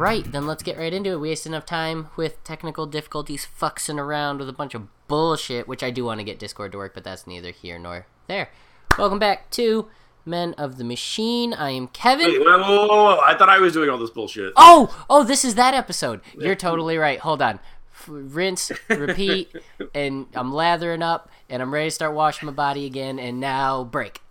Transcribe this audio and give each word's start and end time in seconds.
right, 0.00 0.32
then 0.32 0.46
let's 0.46 0.62
get 0.62 0.78
right 0.78 0.92
into 0.92 1.10
it. 1.10 1.20
We 1.20 1.28
wasted 1.28 1.52
enough 1.52 1.66
time 1.66 2.08
with 2.16 2.42
technical 2.42 2.86
difficulties, 2.86 3.44
fucking 3.44 3.98
around 3.98 4.38
with 4.38 4.48
a 4.48 4.52
bunch 4.52 4.74
of 4.74 4.88
bullshit, 5.08 5.68
which 5.68 5.82
I 5.82 5.90
do 5.90 6.06
want 6.06 6.20
to 6.20 6.24
get 6.24 6.38
Discord 6.38 6.72
to 6.72 6.78
work, 6.78 6.94
but 6.94 7.04
that's 7.04 7.26
neither 7.26 7.50
here 7.50 7.78
nor 7.78 8.06
there. 8.26 8.50
Welcome 8.96 9.18
back 9.18 9.50
to 9.50 9.88
Men 10.24 10.54
of 10.54 10.78
the 10.78 10.84
Machine. 10.84 11.52
I 11.52 11.72
am 11.72 11.86
Kevin. 11.88 12.28
Wait, 12.28 12.40
whoa, 12.40 12.58
whoa, 12.58 12.86
whoa, 12.86 13.04
whoa. 13.04 13.20
I 13.26 13.36
thought 13.36 13.50
I 13.50 13.58
was 13.58 13.74
doing 13.74 13.90
all 13.90 13.98
this 13.98 14.10
bullshit. 14.10 14.54
Oh, 14.56 15.04
oh, 15.10 15.22
this 15.22 15.44
is 15.44 15.54
that 15.56 15.74
episode. 15.74 16.22
You're 16.38 16.54
totally 16.54 16.96
right. 16.96 17.18
Hold 17.18 17.42
on. 17.42 17.60
F- 17.92 18.08
rinse, 18.08 18.72
repeat, 18.88 19.54
and 19.94 20.28
I'm 20.34 20.50
lathering 20.50 21.02
up, 21.02 21.30
and 21.50 21.60
I'm 21.60 21.74
ready 21.74 21.88
to 21.88 21.94
start 21.94 22.14
washing 22.14 22.46
my 22.46 22.52
body 22.52 22.86
again. 22.86 23.18
And 23.18 23.38
now 23.38 23.84
break. 23.84 24.22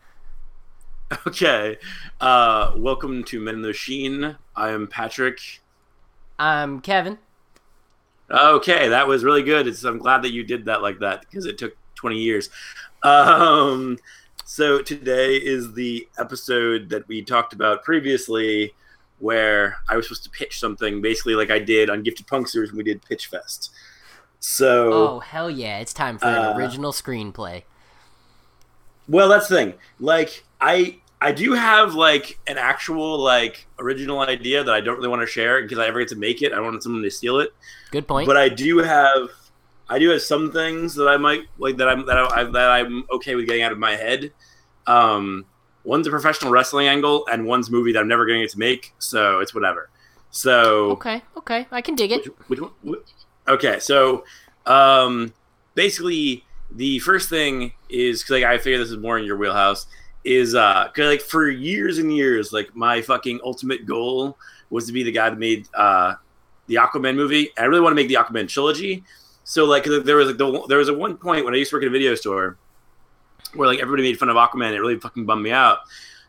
Okay. 1.28 1.78
Uh, 2.22 2.74
welcome 2.76 3.24
to 3.26 3.40
Men 3.40 3.56
in 3.56 3.62
the 3.62 3.70
Machine. 3.70 4.36
I 4.56 4.70
am 4.70 4.88
Patrick. 4.88 5.40
I'm 6.38 6.80
Kevin. 6.82 7.18
Okay, 8.30 8.90
that 8.90 9.08
was 9.08 9.24
really 9.24 9.42
good. 9.42 9.66
It's, 9.68 9.84
I'm 9.84 9.98
glad 9.98 10.22
that 10.22 10.32
you 10.32 10.44
did 10.44 10.66
that 10.66 10.82
like 10.82 11.00
that 11.00 11.22
because 11.22 11.46
it 11.46 11.58
took 11.58 11.76
20 11.96 12.18
years. 12.18 12.50
Um, 13.02 13.98
so 14.46 14.82
today 14.82 15.36
is 15.38 15.74
the 15.74 16.08
episode 16.20 16.90
that 16.90 17.08
we 17.08 17.24
talked 17.24 17.54
about 17.54 17.84
previously 17.84 18.74
where 19.18 19.78
I 19.90 19.96
was 19.96 20.06
supposed 20.06 20.24
to 20.26 20.30
pitch 20.30 20.60
something 20.60 21.02
basically 21.02 21.34
like 21.36 21.50
I 21.50 21.60
did 21.60 21.90
on 21.90 22.04
Gifted 22.04 22.28
Punksters 22.28 22.68
when 22.68 22.78
we 22.78 22.84
did 22.84 23.02
Pitch 23.02 23.28
Fest. 23.28 23.72
So 24.40 24.94
Oh 24.94 25.20
hell 25.20 25.50
yeah! 25.50 25.80
It's 25.80 25.94
time 25.94 26.18
for 26.18 26.28
an 26.28 26.46
Uh, 26.46 26.54
original 26.56 26.92
screenplay. 26.94 27.64
Well, 29.10 29.28
that's 29.28 29.48
the 29.48 29.56
thing. 29.56 29.74
Like, 30.00 30.44
I 30.62 31.00
I 31.20 31.32
do 31.34 31.54
have 31.54 31.96
like 31.96 32.40
an 32.48 32.58
actual 32.58 33.18
like 33.18 33.68
original 33.80 34.22
idea 34.22 34.64
that 34.64 34.74
I 34.74 34.80
don't 34.80 34.96
really 34.98 35.10
want 35.10 35.22
to 35.22 35.28
share 35.28 35.62
because 35.62 35.78
I 35.80 35.88
ever 35.88 36.00
get 36.00 36.08
to 36.10 36.16
make 36.16 36.42
it. 36.42 36.54
I 36.54 36.56
don't 36.56 36.66
want 36.66 36.84
someone 36.84 37.02
to 37.04 37.12
steal 37.12 37.40
it. 37.40 37.54
Good 37.92 38.08
point. 38.08 38.28
But 38.28 38.38
I 38.38 38.48
do 38.50 38.78
have 38.78 39.30
I 39.90 40.00
do 40.00 40.10
have 40.12 40.22
some 40.22 40.52
things 40.52 40.96
that 40.96 41.08
I 41.08 41.18
might 41.18 41.42
like 41.58 41.78
that 41.78 41.90
I'm 41.90 42.06
that 42.06 42.18
I 42.18 42.44
that 42.44 42.70
I'm 42.72 43.04
okay 43.12 43.36
with 43.36 43.48
getting 43.48 43.64
out 43.64 43.72
of 43.72 43.80
my 43.80 43.96
head. 43.96 44.32
Um, 44.88 45.46
one's 45.84 46.08
a 46.08 46.10
professional 46.10 46.52
wrestling 46.52 46.88
angle, 46.88 47.28
and 47.32 47.46
one's 47.46 47.70
a 47.70 47.72
movie 47.72 47.92
that 47.94 48.00
I'm 48.00 48.08
never 48.08 48.26
going 48.26 48.40
to 48.40 48.44
get 48.46 48.52
to 48.52 48.60
make. 48.60 48.94
So 49.00 49.40
it's 49.40 49.54
whatever. 49.54 49.90
So 50.32 50.92
okay, 50.92 51.24
okay, 51.38 51.68
I 51.72 51.82
can 51.82 51.96
dig 51.96 52.12
it. 52.12 52.26
which, 52.48 52.60
which 52.60 52.62
one? 52.62 52.72
wh- 52.88 53.50
Okay, 53.52 53.80
so 53.80 54.24
um, 54.68 55.34
basically, 55.74 56.44
the 56.72 57.00
first 57.00 57.30
thing 57.30 57.74
is 57.90 58.22
because 58.22 58.32
like 58.32 58.44
I 58.44 58.58
figure 58.58 58.78
this 58.78 58.92
is 58.92 58.98
more 58.98 59.18
in 59.18 59.26
your 59.26 59.38
wheelhouse. 59.38 59.88
Is 60.26 60.54
uh, 60.54 60.90
cause 60.96 61.06
like 61.06 61.22
for 61.22 61.50
years 61.50 61.98
and 61.98 62.16
years, 62.16 62.52
like 62.52 62.76
my 62.76 63.02
fucking 63.02 63.40
ultimate 63.44 63.86
goal 63.86 64.38
was 64.70 64.86
to 64.88 64.92
be 64.92 65.04
the 65.04 65.12
guy 65.12 65.30
that 65.30 65.40
made 65.40 65.68
uh 65.74 66.16
the 66.68 66.76
Aquaman 66.76 67.16
movie. 67.16 67.50
I 67.58 67.64
really 67.64 67.82
want 67.82 67.92
to 67.92 67.96
make 67.96 68.10
the 68.10 68.16
Aquaman 68.16 68.48
trilogy. 68.48 69.04
So 69.44 69.66
like 69.66 69.86
there 69.86 70.16
was 70.16 70.28
like 70.28 70.38
the, 70.38 70.66
there 70.68 70.78
was 70.78 70.90
a 70.90 70.94
one 70.94 71.18
point 71.18 71.46
when 71.46 71.54
I 71.54 71.58
used 71.58 71.72
to 71.72 71.78
work 71.78 71.84
at 71.84 71.88
a 71.88 71.92
video 71.92 72.16
store 72.16 72.58
where 73.56 73.68
like 73.68 73.80
everybody 73.80 74.04
made 74.04 74.20
fun 74.20 74.30
of 74.30 74.36
Aquaman. 74.36 74.74
It 74.74 74.80
really 74.80 75.00
fucking 75.00 75.26
bummed 75.26 75.44
me 75.44 75.52
out. 75.52 75.80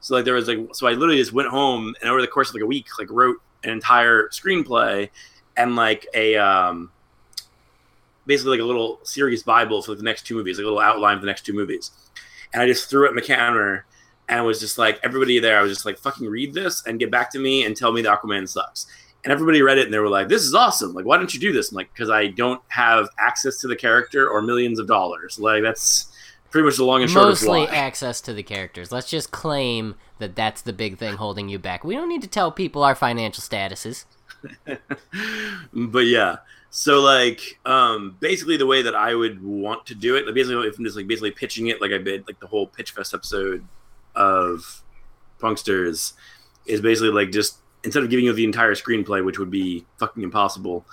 So 0.00 0.14
like 0.14 0.24
there 0.24 0.34
was 0.34 0.48
like 0.48 0.58
so 0.72 0.86
I 0.86 0.92
literally 0.92 1.18
just 1.18 1.32
went 1.32 1.48
home 1.48 1.94
and 2.00 2.10
over 2.10 2.20
the 2.20 2.26
course 2.26 2.48
of 2.48 2.54
like 2.54 2.62
a 2.62 2.66
week 2.66 2.86
like 2.98 3.10
wrote 3.10 3.36
an 3.64 3.70
entire 3.70 4.28
screenplay 4.28 5.10
and 5.56 5.76
like 5.76 6.06
a 6.14 6.36
um 6.36 6.90
basically 8.26 8.52
like 8.52 8.60
a 8.60 8.66
little 8.66 9.00
series 9.02 9.42
bible 9.42 9.82
for 9.82 9.94
the 9.94 10.02
next 10.02 10.26
two 10.26 10.34
movies, 10.34 10.58
like 10.58 10.64
a 10.64 10.66
little 10.66 10.80
outline 10.80 11.16
for 11.16 11.22
the 11.22 11.26
next 11.26 11.44
two 11.44 11.52
movies. 11.52 11.90
And 12.52 12.62
I 12.62 12.66
just 12.66 12.90
threw 12.90 13.06
it 13.06 13.10
in 13.10 13.16
the 13.16 13.22
counter 13.22 13.86
and 14.28 14.44
was 14.44 14.60
just 14.60 14.78
like 14.78 15.00
everybody 15.02 15.38
there. 15.38 15.58
I 15.58 15.62
was 15.62 15.72
just 15.72 15.84
like 15.84 15.98
fucking 15.98 16.26
read 16.26 16.54
this 16.54 16.84
and 16.86 16.98
get 16.98 17.10
back 17.10 17.30
to 17.32 17.38
me 17.38 17.64
and 17.64 17.76
tell 17.76 17.92
me 17.92 18.02
the 18.02 18.08
Aquaman 18.08 18.48
sucks. 18.48 18.86
And 19.22 19.32
everybody 19.32 19.60
read 19.60 19.76
it 19.76 19.84
and 19.84 19.92
they 19.92 19.98
were 19.98 20.08
like, 20.08 20.28
"This 20.28 20.44
is 20.44 20.54
awesome! 20.54 20.94
Like, 20.94 21.04
why 21.04 21.18
don't 21.18 21.34
you 21.34 21.40
do 21.40 21.52
this?" 21.52 21.70
I'm 21.70 21.76
like, 21.76 21.92
"Because 21.92 22.08
I 22.08 22.28
don't 22.28 22.62
have 22.68 23.08
access 23.18 23.58
to 23.58 23.68
the 23.68 23.76
character 23.76 24.26
or 24.26 24.40
millions 24.40 24.78
of 24.78 24.86
dollars. 24.86 25.38
Like, 25.38 25.62
that's 25.62 26.10
pretty 26.50 26.64
much 26.64 26.78
the 26.78 26.84
long 26.84 27.02
and 27.02 27.10
short 27.10 27.26
Mostly 27.26 27.64
of 27.64 27.70
why." 27.70 27.76
access 27.76 28.22
to 28.22 28.32
the 28.32 28.42
characters. 28.42 28.90
Let's 28.90 29.10
just 29.10 29.30
claim 29.30 29.96
that 30.20 30.36
that's 30.36 30.62
the 30.62 30.72
big 30.72 30.96
thing 30.96 31.16
holding 31.16 31.50
you 31.50 31.58
back. 31.58 31.84
We 31.84 31.96
don't 31.96 32.08
need 32.08 32.22
to 32.22 32.28
tell 32.28 32.50
people 32.50 32.82
our 32.82 32.94
financial 32.94 33.42
statuses. 33.42 34.06
but 35.74 36.06
yeah 36.06 36.36
so 36.70 37.00
like 37.00 37.58
um 37.66 38.16
basically 38.20 38.56
the 38.56 38.66
way 38.66 38.80
that 38.82 38.94
i 38.94 39.14
would 39.14 39.42
want 39.42 39.84
to 39.86 39.94
do 39.94 40.16
it 40.16 40.24
like 40.24 40.34
basically 40.34 40.66
if 40.68 40.78
i'm 40.78 40.84
just 40.84 40.96
like 40.96 41.06
basically 41.06 41.30
pitching 41.30 41.66
it 41.66 41.80
like 41.80 41.90
i 41.90 41.98
did 41.98 42.24
like 42.26 42.38
the 42.40 42.46
whole 42.46 42.66
pitch 42.66 42.92
fest 42.92 43.12
episode 43.12 43.64
of 44.14 44.82
punksters 45.40 46.12
is 46.66 46.80
basically 46.80 47.10
like 47.10 47.30
just 47.32 47.58
instead 47.82 48.02
of 48.02 48.10
giving 48.10 48.24
you 48.24 48.32
the 48.32 48.44
entire 48.44 48.74
screenplay 48.74 49.24
which 49.24 49.38
would 49.38 49.50
be 49.50 49.84
fucking 49.98 50.22
impossible 50.22 50.84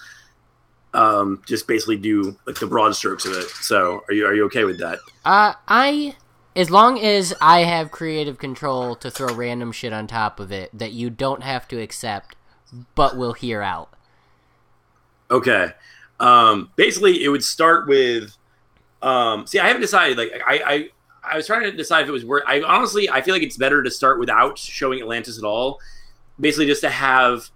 um 0.93 1.41
just 1.45 1.67
basically 1.67 1.97
do 1.97 2.35
like 2.47 2.57
the 2.59 2.65
broad 2.65 2.95
strokes 2.95 3.25
of 3.25 3.33
it 3.33 3.47
so 3.49 4.01
are 4.07 4.13
you 4.13 4.25
are 4.25 4.33
you 4.33 4.45
okay 4.45 4.63
with 4.63 4.79
that 4.79 4.97
Uh, 5.25 5.53
I, 5.67 6.15
as 6.55 6.71
long 6.71 6.97
as 6.99 7.33
I 7.41 7.59
have 7.65 7.91
creative 7.91 8.37
control 8.39 8.95
to 8.95 9.11
throw 9.11 9.33
random 9.35 9.71
shit 9.73 9.91
on 9.93 10.07
top 10.07 10.39
of 10.39 10.51
it 10.51 10.71
that 10.73 10.93
you 10.93 11.09
don't 11.09 11.43
have 11.43 11.67
to 11.67 11.79
accept, 11.79 12.35
but 12.95 13.17
will 13.17 13.33
hear 13.33 13.61
out. 13.61 13.89
Okay. 15.29 15.71
Um, 16.19 16.71
basically, 16.75 17.23
it 17.23 17.29
would 17.29 17.43
start 17.43 17.87
with. 17.87 18.35
Um, 19.01 19.45
see, 19.45 19.59
I 19.59 19.67
haven't 19.67 19.81
decided. 19.81 20.17
Like, 20.17 20.31
I, 20.45 20.61
I, 20.65 20.89
I 21.33 21.35
was 21.37 21.45
trying 21.47 21.63
to 21.63 21.71
decide 21.71 22.01
if 22.03 22.09
it 22.09 22.13
was 22.13 22.25
worth. 22.25 22.43
I 22.47 22.61
honestly, 22.61 23.09
I 23.09 23.21
feel 23.21 23.33
like 23.35 23.43
it's 23.43 23.57
better 23.57 23.83
to 23.83 23.91
start 23.91 24.19
without 24.19 24.57
showing 24.57 24.99
Atlantis 25.01 25.37
at 25.37 25.43
all. 25.43 25.79
Basically, 26.39 26.65
just 26.65 26.81
to 26.81 26.89
have 26.89 27.49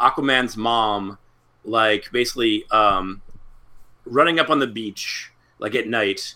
Aquaman's 0.00 0.56
mom, 0.56 1.18
like, 1.64 2.10
basically, 2.12 2.64
um, 2.70 3.20
running 4.04 4.38
up 4.40 4.50
on 4.50 4.58
the 4.58 4.66
beach, 4.66 5.30
like 5.58 5.74
at 5.74 5.86
night, 5.88 6.34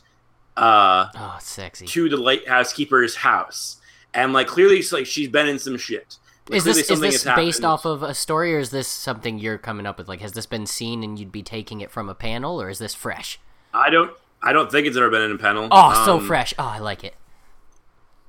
uh, 0.56 1.06
Oh, 1.16 1.36
sexy. 1.40 1.86
to 1.86 2.08
the 2.08 2.16
lighthouse 2.16 2.72
keeper's 2.72 3.16
house, 3.16 3.78
and 4.14 4.32
like 4.32 4.46
clearly, 4.46 4.78
it's 4.78 4.92
like 4.92 5.06
she's 5.06 5.28
been 5.28 5.48
in 5.48 5.58
some 5.58 5.76
shit. 5.76 6.16
Like, 6.48 6.58
Is 6.58 6.64
this 6.64 6.90
is 6.90 7.00
this 7.00 7.24
based 7.24 7.64
off 7.64 7.84
of 7.84 8.02
a 8.04 8.14
story, 8.14 8.54
or 8.54 8.58
is 8.58 8.70
this 8.70 8.86
something 8.86 9.38
you're 9.38 9.58
coming 9.58 9.84
up 9.84 9.98
with? 9.98 10.08
Like, 10.08 10.20
has 10.20 10.32
this 10.32 10.46
been 10.46 10.66
seen 10.66 11.02
and 11.02 11.18
you'd 11.18 11.32
be 11.32 11.42
taking 11.42 11.80
it 11.80 11.90
from 11.90 12.08
a 12.08 12.14
panel, 12.14 12.60
or 12.62 12.68
is 12.70 12.78
this 12.78 12.94
fresh? 12.94 13.40
I 13.74 13.90
don't. 13.90 14.12
I 14.42 14.52
don't 14.52 14.70
think 14.70 14.86
it's 14.86 14.96
ever 14.96 15.10
been 15.10 15.22
in 15.22 15.32
a 15.32 15.38
panel. 15.38 15.66
Oh, 15.70 16.04
so 16.04 16.18
Um, 16.18 16.26
fresh. 16.26 16.54
Oh, 16.58 16.64
I 16.64 16.78
like 16.78 17.02
it. 17.02 17.14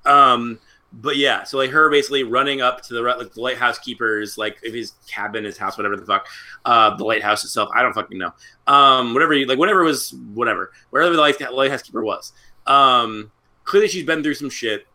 Um, 0.05 0.59
but 0.91 1.17
yeah, 1.17 1.43
so 1.43 1.57
like 1.57 1.69
her 1.71 1.89
basically 1.91 2.23
running 2.23 2.61
up 2.61 2.81
to 2.83 2.93
the 2.93 3.01
like 3.01 3.33
the 3.33 3.41
lighthouse 3.41 3.77
keepers, 3.77 4.37
like 4.37 4.57
if 4.63 4.73
his 4.73 4.93
cabin, 5.07 5.43
his 5.43 5.57
house, 5.57 5.77
whatever 5.77 5.95
the 5.95 6.05
fuck, 6.05 6.27
uh, 6.65 6.95
the 6.95 7.03
lighthouse 7.03 7.43
itself. 7.43 7.69
I 7.75 7.81
don't 7.83 7.93
fucking 7.93 8.17
know. 8.17 8.33
Um, 8.65 9.13
whatever, 9.13 9.33
you, 9.33 9.45
like 9.45 9.59
whatever 9.59 9.83
was 9.83 10.13
whatever, 10.33 10.71
wherever 10.89 11.13
the 11.13 11.21
light, 11.21 11.39
lighthouse 11.53 11.83
keeper 11.83 12.03
was. 12.03 12.31
Um, 12.65 13.31
clearly 13.63 13.89
she's 13.89 14.05
been 14.05 14.23
through 14.23 14.35
some 14.35 14.49
shit, 14.49 14.87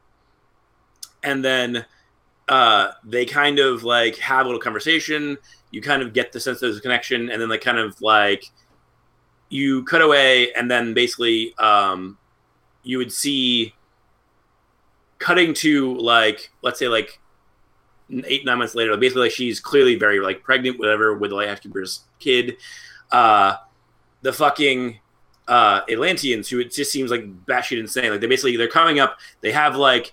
and 1.22 1.44
then 1.44 1.84
uh, 2.48 2.92
they 3.04 3.24
kind 3.24 3.58
of 3.58 3.84
like 3.84 4.16
have 4.18 4.46
a 4.46 4.48
little 4.48 4.60
conversation. 4.60 5.38
You 5.70 5.80
kind 5.80 6.02
of 6.02 6.12
get 6.12 6.32
the 6.32 6.40
sense 6.40 6.60
there's 6.60 6.78
a 6.78 6.80
connection, 6.80 7.30
and 7.30 7.40
then 7.40 7.48
they 7.48 7.58
kind 7.58 7.78
of 7.78 8.00
like 8.00 8.44
you 9.48 9.84
cut 9.84 10.02
away, 10.02 10.52
and 10.54 10.70
then 10.70 10.94
basically 10.94 11.54
um, 11.58 12.18
you 12.82 12.98
would 12.98 13.12
see 13.12 13.74
cutting 15.22 15.54
to 15.54 15.94
like 15.98 16.50
let's 16.62 16.78
say 16.78 16.88
like 16.88 17.20
eight 18.26 18.44
nine 18.44 18.58
months 18.58 18.74
later 18.74 18.94
basically 18.96 19.22
like 19.22 19.30
she's 19.30 19.60
clearly 19.60 19.94
very 19.94 20.18
like 20.18 20.42
pregnant 20.42 20.78
whatever 20.78 21.14
with 21.16 21.30
the 21.30 21.36
lighthouse 21.36 21.60
keeper's 21.60 22.00
kid. 22.18 22.56
Uh 23.10 23.54
the 24.22 24.32
fucking 24.32 24.98
uh 25.48 25.80
atlanteans 25.90 26.48
who 26.48 26.58
it 26.58 26.72
just 26.72 26.90
seems 26.90 27.10
like 27.10 27.24
batshit 27.46 27.78
insane. 27.78 28.10
Like 28.10 28.20
they 28.20 28.26
basically 28.26 28.56
they're 28.56 28.68
coming 28.68 28.98
up. 28.98 29.18
They 29.40 29.52
have 29.52 29.76
like 29.76 30.12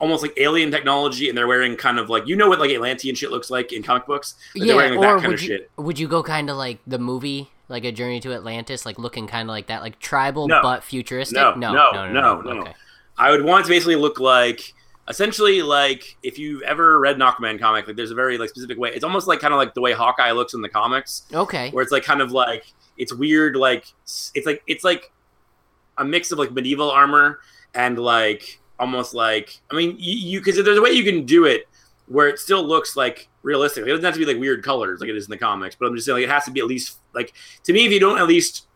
almost 0.00 0.22
like 0.22 0.32
alien 0.36 0.70
technology 0.70 1.28
and 1.28 1.36
they're 1.36 1.46
wearing 1.48 1.74
kind 1.76 1.98
of 1.98 2.08
like 2.08 2.26
you 2.26 2.36
know 2.36 2.48
what 2.48 2.60
like 2.60 2.70
atlantean 2.70 3.14
shit 3.16 3.30
looks 3.32 3.50
like 3.50 3.72
in 3.72 3.82
comic 3.82 4.06
books 4.06 4.36
Like, 4.54 4.62
yeah, 4.62 4.66
they're 4.68 4.76
wearing 4.76 4.98
like 5.00 5.08
or 5.08 5.14
that 5.14 5.20
kind 5.20 5.26
would 5.28 5.34
of 5.34 5.42
you 5.42 5.48
shit 5.48 5.70
would 5.76 5.98
you 5.98 6.06
go 6.08 6.22
kind 6.22 6.48
of 6.50 6.56
like 6.56 6.78
the 6.86 6.98
movie, 6.98 7.50
like 7.68 7.84
a 7.84 7.92
Journey 7.92 8.20
to 8.20 8.32
Atlantis, 8.32 8.86
like 8.86 8.98
looking 8.98 9.26
kind 9.26 9.48
of 9.48 9.52
like 9.52 9.66
that, 9.66 9.82
like 9.82 9.98
tribal 9.98 10.46
No. 10.48 10.60
but 10.62 10.84
futuristic? 10.84 11.36
No, 11.36 11.54
no, 11.54 11.72
no, 11.72 11.92
no, 11.92 12.12
no, 12.12 12.40
no. 12.40 12.60
Okay. 12.62 12.74
I 13.18 13.30
would 13.32 13.44
want 13.44 13.64
to 13.66 13.68
basically 13.70 13.96
look 13.96 14.20
like 14.20 14.72
essentially 15.08 15.62
like 15.62 16.16
if 16.22 16.38
you've 16.38 16.62
ever 16.62 17.00
read 17.00 17.16
an 17.16 17.22
Aquaman 17.22 17.58
comic, 17.58 17.86
like 17.86 17.96
there's 17.96 18.10
a 18.10 18.14
very 18.14 18.38
like 18.38 18.50
specific 18.50 18.78
way. 18.78 18.90
It's 18.94 19.04
almost 19.04 19.26
like 19.26 19.40
kind 19.40 19.52
of 19.52 19.58
like 19.58 19.74
the 19.74 19.80
way 19.80 19.92
Hawkeye 19.92 20.30
looks 20.32 20.54
in 20.54 20.62
the 20.62 20.68
comics, 20.68 21.22
Okay. 21.34 21.70
where 21.70 21.82
it's 21.82 21.92
like 21.92 22.04
kind 22.04 22.20
of 22.20 22.30
like 22.30 22.64
it's 22.96 23.12
weird, 23.12 23.56
like 23.56 23.86
it's 24.34 24.46
like 24.46 24.62
it's 24.66 24.84
like 24.84 25.10
a 25.98 26.04
mix 26.04 26.30
of 26.30 26.38
like 26.38 26.52
medieval 26.52 26.90
armor 26.90 27.40
and 27.74 27.98
like 27.98 28.60
almost 28.78 29.14
like 29.14 29.60
I 29.70 29.76
mean 29.76 29.96
you 29.98 30.40
because 30.40 30.62
there's 30.62 30.78
a 30.78 30.82
way 30.82 30.90
you 30.90 31.04
can 31.04 31.24
do 31.24 31.44
it 31.44 31.68
where 32.06 32.28
it 32.28 32.38
still 32.38 32.62
looks 32.62 32.96
like 32.96 33.28
realistic. 33.42 33.84
It 33.84 33.88
doesn't 33.88 34.04
have 34.04 34.14
to 34.14 34.20
be 34.20 34.26
like 34.26 34.38
weird 34.38 34.64
colors 34.64 35.00
like 35.00 35.10
it 35.10 35.16
is 35.16 35.26
in 35.26 35.30
the 35.30 35.38
comics, 35.38 35.76
but 35.78 35.86
I'm 35.86 35.94
just 35.94 36.06
saying 36.06 36.16
like 36.16 36.24
it 36.24 36.30
has 36.30 36.44
to 36.44 36.50
be 36.50 36.60
at 36.60 36.66
least 36.66 36.98
like 37.14 37.32
to 37.64 37.72
me 37.72 37.86
if 37.86 37.92
you 37.92 38.00
don't 38.00 38.18
at 38.18 38.26
least 38.26 38.66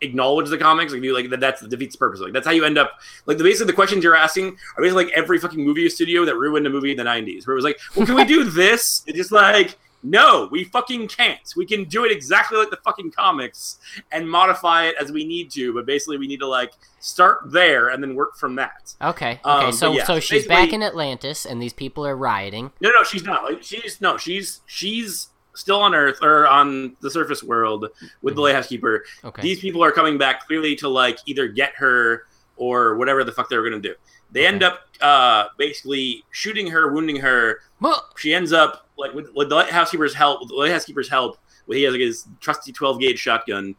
acknowledge 0.00 0.48
the 0.48 0.58
comics, 0.58 0.92
like 0.92 1.02
you 1.02 1.14
like 1.14 1.30
that 1.30 1.40
that's 1.40 1.66
defeats 1.66 1.94
the 1.94 1.98
purpose. 1.98 2.20
Like 2.20 2.32
that's 2.32 2.46
how 2.46 2.52
you 2.52 2.64
end 2.64 2.78
up 2.78 2.92
like 3.26 3.38
the 3.38 3.44
basically 3.44 3.66
the 3.66 3.72
questions 3.72 4.04
you're 4.04 4.14
asking 4.14 4.56
are 4.76 4.82
basically 4.82 5.04
like 5.04 5.12
every 5.14 5.38
fucking 5.38 5.64
movie 5.64 5.88
studio 5.88 6.24
that 6.24 6.36
ruined 6.36 6.66
a 6.66 6.70
movie 6.70 6.90
in 6.90 6.96
the 6.96 7.04
nineties, 7.04 7.46
where 7.46 7.54
it 7.54 7.58
was 7.58 7.64
like, 7.64 7.78
well, 7.96 8.06
can 8.06 8.14
we 8.14 8.24
do 8.24 8.44
this? 8.44 9.02
It's 9.06 9.16
just 9.16 9.32
like 9.32 9.78
no, 10.02 10.48
we 10.50 10.64
fucking 10.64 11.08
can't. 11.08 11.40
We 11.56 11.66
can 11.66 11.84
do 11.84 12.04
it 12.04 12.12
exactly 12.12 12.58
like 12.58 12.70
the 12.70 12.78
fucking 12.84 13.10
comics 13.12 13.78
and 14.12 14.28
modify 14.30 14.86
it 14.86 14.94
as 15.00 15.10
we 15.10 15.24
need 15.24 15.50
to, 15.52 15.72
but 15.74 15.86
basically 15.86 16.18
we 16.18 16.26
need 16.26 16.40
to 16.40 16.46
like 16.46 16.72
start 17.00 17.50
there 17.50 17.88
and 17.88 18.02
then 18.02 18.14
work 18.14 18.36
from 18.36 18.54
that. 18.56 18.94
Okay. 19.02 19.40
Okay. 19.44 19.66
Um, 19.66 19.72
so 19.72 19.92
yeah, 19.92 20.04
so 20.04 20.20
she's 20.20 20.46
back 20.46 20.72
in 20.72 20.82
Atlantis, 20.82 21.44
and 21.44 21.60
these 21.60 21.72
people 21.72 22.06
are 22.06 22.16
rioting. 22.16 22.70
No, 22.80 22.90
no, 22.90 23.02
she's 23.02 23.24
not. 23.24 23.44
Like 23.44 23.62
she's 23.62 24.00
no, 24.00 24.16
she's 24.16 24.60
she's 24.66 25.28
still 25.54 25.80
on 25.80 25.94
Earth 25.94 26.18
or 26.22 26.46
on 26.46 26.96
the 27.00 27.10
surface 27.10 27.42
world 27.42 27.86
with 28.22 28.36
the 28.36 28.40
lighthouse 28.40 28.68
keeper. 28.68 29.04
Okay. 29.24 29.42
These 29.42 29.60
people 29.60 29.82
are 29.82 29.90
coming 29.92 30.16
back 30.16 30.46
clearly 30.46 30.76
to 30.76 30.88
like 30.88 31.18
either 31.26 31.48
get 31.48 31.74
her 31.76 32.24
or 32.56 32.96
whatever 32.96 33.24
the 33.24 33.32
fuck 33.32 33.48
they 33.48 33.56
were 33.56 33.68
gonna 33.68 33.80
do. 33.82 33.94
They 34.30 34.46
end 34.46 34.62
up 34.62 34.80
uh 35.00 35.46
basically 35.56 36.24
shooting 36.30 36.68
her, 36.68 36.92
wounding 36.92 37.16
her. 37.16 37.60
Well, 37.80 38.08
She 38.16 38.32
ends 38.34 38.52
up 38.52 38.87
like 38.98 39.14
with, 39.14 39.30
with 39.34 39.48
the 39.48 39.54
lighthouse 39.54 39.90
keeper's 39.90 40.14
help. 40.14 40.40
With 40.40 40.48
the 40.50 40.54
lighthouse 40.56 40.84
keeper's 40.84 41.08
help, 41.08 41.38
where 41.66 41.78
he 41.78 41.84
has 41.84 41.92
like 41.92 42.00
his 42.00 42.26
trusty 42.40 42.72
twelve 42.72 43.00
gauge 43.00 43.18
shotgun, 43.18 43.74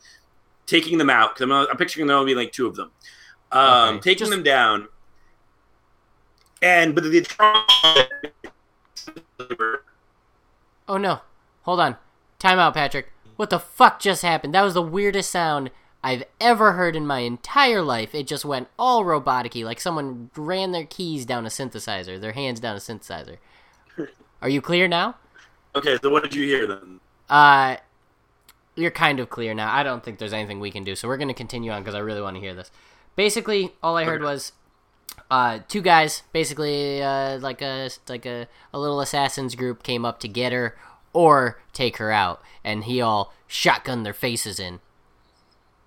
taking 0.65 0.97
them 0.97 1.09
out. 1.09 1.35
Because 1.35 1.43
I'm, 1.43 1.51
I'm 1.51 1.77
picturing 1.77 2.07
there 2.07 2.17
will 2.17 2.25
be 2.25 2.35
like 2.35 2.51
two 2.51 2.65
of 2.67 2.75
them, 2.75 2.91
um, 3.51 3.95
Okay, 3.95 4.11
taking 4.11 4.19
just- 4.19 4.31
them 4.31 4.43
down. 4.43 4.87
And 6.61 6.93
but 6.93 7.03
the 7.05 7.25
Oh 10.87 10.97
no. 10.97 11.21
Hold 11.63 11.79
on. 11.79 11.97
Time 12.39 12.59
out, 12.59 12.73
Patrick. 12.73 13.11
What 13.35 13.49
the 13.49 13.59
fuck 13.59 13.99
just 13.99 14.21
happened? 14.23 14.53
That 14.53 14.63
was 14.63 14.73
the 14.73 14.81
weirdest 14.81 15.29
sound 15.29 15.71
I've 16.03 16.23
ever 16.41 16.73
heard 16.73 16.95
in 16.95 17.05
my 17.05 17.19
entire 17.19 17.81
life. 17.81 18.13
It 18.15 18.27
just 18.27 18.43
went 18.43 18.67
all 18.77 19.05
robotic 19.05 19.55
like 19.55 19.79
someone 19.79 20.29
ran 20.35 20.71
their 20.71 20.85
keys 20.85 21.25
down 21.25 21.45
a 21.45 21.49
synthesizer, 21.49 22.19
their 22.19 22.31
hands 22.33 22.59
down 22.59 22.75
a 22.75 22.79
synthesizer. 22.79 23.37
Are 24.41 24.49
you 24.49 24.61
clear 24.61 24.87
now? 24.87 25.15
Okay, 25.75 25.97
so 26.01 26.09
what 26.09 26.23
did 26.23 26.33
you 26.33 26.43
hear 26.45 26.67
then? 26.67 26.99
Uh 27.29 27.77
you're 28.75 28.91
kind 28.91 29.19
of 29.19 29.29
clear 29.29 29.53
now. 29.53 29.73
I 29.73 29.83
don't 29.83 30.03
think 30.03 30.19
there's 30.19 30.31
anything 30.33 30.59
we 30.59 30.71
can 30.71 30.83
do, 30.85 30.95
so 30.95 31.07
we're 31.07 31.17
going 31.17 31.27
to 31.27 31.33
continue 31.33 31.69
on 31.71 31.81
because 31.81 31.95
I 31.95 31.99
really 31.99 32.21
want 32.21 32.37
to 32.37 32.39
hear 32.39 32.55
this. 32.55 32.71
Basically, 33.17 33.73
all 33.83 33.97
I 33.97 34.05
heard 34.05 34.21
Okay. 34.21 34.29
was 34.31 34.53
uh, 35.29 35.59
two 35.67 35.81
guys, 35.81 36.23
basically 36.31 37.01
uh, 37.03 37.39
like 37.39 37.61
a 37.61 37.89
like 38.07 38.25
a, 38.25 38.47
a 38.73 38.79
little 38.79 39.01
assassins 39.01 39.55
group, 39.55 39.83
came 39.83 40.05
up 40.05 40.19
to 40.21 40.29
get 40.29 40.53
her 40.53 40.77
or 41.11 41.61
take 41.73 41.97
her 41.97 42.11
out, 42.11 42.41
and 42.63 42.85
he 42.85 43.01
all 43.01 43.33
shotgun 43.47 44.03
their 44.03 44.13
faces 44.13 44.59
in. 44.59 44.79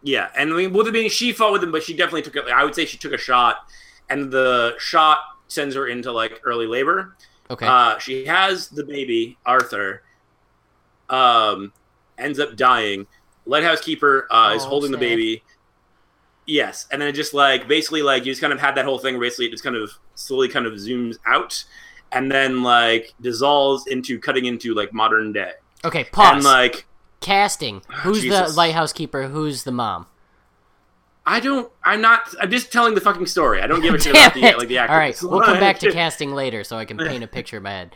Yeah, 0.02 0.30
and 0.36 0.52
I 0.52 0.56
mean, 0.56 0.72
with 0.72 0.88
it 0.88 0.92
being 0.92 1.08
she 1.08 1.32
fought 1.32 1.52
with 1.52 1.62
him, 1.62 1.72
but 1.72 1.82
she 1.82 1.94
definitely 1.96 2.22
took. 2.22 2.36
it. 2.36 2.44
I 2.52 2.64
would 2.64 2.74
say 2.74 2.84
she 2.84 2.98
took 2.98 3.12
a 3.12 3.18
shot, 3.18 3.56
and 4.10 4.30
the 4.32 4.74
shot 4.78 5.18
sends 5.48 5.74
her 5.76 5.86
into 5.86 6.10
like 6.12 6.40
early 6.44 6.66
labor. 6.66 7.16
Okay. 7.52 7.66
Uh, 7.66 7.98
she 7.98 8.24
has 8.26 8.68
the 8.68 8.84
baby 8.84 9.38
Arthur. 9.46 10.02
Um, 11.08 11.72
ends 12.18 12.38
up 12.40 12.56
dying. 12.56 13.06
Lighthouse 13.46 13.80
keeper 13.80 14.26
uh, 14.30 14.54
is 14.56 14.64
Oh, 14.64 14.68
holding 14.68 14.90
the 14.92 14.98
baby. 14.98 15.42
Yes, 16.46 16.86
and 16.90 17.00
then 17.00 17.08
it 17.08 17.12
just 17.12 17.34
like 17.34 17.68
basically 17.68 18.02
like 18.02 18.24
you 18.24 18.32
just 18.32 18.40
kind 18.40 18.52
of 18.52 18.60
had 18.60 18.74
that 18.76 18.84
whole 18.84 18.98
thing. 18.98 19.14
Where 19.14 19.22
basically, 19.26 19.46
it 19.46 19.50
just 19.52 19.62
kind 19.64 19.76
of 19.76 19.92
slowly 20.14 20.48
kind 20.48 20.66
of 20.66 20.72
zooms 20.74 21.16
out, 21.26 21.64
and 22.10 22.30
then 22.30 22.62
like 22.62 23.14
dissolves 23.20 23.86
into 23.86 24.18
cutting 24.18 24.46
into 24.46 24.74
like 24.74 24.92
modern 24.92 25.32
day. 25.32 25.52
okay. 25.84 26.04
Pause. 26.04 26.34
And 26.36 26.44
like 26.44 26.86
Casting. 27.20 27.82
Who's 28.02 28.22
the 28.22 28.52
lighthouse 28.56 28.92
keeper? 28.92 29.28
Who's 29.28 29.62
the 29.62 29.70
mom? 29.72 30.06
I 31.24 31.40
don't. 31.40 31.70
I'm 31.84 32.00
not. 32.00 32.34
I'm 32.40 32.50
just 32.50 32.72
telling 32.72 32.94
the 32.94 33.00
fucking 33.00 33.26
story. 33.26 33.62
I 33.62 33.66
don't 33.66 33.80
give 33.80 33.94
a 33.94 34.00
shit 34.00 34.12
about 34.12 34.34
the 34.34 34.40
like 34.40 34.68
the 34.68 34.78
actor. 34.78 34.92
All 34.92 34.98
right, 34.98 35.16
we'll 35.22 35.40
come 35.40 35.60
back 35.60 35.78
to 35.80 35.92
casting 35.92 36.32
later, 36.32 36.64
so 36.64 36.76
I 36.76 36.84
can 36.84 36.98
paint 36.98 37.22
a 37.22 37.28
picture 37.28 37.58
in 37.58 37.62
my 37.62 37.70
head. 37.70 37.94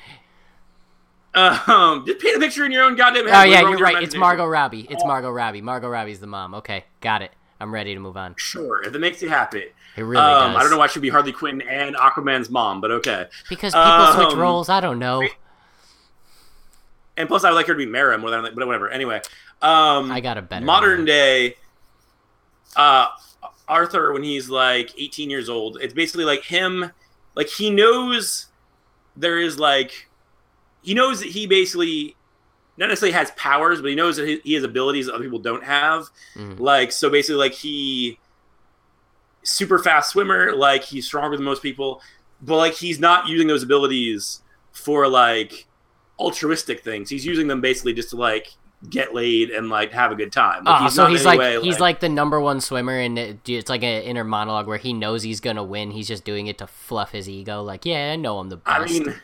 Um, 1.35 2.05
just 2.07 2.21
paint 2.21 2.37
a 2.37 2.41
picture 2.41 2.65
in 2.65 2.73
your 2.73 2.85
own 2.85 2.97
goddamn 2.97 3.27
head. 3.27 3.35
Oh 3.35 3.45
yeah, 3.45 3.61
you're 3.61 3.79
right. 3.79 4.03
It's? 4.03 4.15
Margot 4.15 4.47
Robbie. 4.47 4.87
It's 4.89 5.05
Margot 5.05 5.31
Robbie. 5.31 5.61
Margot 5.61 5.89
Robbie's 5.89 6.21
the 6.21 6.27
mom. 6.27 6.55
Okay, 6.55 6.85
got 7.01 7.21
it. 7.23 7.33
I'm 7.59 7.73
ready 7.73 7.95
to 7.95 8.01
move 8.01 8.17
on. 8.17 8.35
Sure, 8.37 8.83
if 8.83 8.95
it 8.95 8.99
makes 8.99 9.21
you 9.23 9.29
happy. 9.29 9.65
It 9.97 10.03
really 10.03 10.23
um, 10.23 10.53
does. 10.53 10.57
I 10.57 10.63
don't 10.63 10.71
know 10.71 10.79
why 10.79 10.89
she'd 10.89 11.01
be 11.01 11.09
Harley 11.09 11.33
Quinn 11.33 11.63
and 11.63 11.97
Aquaman's 11.97 12.51
mom, 12.51 12.81
but 12.83 12.91
okay. 12.91 13.27
because 13.49 13.73
people 13.73 14.13
switch 14.15 14.35
Um, 14.35 14.39
roles. 14.39 14.69
I 14.69 14.81
don't 14.81 14.99
know. 14.99 15.27
And 17.17 17.29
plus, 17.29 17.45
I 17.45 17.51
would 17.51 17.57
like 17.57 17.67
her 17.67 17.73
to 17.73 17.79
be 17.79 17.87
Mara 17.87 18.19
more 18.19 18.31
than, 18.31 18.43
but 18.43 18.67
whatever. 18.67 18.91
Anyway, 18.91 19.23
um, 19.63 20.13
I 20.13 20.21
got 20.21 20.37
a 20.37 20.43
better 20.43 20.65
modern 20.65 20.99
one. 20.99 21.05
day. 21.07 21.57
Uh, 22.77 23.09
Arthur, 23.69 24.13
when 24.13 24.23
he's 24.23 24.49
like 24.49 24.93
18 24.99 25.31
years 25.31 25.49
old, 25.49 25.79
it's 25.81 25.95
basically 25.95 26.25
like 26.25 26.45
him. 26.45 26.93
Like 27.35 27.49
he 27.49 27.71
knows 27.71 28.47
there 29.17 29.39
is 29.41 29.59
like 29.59 30.09
he 30.83 30.95
knows 30.95 31.21
that 31.21 31.29
he 31.29 31.47
basically 31.47 32.15
not 32.77 32.89
necessarily 32.89 33.13
has 33.13 33.31
powers, 33.33 33.81
but 33.81 33.89
he 33.89 33.97
knows 33.97 34.17
that 34.17 34.41
he, 34.45 34.55
has 34.55 34.63
abilities 34.63 35.07
that 35.07 35.15
other 35.15 35.25
people 35.25 35.39
don't 35.39 35.65
have. 35.65 36.09
Mhm. 36.37 36.61
Like 36.61 36.93
so, 36.93 37.11
basically, 37.11 37.37
like 37.37 37.53
he 37.53 38.19
super 39.43 39.79
fast 39.79 40.11
swimmer. 40.11 40.55
Like 40.55 40.85
he's 40.85 41.07
stronger 41.07 41.37
than 41.37 41.45
most 41.45 41.63
people, 41.63 42.01
but 42.43 42.57
like 42.57 42.75
he's 42.75 43.01
not 43.01 43.29
using 43.29 43.49
those 43.49 43.63
abilities 43.63 44.43
for 44.73 45.09
like 45.09 45.67
altruistic 46.19 46.83
things. 46.83 47.11
He's 47.11 47.25
using 47.25 47.49
them 47.49 47.61
basically 47.61 47.95
just 47.95 48.11
to 48.11 48.17
like 48.17 48.53
get 48.91 49.15
laid 49.15 49.51
and 49.51 49.69
like 49.69 49.93
have 49.93 50.13
a 50.13 50.15
good 50.15 50.33
time. 50.33 50.65
Like, 50.65 50.83
Oh, 50.83 50.89
so 50.89 51.03
not 51.03 51.11
he's 51.11 51.25
like 51.25 51.39
way, 51.39 51.61
he's 51.61 51.81
like 51.81 52.01
the 52.01 52.09
number 52.09 52.41
one 52.41 52.61
swimmer, 52.61 52.99
and 52.99 53.19
it, 53.19 53.49
it's 53.49 53.69
like 53.71 53.83
an 53.83 54.03
inner 54.03 54.25
monologue 54.25 54.67
where 54.67 54.79
he 54.79 54.93
knows 54.93 55.23
he's 55.23 55.41
gonna 55.41 55.65
win. 55.65 55.91
He's 55.91 56.09
just 56.09 56.25
doing 56.25 56.47
it 56.47 56.59
to 56.59 56.67
fluff 56.67 57.13
his 57.13 57.29
ego. 57.29 57.63
Like, 57.63 57.85
yeah, 57.87 58.13
I 58.13 58.17
know 58.17 58.39
I'm 58.39 58.49
the 58.49 58.59
best. 58.59 58.69
I 58.69 58.85
mean, 58.85 59.15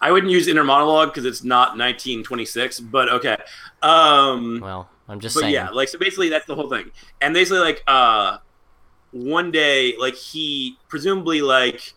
I 0.00 0.12
wouldn't 0.12 0.30
use 0.32 0.46
inner 0.48 0.64
monologue 0.64 1.08
because 1.08 1.24
it's 1.24 1.42
not 1.42 1.70
1926, 1.76 2.80
but 2.80 3.08
okay. 3.08 3.36
Um, 3.82 4.60
well, 4.60 4.88
I'm 5.08 5.20
just 5.20 5.34
but 5.34 5.42
saying. 5.42 5.54
yeah, 5.54 5.70
like 5.70 5.88
so 5.88 5.98
basically 5.98 6.28
that's 6.28 6.46
the 6.46 6.54
whole 6.54 6.68
thing. 6.70 6.90
And 7.20 7.34
basically 7.34 7.60
like 7.60 7.82
uh 7.86 8.38
one 9.12 9.50
day 9.50 9.94
like 9.98 10.14
he 10.14 10.76
presumably 10.88 11.40
like 11.40 11.94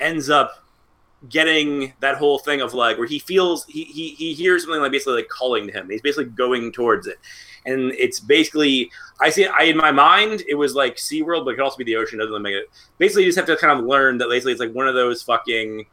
ends 0.00 0.28
up 0.30 0.64
getting 1.28 1.92
that 2.00 2.16
whole 2.16 2.38
thing 2.38 2.60
of 2.60 2.74
like 2.74 2.96
where 2.98 3.06
he 3.08 3.18
feels 3.18 3.64
he 3.66 3.84
he, 3.84 4.10
he 4.10 4.34
hears 4.34 4.62
something 4.64 4.80
like 4.80 4.92
basically 4.92 5.14
like 5.14 5.28
calling 5.28 5.66
to 5.66 5.72
him. 5.72 5.90
He's 5.90 6.02
basically 6.02 6.26
going 6.26 6.70
towards 6.72 7.06
it. 7.06 7.18
And 7.66 7.92
it's 7.92 8.20
basically 8.20 8.90
I 9.20 9.30
see 9.30 9.46
I 9.46 9.64
in 9.64 9.76
my 9.76 9.90
mind 9.90 10.44
it 10.48 10.54
was 10.54 10.74
like 10.74 10.96
SeaWorld, 10.96 11.44
but 11.44 11.50
it 11.52 11.54
could 11.56 11.64
also 11.64 11.76
be 11.76 11.84
the 11.84 11.96
ocean, 11.96 12.18
doesn't 12.18 12.40
make 12.42 12.54
it 12.54 12.70
basically 12.98 13.24
you 13.24 13.28
just 13.28 13.38
have 13.38 13.46
to 13.46 13.56
kind 13.56 13.78
of 13.78 13.84
learn 13.84 14.18
that 14.18 14.28
basically 14.28 14.52
it's 14.52 14.60
like 14.60 14.72
one 14.74 14.86
of 14.86 14.94
those 14.94 15.22
fucking 15.22 15.86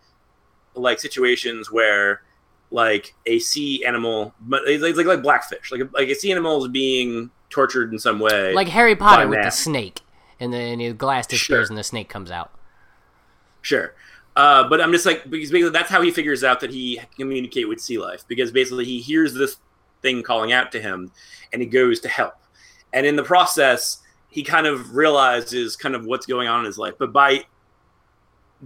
like 0.76 1.00
situations 1.00 1.72
where 1.72 2.22
like 2.72 3.14
a 3.26 3.40
sea 3.40 3.86
animal, 3.86 4.34
but 4.42 4.62
it's 4.68 4.84
like, 4.84 4.96
like 4.96 5.06
like 5.06 5.22
blackfish, 5.24 5.72
like 5.72 5.82
a, 5.82 5.90
like 5.94 6.10
a 6.10 6.16
sea 6.16 6.32
animal 6.32 6.64
is 6.66 6.70
being 6.72 7.30
tortured 7.50 7.94
in 7.94 8.00
some 8.00 8.20
way. 8.20 8.54
like 8.54 8.68
Harry 8.68 8.96
Potter 8.96 9.28
with 9.28 9.42
the 9.44 9.50
snake, 9.52 10.02
and 10.40 10.52
then 10.54 10.80
the 10.80 10.92
glass 10.94 11.26
disappears 11.28 11.68
Sure. 11.68 11.72
and 11.72 11.78
the 11.78 11.84
snake 11.84 12.10
comes 12.10 12.32
out. 12.32 12.52
sure, 13.62 13.94
uh, 14.36 14.68
but 14.68 14.82
I'm 14.82 14.92
just 14.92 15.06
like 15.06 15.30
because 15.30 15.52
basically 15.52 15.70
that's 15.70 15.90
how 15.90 16.02
he 16.02 16.12
figures 16.12 16.44
out 16.44 16.60
that 16.62 16.72
he 16.72 16.98
can 16.98 17.08
communicate 17.18 17.68
with 17.68 17.80
sea 17.80 17.98
life 17.98 18.24
because 18.28 18.52
basically 18.52 18.86
he 18.86 19.00
hears 19.00 19.34
this 19.34 19.58
thing 20.02 20.24
calling 20.24 20.52
out 20.52 20.72
to 20.74 20.82
him, 20.82 21.12
and 21.54 21.62
he 21.62 21.68
goes 21.68 22.00
to 22.02 22.10
help, 22.10 22.36
and 22.94 23.06
in 23.06 23.16
the 23.16 23.24
process 23.24 24.02
he 24.30 24.44
kind 24.44 24.68
of 24.68 24.96
realizes 24.96 25.78
kind 25.78 25.96
of 25.96 26.06
what's 26.06 26.26
going 26.26 26.48
on 26.48 26.60
in 26.60 26.66
his 26.66 26.78
life, 26.78 26.94
but 27.00 27.14
by 27.14 27.46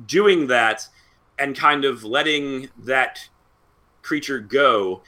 doing 0.08 0.48
that 0.48 0.88
and 1.38 1.56
kind 1.56 1.86
of 1.86 2.04
letting 2.04 2.70
that 2.80 3.20
creature 4.02 4.40
go, 4.40 5.04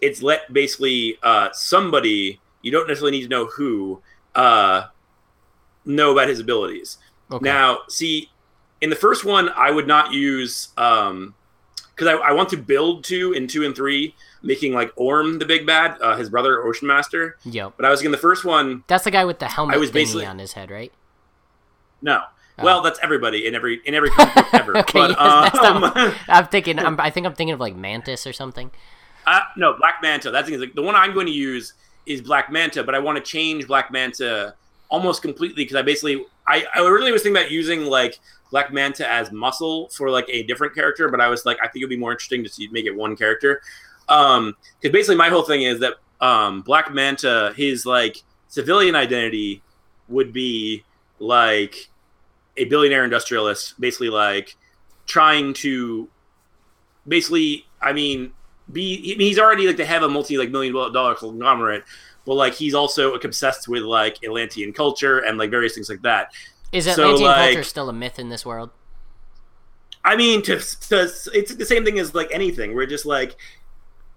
it's 0.00 0.20
let 0.20 0.52
basically 0.52 1.16
uh, 1.22 1.48
somebody 1.52 2.40
you 2.62 2.70
don't 2.70 2.86
necessarily 2.88 3.18
need 3.18 3.22
to 3.22 3.28
know 3.28 3.46
who 3.46 4.02
uh, 4.34 4.86
know 5.84 6.12
about 6.12 6.28
his 6.28 6.40
abilities. 6.40 6.98
Okay. 7.30 7.44
Now, 7.44 7.78
see, 7.88 8.30
in 8.80 8.90
the 8.90 8.96
first 8.96 9.24
one, 9.24 9.48
I 9.50 9.70
would 9.70 9.86
not 9.86 10.12
use 10.12 10.68
um 10.76 11.34
because 11.94 12.06
I, 12.08 12.12
I 12.14 12.32
want 12.32 12.48
to 12.50 12.56
build 12.56 13.04
two 13.04 13.32
in 13.32 13.46
two 13.46 13.64
and 13.64 13.76
three, 13.76 14.14
making 14.42 14.72
like 14.72 14.90
Orm 14.96 15.38
the 15.38 15.44
big 15.44 15.66
bad, 15.66 15.96
uh, 16.00 16.16
his 16.16 16.30
brother 16.30 16.62
Ocean 16.64 16.88
Master. 16.88 17.36
Yep. 17.44 17.74
But 17.76 17.84
I 17.84 17.90
was 17.90 18.02
in 18.02 18.10
the 18.10 18.16
first 18.18 18.44
one, 18.44 18.84
That's 18.86 19.04
the 19.04 19.10
guy 19.10 19.24
with 19.26 19.38
the 19.38 19.48
helmet 19.48 19.74
I 19.74 19.78
was 19.78 19.90
basically- 19.90 20.24
on 20.26 20.38
his 20.38 20.52
head, 20.54 20.70
right? 20.70 20.92
no. 22.02 22.22
Oh. 22.58 22.64
Well, 22.64 22.82
that's 22.82 22.98
everybody 23.02 23.46
in 23.46 23.54
every 23.54 23.80
in 23.86 23.94
every 23.94 24.10
comic 24.10 24.34
book 24.34 24.46
ever. 24.52 24.76
Okay, 24.78 24.98
but 24.98 25.10
yes, 25.10 25.54
um, 25.64 25.80
not- 25.80 26.14
I'm 26.28 26.46
thinking. 26.48 26.78
I'm, 26.78 27.00
I 27.00 27.08
think 27.08 27.24
I'm 27.26 27.34
thinking 27.34 27.54
of 27.54 27.60
like 27.60 27.74
Mantis 27.74 28.26
or 28.26 28.34
something. 28.34 28.70
Uh, 29.26 29.40
no, 29.56 29.72
Black 29.78 30.02
Manta. 30.02 30.30
That's 30.30 30.46
the, 30.46 30.52
thing, 30.52 30.60
is, 30.62 30.66
like, 30.66 30.74
the 30.74 30.82
one 30.82 30.94
I'm 30.94 31.14
going 31.14 31.26
to 31.26 31.32
use 31.32 31.72
is 32.04 32.20
Black 32.20 32.50
Manta, 32.52 32.82
but 32.84 32.94
I 32.94 32.98
want 32.98 33.16
to 33.16 33.22
change 33.22 33.66
Black 33.66 33.90
Manta 33.90 34.54
almost 34.90 35.22
completely 35.22 35.64
because 35.64 35.76
I 35.76 35.82
basically 35.82 36.24
I, 36.46 36.66
I 36.74 36.80
originally 36.80 37.12
was 37.12 37.22
thinking 37.22 37.40
about 37.40 37.50
using 37.50 37.86
like 37.86 38.18
Black 38.50 38.72
Manta 38.72 39.08
as 39.08 39.30
muscle 39.32 39.88
for 39.90 40.10
like 40.10 40.26
a 40.28 40.42
different 40.42 40.74
character, 40.74 41.08
but 41.08 41.20
I 41.20 41.28
was 41.28 41.46
like 41.46 41.58
I 41.62 41.68
think 41.68 41.82
it'd 41.82 41.90
be 41.90 41.96
more 41.96 42.12
interesting 42.12 42.42
to 42.44 42.50
see, 42.50 42.68
make 42.68 42.86
it 42.86 42.94
one 42.94 43.16
character. 43.16 43.62
Um, 44.08 44.56
because 44.80 44.92
basically 44.92 45.16
my 45.16 45.28
whole 45.28 45.42
thing 45.42 45.62
is 45.62 45.80
that 45.80 45.94
um 46.20 46.62
Black 46.62 46.92
Manta 46.92 47.54
his 47.56 47.86
like 47.86 48.22
civilian 48.48 48.94
identity 48.94 49.62
would 50.08 50.32
be 50.32 50.84
like 51.20 51.88
a 52.56 52.64
billionaire 52.64 53.04
industrialist, 53.04 53.80
basically 53.80 54.10
like 54.10 54.56
trying 55.06 55.54
to 55.54 56.08
basically, 57.06 57.66
I 57.80 57.92
mean, 57.92 58.32
be 58.70 59.14
he's 59.16 59.38
already 59.38 59.66
like 59.66 59.76
to 59.78 59.84
have 59.84 60.02
a 60.02 60.08
multi 60.08 60.38
like 60.38 60.50
million 60.50 60.72
dollar 60.92 61.14
conglomerate, 61.14 61.84
but 62.24 62.34
like 62.34 62.54
he's 62.54 62.74
also 62.74 63.14
obsessed 63.14 63.68
with 63.68 63.82
like 63.82 64.22
Atlantean 64.24 64.72
culture 64.72 65.18
and 65.18 65.38
like 65.38 65.50
various 65.50 65.74
things 65.74 65.88
like 65.88 66.02
that. 66.02 66.32
Is 66.72 66.84
So, 66.84 66.92
Atlantean 66.92 67.26
like- 67.26 67.54
culture 67.54 67.64
still 67.64 67.88
a 67.88 67.92
myth 67.92 68.18
in 68.18 68.28
this 68.28 68.46
world? 68.46 68.70
I 70.04 70.16
mean, 70.16 70.40
to, 70.42 70.58
to 70.58 71.10
it's 71.34 71.54
the 71.54 71.66
same 71.66 71.84
thing 71.84 71.98
as 71.98 72.14
like 72.14 72.30
anything. 72.32 72.74
We're 72.74 72.86
just 72.86 73.04
like, 73.04 73.36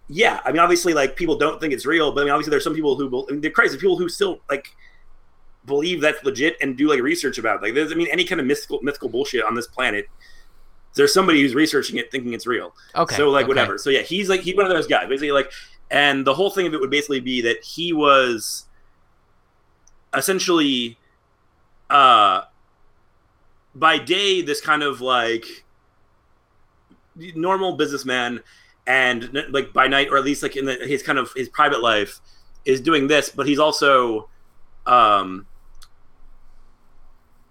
yeah. 0.07 0.39
I 0.45 0.51
mean, 0.51 0.59
obviously, 0.59 0.93
like 0.93 1.15
people 1.15 1.35
don't 1.35 1.59
think 1.59 1.73
it's 1.73 1.85
real, 1.85 2.11
but 2.13 2.21
I 2.21 2.23
mean, 2.23 2.33
obviously, 2.33 2.51
there's 2.51 2.63
some 2.63 2.73
people 2.73 2.95
who, 2.95 3.25
I 3.27 3.31
mean, 3.33 3.41
they're 3.41 3.51
crazy 3.51 3.77
people 3.77 3.97
who 3.97 4.07
still 4.07 4.39
like 4.49 4.67
believe 5.65 6.01
that's 6.01 6.23
legit 6.23 6.55
and 6.61 6.77
do 6.77 6.87
like 6.87 7.01
research 7.01 7.37
about 7.37 7.57
it. 7.57 7.63
Like, 7.63 7.73
there's, 7.73 7.91
I 7.91 7.95
mean, 7.95 8.07
any 8.11 8.23
kind 8.23 8.39
of 8.39 8.47
mystical 8.47 8.79
mythical 8.81 9.09
bullshit 9.09 9.43
on 9.43 9.55
this 9.55 9.67
planet. 9.67 10.07
There's 10.95 11.13
somebody 11.13 11.41
who's 11.41 11.55
researching 11.55 11.97
it, 11.97 12.11
thinking 12.11 12.33
it's 12.33 12.45
real. 12.45 12.75
Okay. 12.95 13.15
So 13.15 13.29
like 13.29 13.43
okay. 13.43 13.47
whatever. 13.49 13.77
So 13.77 13.89
yeah, 13.89 14.03
he's 14.03 14.29
like 14.29 14.41
he's 14.41 14.55
one 14.55 14.65
of 14.65 14.71
those 14.71 14.87
guys. 14.87 15.09
Basically 15.09 15.31
like 15.31 15.51
and 15.91 16.25
the 16.25 16.33
whole 16.33 16.49
thing 16.49 16.65
of 16.67 16.73
it 16.73 16.79
would 16.79 16.89
basically 16.89 17.19
be 17.19 17.41
that 17.41 17.63
he 17.63 17.93
was 17.93 18.65
essentially 20.13 20.97
uh 21.89 22.41
by 23.75 23.97
day 23.97 24.41
this 24.41 24.61
kind 24.61 24.83
of 24.83 25.01
like 25.01 25.65
normal 27.35 27.75
businessman 27.75 28.39
and 28.87 29.45
like 29.49 29.71
by 29.73 29.87
night 29.87 30.09
or 30.09 30.17
at 30.17 30.23
least 30.23 30.43
like 30.43 30.55
in 30.55 30.65
the, 30.65 30.75
his 30.75 31.01
kind 31.03 31.17
of 31.17 31.31
his 31.33 31.49
private 31.49 31.81
life 31.81 32.19
is 32.65 32.81
doing 32.81 33.07
this 33.07 33.29
but 33.29 33.47
he's 33.47 33.59
also 33.59 34.27
um 34.85 35.45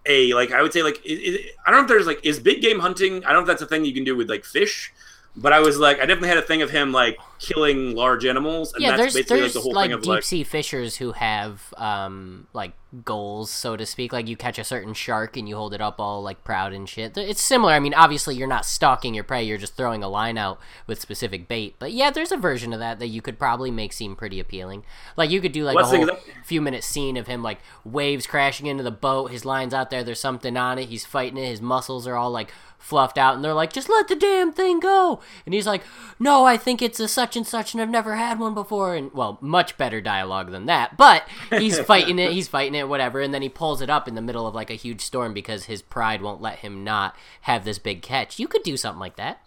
a 0.06 0.32
like 0.34 0.52
I 0.52 0.62
would 0.62 0.72
say 0.72 0.82
like 0.82 1.00
i 1.08 1.12
i 1.12 1.38
I 1.66 1.70
don't 1.70 1.80
know 1.80 1.82
if 1.84 1.88
there's 1.88 2.06
like 2.06 2.24
is 2.24 2.40
big 2.40 2.60
game 2.60 2.80
hunting. 2.80 3.24
I 3.24 3.32
don't 3.32 3.34
know 3.34 3.40
if 3.40 3.46
that's 3.46 3.62
a 3.62 3.66
thing 3.66 3.84
you 3.84 3.94
can 3.94 4.04
do 4.04 4.16
with 4.16 4.28
like 4.28 4.44
fish, 4.44 4.92
but 5.36 5.52
I 5.52 5.60
was 5.60 5.78
like 5.78 5.98
I 5.98 6.06
definitely 6.06 6.28
had 6.28 6.38
a 6.38 6.42
thing 6.42 6.62
of 6.62 6.70
him 6.70 6.92
like 6.92 7.18
killing 7.38 7.94
large 7.94 8.24
animals, 8.24 8.72
and 8.74 8.82
yeah, 8.82 8.90
that's 8.90 9.00
there's 9.00 9.14
basically 9.14 9.40
there's 9.40 9.54
like 9.54 9.54
the 9.54 9.60
whole 9.60 9.72
like 9.74 9.84
thing 9.86 9.92
of 9.94 10.02
deep 10.02 10.08
like 10.08 10.22
sea 10.22 10.44
fishers 10.44 10.96
who 10.96 11.12
have 11.12 11.72
um 11.76 12.46
like 12.52 12.72
goals, 13.04 13.50
so 13.50 13.76
to 13.76 13.87
speak. 13.87 14.12
Like 14.12 14.28
you 14.28 14.37
catch 14.37 14.58
a 14.58 14.64
certain 14.64 14.94
shark 14.94 15.37
and 15.37 15.49
you 15.49 15.56
hold 15.56 15.75
it 15.75 15.80
up 15.80 16.00
all 16.00 16.22
like 16.22 16.44
proud 16.44 16.72
and 16.72 16.88
shit. 16.88 17.16
It's 17.16 17.40
similar. 17.40 17.72
I 17.72 17.80
mean, 17.80 17.94
obviously 17.94 18.34
you're 18.37 18.49
not 18.49 18.66
stalking 18.66 19.14
your 19.14 19.25
prey; 19.25 19.42
you're 19.42 19.58
just 19.58 19.76
throwing 19.76 20.02
a 20.02 20.08
line 20.08 20.37
out 20.37 20.61
with 20.87 21.00
specific 21.00 21.49
bait. 21.49 21.76
But 21.78 21.92
yeah, 21.92 22.11
there's 22.11 22.32
a 22.32 22.37
version 22.37 22.72
of 22.72 22.80
that 22.80 22.99
that 22.99 23.08
you 23.08 23.22
could 23.22 23.38
probably 23.38 23.70
make 23.70 23.92
seem 23.92 24.16
pretty 24.16 24.40
appealing. 24.40 24.84
Like 25.16 25.30
you 25.30 25.40
could 25.40 25.52
do 25.52 25.64
like 25.64 25.78
a 25.78 25.84
whole 25.84 26.11
few 26.44 26.61
minute 26.61 26.84
scene 26.84 27.16
of 27.16 27.26
him 27.26 27.42
like 27.42 27.61
waves 27.84 28.26
crashing 28.26 28.66
into 28.66 28.82
the 28.82 28.90
boat, 28.90 29.30
his 29.30 29.44
lines 29.44 29.75
out 29.75 29.90
there, 29.90 30.04
there's 30.04 30.20
something 30.20 30.56
on 30.56 30.78
it, 30.78 30.88
he's 30.88 31.04
fighting 31.04 31.38
it, 31.38 31.46
his 31.46 31.61
muscles 31.61 32.06
are 32.06 32.16
all 32.16 32.30
like 32.30 32.52
fluffed 32.82 33.16
out, 33.16 33.34
and 33.34 33.44
they're 33.44 33.54
like, 33.54 33.72
just 33.72 33.88
let 33.88 34.08
the 34.08 34.16
damn 34.16 34.52
thing 34.52 34.80
go. 34.80 35.20
And 35.46 35.54
he's 35.54 35.66
like, 35.66 35.82
no, 36.18 36.44
I 36.44 36.56
think 36.56 36.82
it's 36.82 36.99
a 36.99 37.06
such 37.06 37.37
and 37.37 37.46
such, 37.46 37.72
and 37.72 37.80
I've 37.80 37.88
never 37.88 38.16
had 38.16 38.38
one 38.38 38.54
before. 38.54 38.94
And 38.96 39.12
well, 39.12 39.38
much 39.40 39.78
better 39.78 40.00
dialogue 40.00 40.50
than 40.50 40.66
that, 40.66 40.96
but 40.96 41.26
he's 41.50 41.78
fighting 41.92 42.18
it, 42.18 42.32
he's 42.32 42.49
fighting 42.49 42.75
it, 42.75 42.81
whatever, 42.88 43.20
and 43.20 43.32
then 43.32 43.42
he 43.42 43.48
pulls 43.48 43.80
it 43.80 43.90
up 43.90 44.08
in 44.08 44.14
the 44.14 44.22
middle 44.22 44.46
of 44.46 44.54
like 44.54 44.70
a 44.70 44.74
huge 44.74 45.00
storm 45.00 45.32
because 45.32 45.64
his 45.64 45.82
pride 45.82 46.22
won't 46.22 46.40
let 46.40 46.60
him 46.60 46.84
not 46.84 47.16
have 47.42 47.64
this 47.64 47.78
big 47.78 48.02
catch. 48.02 48.38
You 48.38 48.48
could 48.48 48.62
do 48.62 48.76
something 48.76 49.00
like 49.00 49.16
that. 49.16 49.46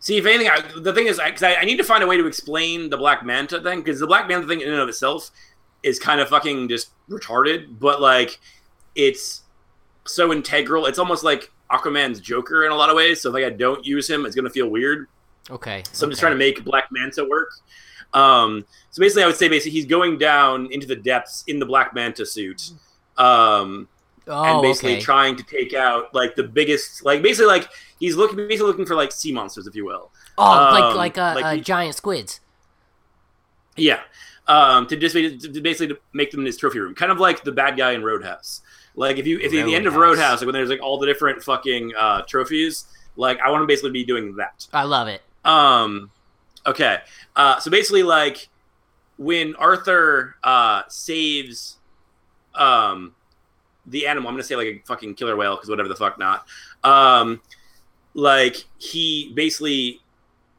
See, 0.00 0.16
if 0.16 0.26
anything, 0.26 0.48
I, 0.48 0.60
the 0.80 0.92
thing 0.92 1.06
is, 1.06 1.20
I, 1.20 1.32
I, 1.42 1.56
I 1.60 1.64
need 1.64 1.76
to 1.76 1.84
find 1.84 2.02
a 2.02 2.06
way 2.08 2.16
to 2.16 2.26
explain 2.26 2.90
the 2.90 2.96
Black 2.96 3.24
Manta 3.24 3.60
thing 3.60 3.80
because 3.80 4.00
the 4.00 4.06
Black 4.06 4.26
Manta 4.26 4.48
thing 4.48 4.60
in 4.60 4.68
and 4.68 4.80
of 4.80 4.88
itself 4.88 5.30
is 5.82 5.98
kind 5.98 6.20
of 6.20 6.28
fucking 6.28 6.68
just 6.68 6.90
retarded, 7.08 7.78
but 7.78 8.00
like 8.00 8.40
it's 8.94 9.42
so 10.04 10.32
integral. 10.32 10.86
It's 10.86 10.98
almost 10.98 11.22
like 11.24 11.52
Aquaman's 11.70 12.20
Joker 12.20 12.64
in 12.64 12.72
a 12.72 12.74
lot 12.74 12.90
of 12.90 12.96
ways. 12.96 13.20
So 13.20 13.28
if 13.28 13.34
like 13.34 13.44
I 13.44 13.50
don't 13.50 13.86
use 13.86 14.08
him, 14.08 14.26
it's 14.26 14.34
gonna 14.34 14.50
feel 14.50 14.68
weird. 14.68 15.06
Okay. 15.50 15.82
So 15.92 16.06
I'm 16.06 16.10
just 16.10 16.20
trying 16.20 16.32
to 16.32 16.38
make 16.38 16.64
Black 16.64 16.88
Manta 16.90 17.24
work. 17.24 17.50
Um, 18.14 18.64
so 18.90 19.00
basically, 19.00 19.22
I 19.22 19.26
would 19.26 19.36
say 19.36 19.48
basically 19.48 19.72
he's 19.72 19.86
going 19.86 20.18
down 20.18 20.70
into 20.70 20.86
the 20.86 20.96
depths 20.96 21.44
in 21.46 21.58
the 21.58 21.66
Black 21.66 21.94
Manta 21.94 22.26
suit. 22.26 22.72
Um, 23.16 23.88
Oh, 24.28 24.44
and 24.44 24.62
basically 24.62 24.92
okay. 24.92 25.00
trying 25.00 25.34
to 25.34 25.42
take 25.42 25.74
out 25.74 26.14
like 26.14 26.36
the 26.36 26.44
biggest, 26.44 27.04
like 27.04 27.22
basically 27.22 27.46
like 27.46 27.68
he's 27.98 28.14
looking 28.14 28.36
basically 28.36 28.68
looking 28.68 28.86
for 28.86 28.94
like 28.94 29.10
sea 29.10 29.32
monsters, 29.32 29.66
if 29.66 29.74
you 29.74 29.84
will. 29.84 30.12
oh, 30.38 30.44
like 30.44 30.82
um, 30.84 30.96
like 30.96 31.18
uh, 31.18 31.32
like 31.34 31.44
uh, 31.44 31.54
he- 31.54 31.60
giant 31.60 31.96
squids. 31.96 32.38
Yeah, 33.76 34.00
um, 34.46 34.86
to 34.86 34.96
just 34.96 35.14
to 35.16 35.60
basically 35.60 35.88
to 35.88 35.98
make 36.12 36.30
them 36.30 36.40
in 36.40 36.46
his 36.46 36.56
trophy 36.56 36.78
room, 36.78 36.94
kind 36.94 37.10
of 37.10 37.18
like 37.18 37.42
the 37.42 37.50
bad 37.50 37.76
guy 37.76 37.92
in 37.92 38.04
Roadhouse. 38.04 38.62
Like 38.94 39.16
if 39.18 39.26
you 39.26 39.38
if 39.38 39.46
at 39.46 39.64
the 39.66 39.74
end 39.74 39.86
of 39.86 39.96
Roadhouse. 39.96 40.18
Roadhouse, 40.18 40.40
like 40.40 40.46
when 40.46 40.52
there's 40.54 40.68
like 40.70 40.82
all 40.82 40.98
the 40.98 41.06
different 41.06 41.42
fucking 41.42 41.92
uh, 41.98 42.22
trophies, 42.22 42.84
like 43.16 43.40
I 43.40 43.50
want 43.50 43.62
to 43.62 43.66
basically 43.66 43.90
be 43.90 44.04
doing 44.04 44.36
that. 44.36 44.68
I 44.72 44.84
love 44.84 45.08
it. 45.08 45.22
Um, 45.44 46.12
okay. 46.66 46.98
Uh, 47.36 47.58
so 47.58 47.70
basically, 47.70 48.02
like 48.02 48.48
when 49.18 49.54
Arthur 49.56 50.36
uh, 50.42 50.82
saves 50.88 51.78
um, 52.54 53.14
the 53.86 54.06
animal, 54.06 54.28
I'm 54.28 54.34
gonna 54.34 54.42
say 54.42 54.56
like 54.56 54.66
a 54.66 54.82
fucking 54.86 55.14
killer 55.14 55.36
whale 55.36 55.56
because 55.56 55.68
whatever 55.68 55.88
the 55.88 55.96
fuck 55.96 56.18
not. 56.18 56.46
Um, 56.84 57.40
like 58.14 58.64
he 58.78 59.32
basically 59.34 60.00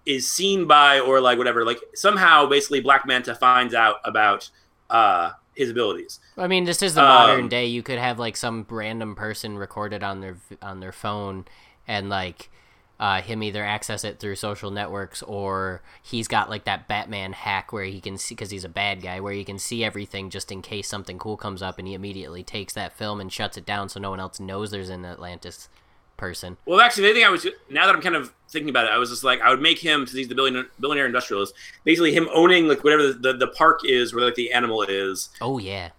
is 0.06 0.30
seen 0.30 0.66
by 0.66 1.00
or 1.00 1.22
like 1.22 1.38
whatever. 1.38 1.66
Like 1.66 1.80
somehow, 1.94 2.46
basically, 2.48 2.82
Black 2.82 3.06
Manta 3.06 3.36
finds 3.36 3.74
out 3.74 3.98
about 4.04 4.50
uh, 4.90 5.32
his 5.56 5.70
abilities. 5.70 6.20
I 6.38 6.48
mean, 6.48 6.66
this 6.66 6.82
is 6.82 6.96
the 6.96 7.02
modern 7.02 7.42
Um, 7.42 7.50
day. 7.50 7.66
You 7.68 7.84
could 7.84 8.00
have 8.00 8.20
like 8.20 8.36
some 8.36 8.66
random 8.70 9.16
person 9.16 9.58
recorded 9.58 10.04
on 10.04 10.22
their 10.22 10.38
on 10.62 10.80
their 10.80 10.92
phone, 10.92 11.46
and 11.88 12.10
like 12.10 12.50
uh, 13.00 13.22
him 13.22 13.44
either 13.44 13.64
access 13.64 14.04
it 14.04 14.20
through 14.20 14.36
social 14.36 14.72
networks 14.72 15.22
or 15.24 15.82
he's 16.02 16.28
got 16.28 16.50
like 16.50 16.64
that 16.66 16.88
Batman 16.88 17.34
hack 17.34 17.74
where 17.74 17.84
he 17.86 18.00
can 18.00 18.18
see 18.18 18.36
because 18.36 18.52
he's 18.52 18.64
a 18.64 18.70
bad 18.70 19.02
guy 19.02 19.20
where 19.20 19.34
he 19.34 19.44
can 19.44 19.60
see 19.60 19.84
everything 19.84 20.30
just 20.30 20.52
in 20.52 20.62
case 20.62 20.88
something 20.88 21.18
cool 21.18 21.36
comes 21.38 21.62
up, 21.62 21.80
and 21.80 21.88
he 21.88 21.94
immediately 21.94 22.44
takes 22.44 22.74
that 22.74 22.98
film 22.98 23.20
and 23.20 23.32
shuts 23.34 23.58
it 23.58 23.66
down 23.66 23.90
so 23.90 24.00
no 24.00 24.10
one 24.10 24.20
else 24.20 24.40
knows 24.40 24.72
there's 24.72 24.90
an 24.90 25.06
Atlantis 25.06 25.70
person. 26.16 26.58
Well, 26.66 26.80
actually, 26.80 27.08
the 27.08 27.14
thing 27.14 27.26
I 27.26 27.30
was 27.30 27.46
now 27.70 27.86
that 27.86 27.96
I'm 27.96 28.02
kind 28.02 28.16
of 28.16 28.34
thinking 28.50 28.70
about 28.70 28.86
it, 28.86 28.92
I 28.92 28.98
was 28.98 29.10
just 29.10 29.24
like, 29.24 29.42
I 29.42 29.50
would 29.50 29.62
make 29.62 29.80
him 29.80 30.06
since 30.06 30.18
he's 30.18 30.28
the 30.28 30.36
billionaire, 30.36 30.66
billionaire 30.80 31.08
industrialist, 31.08 31.54
basically 31.84 32.14
him 32.14 32.30
owning 32.34 32.68
like 32.68 32.84
whatever 32.84 33.08
the, 33.08 33.14
the, 33.14 33.34
the 33.34 33.48
park 33.48 33.82
is, 33.84 34.14
where 34.14 34.24
like 34.24 34.36
the 34.36 34.54
animal 34.54 34.84
is. 34.84 35.30
Oh 35.42 35.58
yeah, 35.58 35.90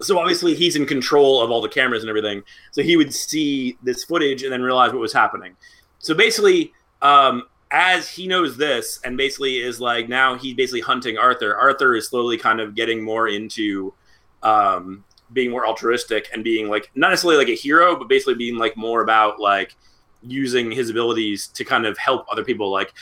So 0.00 0.18
obviously 0.18 0.54
he's 0.54 0.76
in 0.76 0.86
control 0.86 1.40
of 1.40 1.50
all 1.50 1.60
the 1.60 1.68
cameras 1.68 2.02
and 2.02 2.10
everything. 2.10 2.42
So 2.72 2.82
he 2.82 2.96
would 2.96 3.14
see 3.14 3.78
this 3.82 4.04
footage 4.04 4.42
and 4.42 4.52
then 4.52 4.62
realize 4.62 4.92
what 4.92 5.00
was 5.00 5.12
happening. 5.12 5.56
So 6.02 6.14
basically, 6.14 6.72
um, 7.00 7.44
as 7.70 8.08
he 8.08 8.26
knows 8.26 8.58
this, 8.58 9.00
and 9.02 9.16
basically 9.16 9.56
is 9.56 9.80
like 9.80 10.08
now 10.08 10.36
he's 10.36 10.54
basically 10.54 10.82
hunting 10.82 11.16
Arthur. 11.16 11.56
Arthur 11.56 11.96
is 11.96 12.08
slowly 12.08 12.36
kind 12.36 12.60
of 12.60 12.74
getting 12.74 13.02
more 13.02 13.28
into 13.28 13.94
um, 14.42 15.04
being 15.32 15.50
more 15.50 15.66
altruistic 15.66 16.28
and 16.34 16.44
being 16.44 16.68
like 16.68 16.90
not 16.94 17.08
necessarily 17.08 17.38
like 17.38 17.48
a 17.48 17.56
hero, 17.56 17.96
but 17.96 18.08
basically 18.08 18.34
being 18.34 18.56
like 18.56 18.76
more 18.76 19.02
about 19.02 19.40
like 19.40 19.74
using 20.22 20.70
his 20.70 20.90
abilities 20.90 21.48
to 21.48 21.64
kind 21.64 21.86
of 21.86 21.96
help 21.96 22.26
other 22.30 22.44
people. 22.44 22.70
Like 22.70 22.92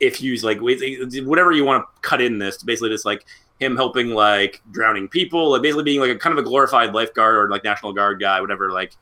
if 0.00 0.20
you 0.22 0.30
use 0.30 0.42
like 0.42 0.60
whatever 0.60 1.52
you 1.52 1.64
want 1.64 1.84
to 1.84 2.00
cut 2.00 2.22
in 2.22 2.38
this, 2.38 2.62
basically 2.62 2.90
just 2.90 3.04
like 3.04 3.26
him 3.60 3.76
helping 3.76 4.10
like 4.10 4.62
drowning 4.70 5.08
people, 5.08 5.50
like 5.50 5.62
basically 5.62 5.84
being 5.84 6.00
like 6.00 6.10
a 6.10 6.18
kind 6.18 6.38
of 6.38 6.44
a 6.44 6.48
glorified 6.48 6.94
lifeguard 6.94 7.36
or 7.36 7.50
like 7.50 7.64
National 7.64 7.92
Guard 7.92 8.20
guy, 8.20 8.40
whatever. 8.40 8.72
Like, 8.72 8.94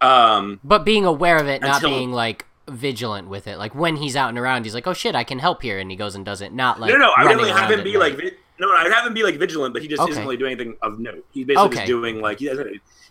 um, 0.00 0.60
but 0.64 0.84
being 0.84 1.04
aware 1.04 1.36
of 1.38 1.46
it, 1.46 1.60
not 1.62 1.82
being 1.82 2.12
like 2.12 2.44
vigilant 2.68 3.28
with 3.28 3.46
it. 3.46 3.58
Like 3.58 3.74
when 3.74 3.96
he's 3.96 4.16
out 4.16 4.28
and 4.28 4.38
around, 4.38 4.64
he's 4.64 4.74
like, 4.74 4.86
"Oh 4.86 4.92
shit, 4.92 5.14
I 5.14 5.24
can 5.24 5.38
help 5.38 5.62
here," 5.62 5.78
and 5.78 5.90
he 5.90 5.96
goes 5.96 6.14
and 6.14 6.24
does 6.24 6.40
it. 6.40 6.52
Not 6.52 6.78
like 6.80 6.90
no, 6.92 6.98
no, 6.98 7.12
I 7.16 7.24
would 7.24 7.28
definitely 7.30 7.50
have 7.50 7.70
him 7.70 7.82
be 7.84 7.96
like, 7.96 8.14
vi- 8.16 8.32
no, 8.60 8.70
I'd 8.72 8.92
have 8.92 9.06
him 9.06 9.14
be 9.14 9.22
like 9.22 9.36
vigilant, 9.38 9.72
but 9.72 9.82
he 9.82 9.88
just 9.88 10.02
Okay. 10.02 10.10
isn't 10.12 10.22
really 10.24 10.36
doing 10.36 10.52
anything 10.52 10.76
of 10.82 10.98
note. 10.98 11.24
He's 11.32 11.46
basically 11.46 11.66
Okay. 11.66 11.76
just 11.76 11.86
doing 11.86 12.20
like 12.20 12.38
he 12.40 12.50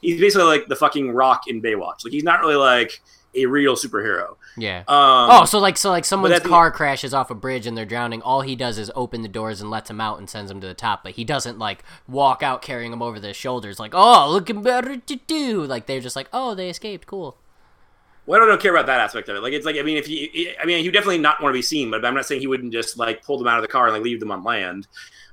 he's 0.02 0.20
basically 0.20 0.46
like 0.48 0.68
the 0.68 0.76
fucking 0.76 1.12
Rock 1.12 1.44
in 1.48 1.62
Baywatch. 1.62 2.04
Like 2.04 2.12
he's 2.14 2.24
not 2.24 2.40
really 2.42 2.56
like 2.56 3.02
a 3.36 3.46
real 3.46 3.76
superhero. 3.76 4.36
yeah. 4.58 4.80
Um, 4.88 5.30
Oh, 5.30 5.46
so 5.46 5.60
like 5.60 5.78
so 5.78 5.90
like 5.90 6.06
someone's 6.06 6.34
at 6.36 6.44
the- 6.44 6.50
car 6.50 6.72
crashes 6.72 7.14
off 7.14 7.30
a 7.30 7.36
bridge 7.36 7.68
and 7.68 7.78
they're 7.78 7.86
drowning. 7.86 8.22
All 8.24 8.42
he 8.42 8.56
does 8.56 8.78
is 8.80 8.92
open 8.96 9.22
the 9.22 9.28
doors 9.28 9.62
and 9.62 9.70
lets 9.70 9.90
them 9.90 10.02
out 10.02 10.18
and 10.18 10.30
sends 10.30 10.50
them 10.50 10.60
to 10.62 10.68
the 10.68 10.74
top. 10.74 11.04
But 11.04 11.14
he 11.14 11.24
doesn't 11.24 11.60
like 11.60 11.84
walk 12.08 12.42
out 12.42 12.62
carrying 12.62 12.92
them 12.92 13.02
over 13.02 13.20
their 13.20 13.34
shoulders 13.34 13.80
like, 13.80 13.94
"Oh, 13.94 14.30
looking 14.32 14.62
better 14.64 14.98
to 14.98 15.16
do." 15.28 15.64
Like 15.64 15.86
they're 15.86 16.00
just 16.02 16.16
like, 16.16 16.30
"Oh, 16.34 16.56
they 16.56 16.70
escaped. 16.70 17.06
Cool." 17.06 17.38
Well, 18.28 18.44
I 18.44 18.46
don't 18.46 18.62
care 18.62 18.76
about 18.76 18.88
that 18.88 19.00
aspect 19.00 19.30
of 19.30 19.38
it. 19.38 19.42
Like, 19.42 19.54
it's 19.54 19.66
like, 19.66 19.78
I 19.78 19.84
mean, 19.84 19.96
if 19.96 20.06
he, 20.06 20.54
I 20.62 20.66
mean, 20.66 20.80
he 20.80 20.88
would 20.90 20.94
definitely 20.94 21.18
not 21.18 21.42
want 21.42 21.54
to 21.54 21.58
be 21.58 21.62
seen, 21.62 21.90
but 21.90 22.06
I'm 22.06 22.14
not 22.14 22.26
saying 22.26 22.42
he 22.42 22.48
wouldn't 22.48 22.74
just 22.74 22.98
like 22.98 23.24
pull 23.24 23.38
them 23.38 23.48
out 23.48 23.58
of 23.58 23.62
the 23.62 23.70
car 23.70 23.86
and 23.86 23.94
like 23.94 24.04
leave 24.04 24.20
them 24.20 24.32
on 24.32 24.44
land. 24.44 24.86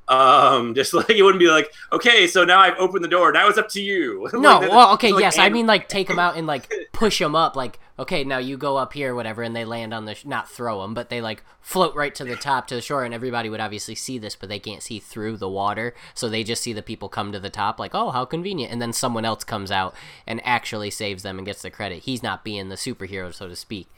Um, 0.08 0.74
just 0.74 0.92
like 0.94 1.10
it 1.10 1.22
wouldn't 1.22 1.40
be 1.40 1.48
like, 1.48 1.72
okay, 1.92 2.26
so 2.26 2.44
now 2.44 2.60
I've 2.60 2.76
opened 2.78 3.04
the 3.04 3.08
door. 3.08 3.32
Now 3.32 3.48
it's 3.48 3.58
up 3.58 3.68
to 3.70 3.82
you. 3.82 4.28
No, 4.44 4.58
Like, 4.58 4.70
well, 4.70 4.92
okay, 4.94 5.12
like, 5.12 5.22
yes, 5.22 5.38
I 5.38 5.48
mean 5.48 5.66
like 5.66 5.88
take 5.88 6.08
them 6.08 6.18
out 6.18 6.36
and 6.36 6.46
like 6.46 6.70
push 6.92 7.18
them 7.18 7.34
up, 7.34 7.56
like 7.56 7.78
okay, 7.98 8.24
now 8.24 8.38
you 8.38 8.56
go 8.56 8.76
up 8.76 8.92
here, 8.92 9.14
whatever, 9.14 9.42
and 9.42 9.54
they 9.54 9.64
land 9.64 9.94
on 9.94 10.04
the 10.04 10.14
sh- 10.14 10.24
not 10.24 10.50
throw 10.50 10.82
them, 10.82 10.94
but 10.94 11.08
they 11.08 11.20
like 11.20 11.44
float 11.60 11.94
right 11.94 12.14
to 12.14 12.24
the 12.24 12.36
top 12.36 12.66
to 12.66 12.74
the 12.74 12.80
shore, 12.80 13.04
and 13.04 13.14
everybody 13.14 13.48
would 13.48 13.60
obviously 13.60 13.94
see 13.94 14.18
this, 14.18 14.34
but 14.36 14.48
they 14.48 14.58
can't 14.58 14.82
see 14.82 14.98
through 14.98 15.36
the 15.36 15.48
water, 15.48 15.94
so 16.12 16.28
they 16.28 16.42
just 16.42 16.62
see 16.62 16.72
the 16.72 16.82
people 16.82 17.08
come 17.08 17.32
to 17.32 17.40
the 17.40 17.50
top, 17.50 17.78
like, 17.78 17.94
oh, 17.94 18.10
how 18.10 18.24
convenient, 18.24 18.72
and 18.72 18.82
then 18.82 18.92
someone 18.92 19.24
else 19.24 19.44
comes 19.44 19.70
out 19.70 19.94
and 20.26 20.44
actually 20.44 20.90
saves 20.90 21.22
them 21.22 21.38
and 21.38 21.46
gets 21.46 21.62
the 21.62 21.70
credit. 21.70 22.02
He's 22.02 22.22
not 22.22 22.44
being 22.44 22.68
the 22.68 22.74
superhero, 22.74 23.32
so 23.32 23.48
to 23.48 23.56
speak. 23.56 23.88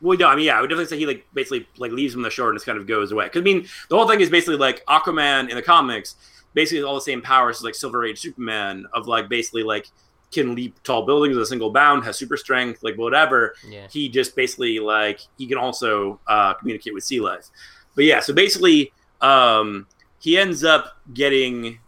Well, 0.00 0.16
no, 0.16 0.28
I 0.28 0.36
mean, 0.36 0.46
yeah, 0.46 0.58
I 0.58 0.60
would 0.60 0.68
definitely 0.68 0.86
say 0.86 0.98
he 0.98 1.06
like 1.06 1.26
basically 1.34 1.66
like 1.76 1.92
leaves 1.92 2.14
him 2.14 2.22
the 2.22 2.30
shore 2.30 2.50
and 2.50 2.56
just 2.56 2.66
kind 2.66 2.78
of 2.78 2.86
goes 2.86 3.10
away. 3.12 3.24
Because 3.24 3.40
I 3.40 3.44
mean, 3.44 3.66
the 3.88 3.96
whole 3.96 4.08
thing 4.08 4.20
is 4.20 4.30
basically 4.30 4.56
like 4.56 4.84
Aquaman 4.86 5.48
in 5.48 5.56
the 5.56 5.62
comics, 5.62 6.16
basically 6.54 6.82
all 6.84 6.94
the 6.94 7.00
same 7.00 7.20
powers 7.20 7.58
as 7.58 7.62
like 7.64 7.74
Silver 7.74 8.04
Age 8.04 8.20
Superman 8.20 8.86
of 8.92 9.06
like 9.06 9.28
basically 9.28 9.62
like 9.62 9.88
can 10.30 10.54
leap 10.54 10.80
tall 10.82 11.06
buildings 11.06 11.34
with 11.36 11.42
a 11.42 11.46
single 11.46 11.70
bound, 11.70 12.04
has 12.04 12.16
super 12.16 12.36
strength, 12.36 12.82
like 12.82 12.96
whatever. 12.96 13.54
Yeah. 13.66 13.86
He 13.90 14.08
just 14.08 14.36
basically 14.36 14.78
like 14.78 15.20
he 15.36 15.46
can 15.46 15.58
also 15.58 16.20
uh, 16.26 16.54
communicate 16.54 16.94
with 16.94 17.04
sea 17.04 17.20
life. 17.20 17.48
But 17.94 18.04
yeah, 18.04 18.20
so 18.20 18.32
basically, 18.32 18.92
um, 19.20 19.86
he 20.20 20.38
ends 20.38 20.64
up 20.64 20.96
getting 21.12 21.78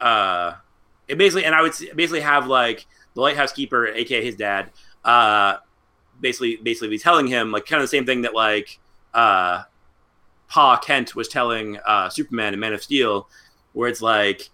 uh, 0.00 0.54
it 1.08 1.18
basically, 1.18 1.44
and 1.44 1.54
I 1.54 1.62
would 1.62 1.72
basically 1.94 2.20
have 2.20 2.46
like 2.46 2.86
the 3.14 3.20
lighthouse 3.20 3.52
keeper, 3.52 3.86
aka 3.88 4.24
his 4.24 4.36
dad, 4.36 4.70
uh, 5.04 5.56
basically 6.20 6.56
basically 6.56 6.98
telling 6.98 7.26
him 7.26 7.50
like 7.52 7.66
kind 7.66 7.82
of 7.82 7.84
the 7.84 7.96
same 7.96 8.06
thing 8.06 8.22
that 8.22 8.34
like 8.34 8.78
uh, 9.14 9.62
Pa 10.48 10.76
Kent 10.78 11.14
was 11.14 11.28
telling 11.28 11.78
uh, 11.86 12.08
Superman 12.08 12.54
in 12.54 12.60
Man 12.60 12.72
of 12.72 12.82
Steel, 12.82 13.28
where 13.72 13.88
it's 13.88 14.02
like. 14.02 14.50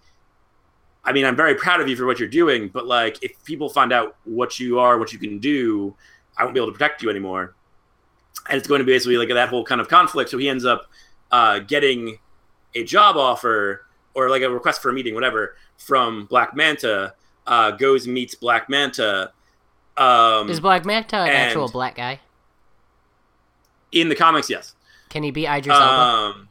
I 1.03 1.13
mean, 1.13 1.23
I'm 1.23 1.37
very 1.37 1.55
proud 1.55 1.79
of 1.79 1.87
you 1.87 1.95
for 1.95 2.05
what 2.05 2.19
you're 2.19 2.27
doing, 2.27 2.67
but 2.67 2.85
like, 2.85 3.23
if 3.23 3.41
people 3.45 3.69
find 3.69 3.93
out 3.93 4.17
what 4.25 4.59
you 4.59 4.77
are, 4.77 4.97
what 4.97 5.13
you 5.13 5.19
can 5.19 5.39
do, 5.39 5.95
I 6.37 6.43
won't 6.43 6.53
be 6.53 6.59
able 6.59 6.67
to 6.67 6.73
protect 6.73 7.01
you 7.01 7.09
anymore. 7.09 7.55
And 8.49 8.57
it's 8.57 8.67
going 8.67 8.79
to 8.79 8.85
be 8.85 8.91
basically 8.91 9.15
like 9.15 9.29
that 9.29 9.47
whole 9.47 9.63
kind 9.63 9.79
of 9.79 9.87
conflict. 9.87 10.29
So 10.29 10.37
he 10.37 10.49
ends 10.49 10.65
up 10.65 10.87
uh, 11.31 11.59
getting 11.59 12.19
a 12.75 12.83
job 12.83 13.15
offer 13.15 13.85
or 14.15 14.29
like 14.29 14.41
a 14.41 14.49
request 14.49 14.81
for 14.81 14.89
a 14.89 14.93
meeting, 14.93 15.15
whatever, 15.15 15.55
from 15.77 16.25
Black 16.25 16.55
Manta. 16.57 17.13
Uh, 17.45 17.71
goes 17.71 18.03
and 18.03 18.13
meets 18.13 18.35
Black 18.35 18.67
Manta. 18.69 19.31
Um, 19.97 20.49
Is 20.49 20.59
Black 20.59 20.85
Manta 20.85 21.17
an 21.17 21.29
actual 21.29 21.67
black 21.69 21.95
guy? 21.95 22.19
in 23.91 24.09
the 24.09 24.15
comics, 24.15 24.49
yes. 24.49 24.75
Can 25.09 25.23
he 25.23 25.31
be 25.31 25.45
Idris 25.47 25.73
Elba? 25.73 25.85
Um, 25.85 26.49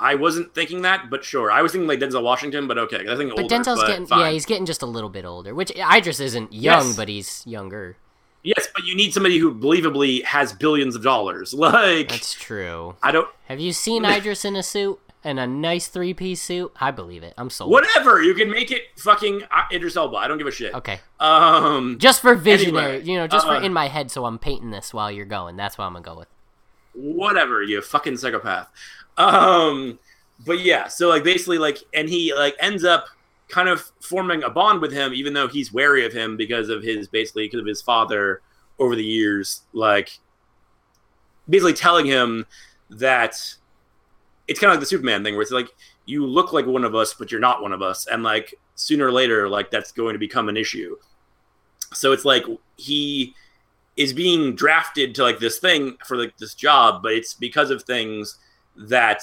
I 0.00 0.16
wasn't 0.16 0.54
thinking 0.54 0.82
that, 0.82 1.08
but 1.08 1.24
sure. 1.24 1.50
I 1.52 1.62
was 1.62 1.72
thinking 1.72 1.86
like 1.88 2.00
Denzel 2.00 2.22
Washington, 2.22 2.66
but 2.66 2.76
okay. 2.78 3.06
I 3.08 3.16
think 3.16 3.30
But 3.34 3.42
older, 3.42 3.54
Denzel's 3.54 3.80
but 3.80 3.86
getting 3.86 4.06
fine. 4.06 4.20
yeah, 4.20 4.30
he's 4.30 4.44
getting 4.44 4.66
just 4.66 4.82
a 4.82 4.86
little 4.86 5.08
bit 5.08 5.24
older. 5.24 5.54
Which 5.54 5.70
Idris 5.70 6.18
isn't 6.20 6.52
young, 6.52 6.88
Yes. 6.88 6.96
but 6.96 7.08
he's 7.08 7.46
younger. 7.46 7.96
Yes, 8.42 8.68
but 8.74 8.84
you 8.84 8.94
need 8.96 9.14
somebody 9.14 9.38
who 9.38 9.54
believably 9.54 10.24
has 10.24 10.52
billions 10.52 10.96
of 10.96 11.02
dollars. 11.02 11.54
Like 11.58 12.08
That's 12.10 12.34
true. 12.34 12.96
I 13.02 13.12
don't. 13.12 13.28
Have 13.46 13.60
you 13.60 13.72
seen 13.72 14.04
Idris 14.04 14.44
in 14.44 14.56
a 14.56 14.62
suit 14.62 14.98
and 15.24 15.40
a 15.40 15.46
nice 15.46 15.88
three 15.88 16.14
piece 16.14 16.42
suit? 16.42 16.72
I 16.80 16.90
believe 16.90 17.22
it. 17.22 17.34
I'm 17.38 17.50
sold. 17.50 17.70
Whatever 17.70 18.22
you 18.22 18.34
can 18.34 18.50
make 18.50 18.70
it 18.70 18.82
fucking 18.98 19.42
uh, 19.50 19.62
Idris 19.72 19.96
Elba. 19.96 20.16
I 20.16 20.28
don't 20.28 20.38
give 20.38 20.46
a 20.46 20.50
shit. 20.52 20.74
Okay, 20.74 21.00
Um, 21.20 21.98
just 21.98 22.20
for 22.22 22.34
visionary, 22.34 22.96
Anyway, 22.96 23.04
you 23.10 23.16
know, 23.18 23.26
just 23.26 23.46
uh, 23.46 23.58
for 23.58 23.64
in 23.64 23.72
my 23.72 23.88
head, 23.88 24.10
so 24.10 24.24
I'm 24.26 24.38
painting 24.38 24.70
this 24.70 24.92
while 24.94 25.10
you're 25.10 25.24
going. 25.24 25.56
That's 25.56 25.78
what 25.78 25.84
I'm 25.86 25.92
gonna 25.94 26.04
go 26.04 26.16
with. 26.16 26.28
whatever 26.94 27.62
you 27.62 27.80
fucking 27.82 28.16
psychopath. 28.16 28.68
Um, 29.16 29.98
but 30.46 30.60
yeah, 30.60 30.88
so 30.88 31.08
like 31.08 31.24
basically 31.24 31.58
like, 31.58 31.78
and 31.92 32.08
he 32.08 32.34
like 32.34 32.54
ends 32.60 32.84
up 32.84 33.06
kind 33.48 33.68
of 33.68 33.92
forming 34.00 34.42
a 34.42 34.50
bond 34.50 34.80
with 34.80 34.92
him, 34.92 35.12
even 35.14 35.32
though 35.34 35.48
he's 35.48 35.72
wary 35.72 36.04
of 36.06 36.12
him 36.12 36.36
because 36.36 36.68
of 36.68 36.82
his 36.82 37.08
basically 37.08 37.46
because 37.46 37.60
of 37.60 37.66
his 37.66 37.80
father 37.82 38.40
over 38.78 38.96
the 38.96 39.04
years, 39.04 39.62
like 39.72 40.18
basically 41.48 41.74
telling 41.74 42.06
him 42.06 42.46
that 42.90 43.54
it's 44.48 44.60
kind 44.60 44.70
of 44.70 44.74
like 44.74 44.80
the 44.80 44.86
Superman 44.86 45.24
thing 45.24 45.34
where 45.34 45.42
it's 45.42 45.50
like 45.50 45.68
you 46.06 46.26
look 46.26 46.52
like 46.52 46.66
one 46.66 46.84
of 46.84 46.94
us, 46.94 47.14
but 47.14 47.30
you're 47.30 47.40
not 47.40 47.62
one 47.62 47.72
of 47.72 47.82
us, 47.82 48.06
and 48.06 48.22
like 48.22 48.54
sooner 48.74 49.06
or 49.06 49.12
later, 49.12 49.48
like 49.48 49.70
that's 49.70 49.92
going 49.92 50.12
to 50.12 50.18
become 50.18 50.48
an 50.48 50.56
issue. 50.56 50.96
So 51.92 52.12
it's 52.12 52.24
like 52.24 52.44
he 52.76 53.34
is 53.96 54.12
being 54.12 54.54
drafted 54.54 55.14
to 55.14 55.22
like 55.22 55.38
this 55.38 55.58
thing 55.58 55.96
for 56.04 56.16
like 56.16 56.36
this 56.38 56.54
job, 56.54 57.02
but 57.02 57.12
it's 57.12 57.34
because 57.34 57.70
of 57.70 57.82
things 57.82 58.38
that 58.76 59.22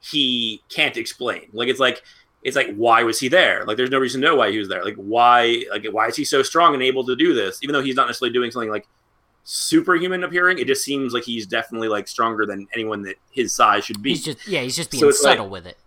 he 0.00 0.62
can't 0.68 0.96
explain. 0.96 1.48
Like 1.52 1.68
it's 1.68 1.80
like 1.80 2.02
it's 2.42 2.56
like 2.56 2.74
why 2.74 3.02
was 3.02 3.20
he 3.20 3.28
there? 3.28 3.64
Like 3.66 3.76
there's 3.76 3.90
no 3.90 3.98
reason 3.98 4.20
to 4.20 4.26
know 4.26 4.36
why 4.36 4.50
he 4.50 4.58
was 4.58 4.68
there. 4.68 4.84
Like 4.84 4.96
why 4.96 5.64
like 5.70 5.86
why 5.90 6.06
is 6.06 6.16
he 6.16 6.24
so 6.24 6.42
strong 6.42 6.74
and 6.74 6.82
able 6.82 7.04
to 7.04 7.14
do 7.14 7.34
this? 7.34 7.60
Even 7.62 7.74
though 7.74 7.82
he's 7.82 7.96
not 7.96 8.06
necessarily 8.06 8.32
doing 8.32 8.50
something 8.50 8.70
like 8.70 8.86
superhuman 9.44 10.22
appearing, 10.24 10.58
it 10.58 10.66
just 10.66 10.84
seems 10.84 11.12
like 11.12 11.24
he's 11.24 11.46
definitely 11.46 11.88
like 11.88 12.06
stronger 12.08 12.46
than 12.46 12.68
anyone 12.74 13.02
that 13.02 13.16
his 13.30 13.52
size 13.52 13.84
should 13.84 14.02
be. 14.02 14.10
He's 14.10 14.24
just 14.24 14.46
yeah, 14.46 14.60
he's 14.62 14.76
just 14.76 14.90
So 14.92 14.98
being 14.98 15.04
like- 15.06 15.14
subtle 15.14 15.48
with 15.48 15.66
it. 15.66 15.78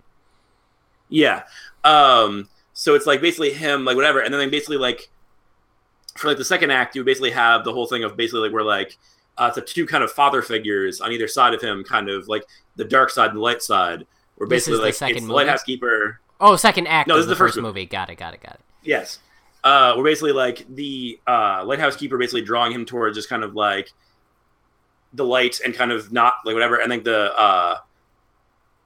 Yeah. 1.10 1.44
Um, 1.84 2.50
so 2.74 2.96
it's 2.96 3.06
like 3.06 3.22
basically 3.22 3.54
him, 3.54 3.86
like 3.86 3.96
whatever, 3.96 4.20
and 4.20 4.34
then 4.34 4.40
they 4.40 4.50
basically 4.50 4.78
like 4.78 5.10
for 6.18 6.28
like 6.28 6.38
the 6.38 6.46
second 6.46 6.72
act, 6.72 6.96
you 6.96 7.04
basically 7.04 7.32
have 7.32 7.64
the 7.64 7.74
whole 7.74 7.86
thing 7.86 8.04
of 8.04 8.16
basically 8.18 8.42
like 8.42 8.52
we're 8.52 8.64
like 8.64 8.98
uh, 9.38 9.46
it's 9.48 9.56
the 9.56 9.62
two 9.62 9.86
kind 9.86 10.04
of 10.04 10.12
father 10.12 10.42
figures 10.42 11.02
on 11.02 11.12
either 11.12 11.28
side 11.28 11.54
of 11.54 11.62
him, 11.62 11.84
kind 11.84 12.10
of 12.10 12.28
like 12.28 12.44
the 12.76 12.84
dark 12.86 13.10
side 13.10 13.30
and 13.30 13.38
the 13.38 13.42
light 13.42 13.62
side. 13.62 14.06
This 14.40 14.50
basically 14.50 14.74
is 14.74 14.80
the 14.80 14.86
like 14.86 14.94
second 14.96 15.16
it's 15.18 15.22
the 15.24 15.28
movie? 15.28 15.36
lighthouse 15.36 15.64
keeper. 15.64 16.20
Oh, 16.42 16.56
second 16.56 16.88
act 16.88 17.08
No, 17.08 17.16
this 17.16 17.22
is 17.22 17.28
the 17.28 17.34
the 17.34 17.38
first 17.38 17.56
first 17.56 17.64
movie. 17.64 17.86
Got 17.86 18.10
it. 18.10 18.16
Got 18.16 18.34
it. 18.34 18.42
Got 18.42 18.56
it. 18.56 18.60
Yes. 18.84 19.20
Uh, 19.64 19.94
we're 19.98 20.04
basically 20.04 20.34
like 20.34 20.66
the 20.76 21.20
uh, 21.28 21.64
lighthouse 21.66 21.96
keeper 21.96 22.18
basically 22.18 22.42
drawing 22.42 22.72
him 22.72 22.86
towards 22.86 23.16
just 23.18 23.30
kind 23.30 23.44
of 23.44 23.56
like 23.56 23.92
the 25.14 25.24
light 25.24 25.60
and 25.64 25.74
kind 25.74 25.92
of 25.92 26.12
not 26.12 26.34
like 26.46 26.54
whatever. 26.54 26.78
And 26.82 26.92
then 26.92 27.04
the 27.04 27.34
uh, 27.38 27.78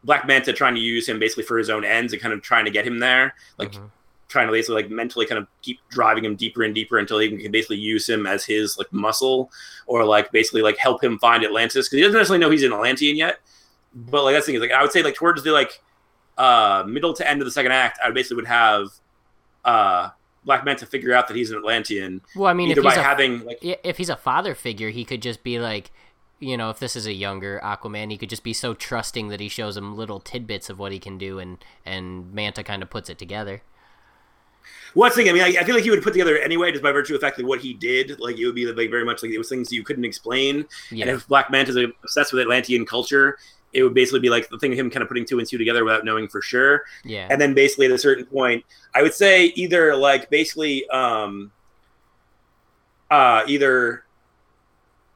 Black 0.04 0.28
Manta 0.28 0.54
trying 0.54 0.76
to 0.76 0.82
use 0.82 1.08
him 1.10 1.20
basically 1.20 1.44
for 1.44 1.58
his 1.58 1.70
own 1.70 1.84
ends 1.84 2.14
and 2.14 2.22
kind 2.22 2.34
of 2.34 2.42
trying 2.42 2.66
to 2.66 2.72
get 2.72 2.86
him 2.86 3.00
there, 3.00 3.34
like 3.58 3.72
Mhm. 3.72 3.90
trying 4.30 4.46
to 4.48 4.52
basically 4.52 4.84
like 4.84 4.92
mentally 4.92 5.26
kind 5.26 5.40
of 5.40 5.48
keep 5.62 5.80
driving 5.90 6.24
him 6.26 6.36
deeper 6.36 6.62
and 6.64 6.76
deeper 6.76 6.98
until 7.00 7.18
he 7.18 7.36
can 7.36 7.52
basically 7.52 7.78
use 7.78 8.08
him 8.08 8.28
as 8.28 8.46
his 8.46 8.78
like 8.78 8.92
muscle 8.94 9.50
or 9.88 10.04
like 10.06 10.32
basically 10.32 10.62
like 10.62 10.78
help 10.78 11.04
him 11.04 11.18
find 11.18 11.44
Atlantis 11.44 11.88
because 11.88 11.98
he 11.98 12.02
doesn't 12.02 12.18
necessarily 12.18 12.40
know 12.40 12.52
he's 12.52 12.64
an 12.64 12.74
Atlantean 12.74 13.16
yet. 13.16 13.40
But 13.96 14.24
like 14.26 14.36
that's 14.36 14.46
the 14.46 14.52
thing 14.52 14.62
is 14.62 14.62
like 14.62 14.78
I 14.78 14.82
would 14.84 14.92
say 14.92 15.02
like 15.02 15.16
towards 15.16 15.42
the 15.44 15.52
like 15.52 15.82
uh 16.38 16.84
middle 16.86 17.14
to 17.14 17.28
end 17.28 17.42
of 17.42 17.46
the 17.46 17.52
second 17.52 17.72
act, 17.72 17.98
I 18.04 18.12
basically 18.12 18.36
would 18.36 18.48
have 18.48 18.90
uh 19.66 20.10
Black 20.48 20.66
Manta 20.66 20.88
figure 20.88 21.14
out 21.14 21.28
that 21.28 21.38
he's 21.38 21.52
an 21.52 21.58
Atlantean 21.58 22.22
Well, 22.36 22.50
I 22.50 22.54
mean, 22.54 22.72
if 22.72 22.78
either 22.78 22.84
by 22.84 22.92
he's 22.92 22.98
a 22.98 23.04
having 23.04 23.46
like 23.46 23.60
if 23.62 23.98
he's 23.98 24.10
a 24.10 24.16
father 24.16 24.56
figure, 24.56 24.90
he 24.90 25.06
could 25.06 25.22
just 25.22 25.44
be 25.44 25.60
like, 25.60 25.92
you 26.40 26.58
know, 26.58 26.70
if 26.70 26.80
this 26.80 26.96
is 26.96 27.06
a 27.06 27.14
younger 27.14 27.60
Aquaman, 27.64 28.10
he 28.10 28.18
could 28.18 28.30
just 28.30 28.44
be 28.44 28.54
so 28.54 28.74
trusting 28.74 29.28
that 29.28 29.40
he 29.40 29.50
shows 29.50 29.78
him 29.78 29.96
little 29.96 30.20
tidbits 30.20 30.70
of 30.70 30.80
what 30.80 30.92
he 30.92 31.00
can 31.00 31.18
do, 31.18 31.38
and 31.38 31.64
and 31.86 32.34
Manta 32.34 32.64
kind 32.64 32.82
of 32.82 32.90
puts 32.90 33.10
it 33.10 33.20
together. 33.20 33.62
What's 34.94 35.16
the 35.16 35.24
thing? 35.24 35.30
I 35.30 35.34
mean, 35.34 35.44
I, 35.44 35.62
I 35.62 35.64
feel 35.64 35.76
like 35.76 35.84
he 35.84 35.90
would 35.90 36.02
put 36.02 36.14
together 36.14 36.38
anyway, 36.38 36.72
just 36.72 36.84
by 36.84 36.92
virtue 36.92 37.14
of 37.14 37.22
the 37.22 37.26
fact 37.28 37.38
that 37.38 37.46
what 37.46 37.60
he 37.60 37.74
did, 37.74 38.20
like 38.20 38.40
it 38.40 38.46
would 38.46 38.56
be 38.56 38.66
like 38.66 38.90
very 38.90 39.06
much 39.06 39.22
like 39.22 39.32
it 39.32 39.38
was 39.38 39.50
things 39.50 39.72
you 39.72 39.84
couldn't 39.84 40.06
explain. 40.06 40.66
Yeah, 40.92 41.08
And 41.08 41.18
if 41.18 41.28
Black 41.28 41.52
Manta's 41.52 41.76
obsessed 41.76 42.34
with 42.34 42.42
Atlantean 42.42 42.86
culture, 42.86 43.38
it 43.74 43.84
would 43.84 43.94
basically 43.94 44.20
be 44.22 44.30
like 44.30 44.48
the 44.50 44.58
thing 44.58 44.72
of 44.72 44.80
him 44.80 44.90
kind 44.90 45.04
of 45.04 45.08
putting 45.10 45.26
two 45.26 45.40
and 45.40 45.48
two 45.48 45.58
together 45.58 45.84
without 45.84 46.06
knowing 46.06 46.28
for 46.28 46.42
sure. 46.42 46.84
yeah, 47.04 47.28
And 47.30 47.40
then 47.40 47.54
basically 47.54 47.86
at 47.86 47.92
a 47.92 47.98
certain 47.98 48.26
point, 48.26 48.64
I 48.96 49.02
would 49.04 49.14
say 49.14 49.46
either 49.56 49.96
like 49.96 50.30
basically 50.30 50.88
um 50.90 51.52
uh 53.12 53.44
either 53.48 54.04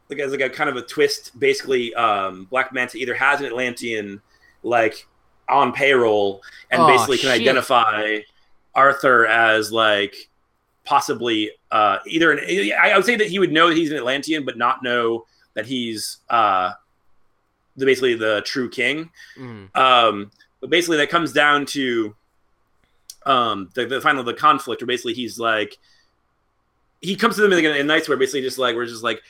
like 0.09 0.19
as 0.19 0.31
like 0.31 0.41
a 0.41 0.49
kind 0.49 0.69
of 0.69 0.75
a 0.75 0.81
twist, 0.81 1.37
basically 1.39 1.93
um 1.95 2.45
Black 2.49 2.73
Manta 2.73 2.97
either 2.97 3.13
has 3.15 3.39
an 3.39 3.45
Atlantean 3.47 4.21
like 4.63 5.07
on 5.49 5.71
payroll 5.73 6.41
and 6.69 6.81
Oh, 6.81 6.87
basically 6.87 7.17
can 7.17 7.31
shit. 7.31 7.41
identify 7.41 8.19
Arthur 8.75 9.25
as 9.27 9.71
like 9.71 10.29
possibly 10.83 11.51
uh 11.71 11.99
either 12.07 12.31
an 12.31 12.39
I 12.39 12.91
I 12.91 12.95
would 12.97 13.05
say 13.05 13.15
that 13.15 13.27
he 13.27 13.39
would 13.39 13.51
know 13.51 13.69
that 13.69 13.77
he's 13.77 13.91
an 13.91 13.97
Atlantean 13.97 14.45
but 14.45 14.57
not 14.57 14.83
know 14.83 15.25
that 15.53 15.65
he's 15.65 16.17
uh 16.29 16.73
the 17.75 17.85
basically 17.85 18.15
the 18.15 18.41
true 18.45 18.69
king. 18.69 19.09
Mhm. 19.37 19.75
um, 19.75 20.31
but 20.59 20.69
basically 20.69 20.97
that 20.97 21.09
comes 21.09 21.33
down 21.33 21.65
to 21.65 22.15
um, 23.25 23.69
the, 23.73 23.85
the 23.85 24.01
final 24.01 24.23
the 24.23 24.33
conflict 24.33 24.81
where 24.81 24.87
basically 24.87 25.13
he's 25.13 25.39
like 25.39 25.77
he 27.01 27.15
comes 27.15 27.35
to 27.35 27.41
them 27.41 27.53
in, 27.53 27.65
in 27.65 27.87
nights 27.87 28.07
where 28.07 28.17
basically 28.17 28.41
just 28.41 28.57
like 28.59 28.75
we're 28.75 28.85
just 28.85 29.03
like 29.03 29.21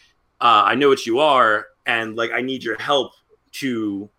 uh, 0.41 0.63
I 0.65 0.75
know 0.75 0.89
what 0.89 1.06
you 1.06 1.19
are 1.19 1.67
and 1.86 2.15
like 2.15 2.32
I 2.32 2.41
need 2.41 2.63
your 2.63 2.80
help 2.80 3.13
to 3.54 4.10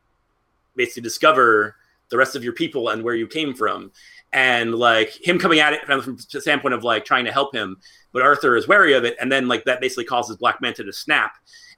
basically 0.76 1.02
discover 1.02 1.76
the 2.10 2.16
rest 2.16 2.36
of 2.36 2.44
your 2.44 2.52
people 2.52 2.90
and 2.90 3.02
where 3.02 3.14
you 3.14 3.26
came 3.26 3.54
from. 3.54 3.90
And 4.34 4.74
like 4.74 5.10
him 5.26 5.38
coming 5.38 5.58
at 5.60 5.74
it 5.74 5.84
from 5.84 6.00
from 6.00 6.16
the 6.32 6.40
standpoint 6.40 6.74
of 6.74 6.84
like 6.84 7.04
trying 7.04 7.26
to 7.26 7.32
help 7.32 7.54
him. 7.54 7.76
But 8.12 8.22
Arthur 8.22 8.56
is 8.56 8.66
wary 8.66 8.94
of 8.94 9.04
it. 9.04 9.16
And 9.20 9.30
then 9.30 9.46
like 9.46 9.64
that 9.64 9.80
basically 9.80 10.04
causes 10.04 10.38
Black 10.38 10.60
Manta 10.62 10.84
to 10.84 10.92
snap. 10.92 11.32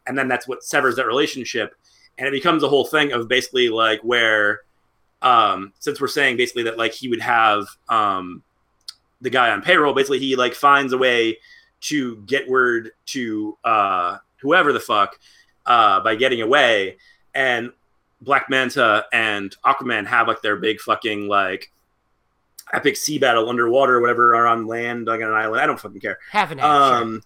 And 0.06 0.16
then 0.16 0.28
that's 0.28 0.46
what 0.46 0.62
severs 0.62 0.96
that 0.96 1.06
relationship 1.06 1.74
and 2.18 2.28
it 2.28 2.32
becomes 2.32 2.62
a 2.62 2.68
whole 2.68 2.84
thing 2.84 3.12
of 3.12 3.28
basically 3.28 3.68
like 3.68 4.00
where 4.02 4.60
um 5.22 5.72
since 5.78 6.00
we're 6.00 6.08
saying 6.08 6.36
basically 6.36 6.64
that 6.64 6.78
like 6.78 6.92
he 6.92 7.08
would 7.08 7.20
have 7.20 7.66
um 7.88 8.42
the 9.20 9.30
guy 9.30 9.50
on 9.50 9.62
payroll 9.62 9.94
basically 9.94 10.18
he 10.18 10.36
like 10.36 10.54
finds 10.54 10.92
a 10.92 10.98
way 10.98 11.38
to 11.84 12.16
get 12.26 12.48
word 12.48 12.92
to 13.04 13.58
uh, 13.62 14.16
whoever 14.40 14.72
the 14.72 14.80
fuck 14.80 15.18
uh, 15.66 16.00
by 16.00 16.14
getting 16.14 16.40
away, 16.40 16.96
and 17.34 17.72
Black 18.22 18.48
Manta 18.48 19.04
and 19.12 19.54
Aquaman 19.64 20.06
have 20.06 20.26
like 20.26 20.40
their 20.40 20.56
big 20.56 20.80
fucking 20.80 21.28
like 21.28 21.70
epic 22.72 22.96
sea 22.96 23.18
battle 23.18 23.50
underwater 23.50 23.96
or 23.96 24.00
whatever, 24.00 24.34
or 24.34 24.46
on 24.46 24.66
land, 24.66 25.06
like 25.06 25.20
on 25.20 25.28
an 25.28 25.34
island. 25.34 25.60
I 25.60 25.66
don't 25.66 25.78
fucking 25.78 26.00
care. 26.00 26.18
Haven't 26.30 26.58
had 26.58 26.70
Um, 26.70 27.22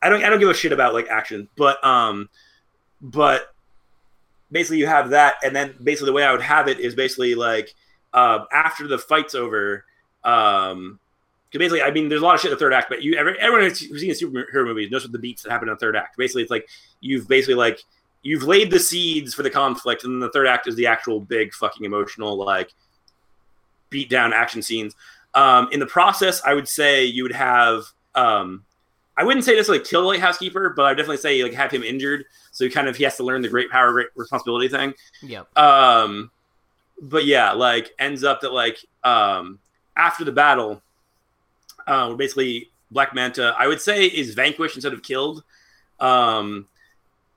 I 0.00 0.08
don't. 0.08 0.22
I 0.22 0.30
don't 0.30 0.38
give 0.38 0.48
a 0.48 0.54
shit 0.54 0.72
about 0.72 0.94
like 0.94 1.08
action, 1.08 1.48
but 1.56 1.84
um, 1.84 2.28
but 3.00 3.52
basically 4.52 4.78
you 4.78 4.86
have 4.86 5.10
that, 5.10 5.34
and 5.42 5.54
then 5.54 5.74
basically 5.82 6.06
the 6.06 6.12
way 6.12 6.24
I 6.24 6.32
would 6.32 6.42
have 6.42 6.68
it 6.68 6.80
is 6.80 6.94
basically 6.94 7.34
like 7.34 7.74
uh, 8.12 8.44
after 8.52 8.86
the 8.86 8.98
fight's 8.98 9.34
over, 9.34 9.84
um, 10.24 10.98
because 11.50 11.58
basically 11.58 11.82
I 11.82 11.90
mean 11.90 12.08
there's 12.08 12.22
a 12.22 12.24
lot 12.24 12.34
of 12.34 12.40
shit 12.40 12.50
in 12.50 12.56
the 12.56 12.60
third 12.60 12.72
act, 12.72 12.88
but 12.88 13.02
you 13.02 13.16
every, 13.16 13.38
everyone 13.40 13.68
who's 13.68 13.78
seen 13.78 14.10
superhero 14.10 14.64
movies 14.64 14.90
knows 14.90 15.04
what 15.04 15.12
the 15.12 15.18
beats 15.18 15.42
that 15.42 15.50
happen 15.50 15.68
in 15.68 15.74
the 15.74 15.78
third 15.78 15.96
act. 15.96 16.16
Basically, 16.16 16.42
it's 16.42 16.50
like 16.50 16.68
you've 17.00 17.28
basically 17.28 17.54
like 17.54 17.80
you've 18.22 18.44
laid 18.44 18.70
the 18.70 18.78
seeds 18.80 19.34
for 19.34 19.42
the 19.42 19.50
conflict, 19.50 20.04
and 20.04 20.14
then 20.14 20.20
the 20.20 20.32
third 20.32 20.46
act 20.46 20.66
is 20.66 20.76
the 20.76 20.86
actual 20.86 21.20
big 21.20 21.52
fucking 21.54 21.84
emotional 21.84 22.36
like 22.36 22.72
beat 23.90 24.08
down 24.08 24.32
action 24.32 24.62
scenes. 24.62 24.94
Um, 25.34 25.68
in 25.72 25.80
the 25.80 25.86
process, 25.86 26.42
I 26.44 26.54
would 26.54 26.68
say 26.68 27.04
you 27.04 27.22
would 27.22 27.32
have 27.32 27.84
um, 28.14 28.64
I 29.20 29.22
wouldn't 29.22 29.44
say 29.44 29.52
necessarily 29.54 29.84
kill 29.84 30.00
the 30.00 30.06
lighthouse 30.08 30.38
keeper, 30.38 30.70
but 30.70 30.86
I 30.86 30.94
definitely 30.94 31.18
say 31.18 31.42
like 31.42 31.52
have 31.52 31.70
him 31.70 31.82
injured, 31.82 32.24
so 32.52 32.64
he 32.64 32.70
kind 32.70 32.88
of 32.88 32.96
he 32.96 33.04
has 33.04 33.18
to 33.18 33.22
learn 33.22 33.42
the 33.42 33.48
great 33.50 33.68
power, 33.70 33.92
great 33.92 34.06
responsibility 34.16 34.68
thing. 34.68 34.94
Yeah. 35.22 35.42
Um, 35.56 36.30
but 37.02 37.26
yeah, 37.26 37.52
like 37.52 37.90
ends 37.98 38.24
up 38.24 38.40
that 38.40 38.54
like 38.54 38.78
um 39.04 39.58
after 39.94 40.24
the 40.24 40.32
battle, 40.32 40.80
uh, 41.86 42.14
basically 42.14 42.70
Black 42.90 43.14
Manta, 43.14 43.54
I 43.58 43.66
would 43.66 43.82
say 43.82 44.06
is 44.06 44.32
vanquished 44.32 44.74
instead 44.76 44.94
of 44.94 45.02
killed. 45.02 45.44
Um, 46.00 46.66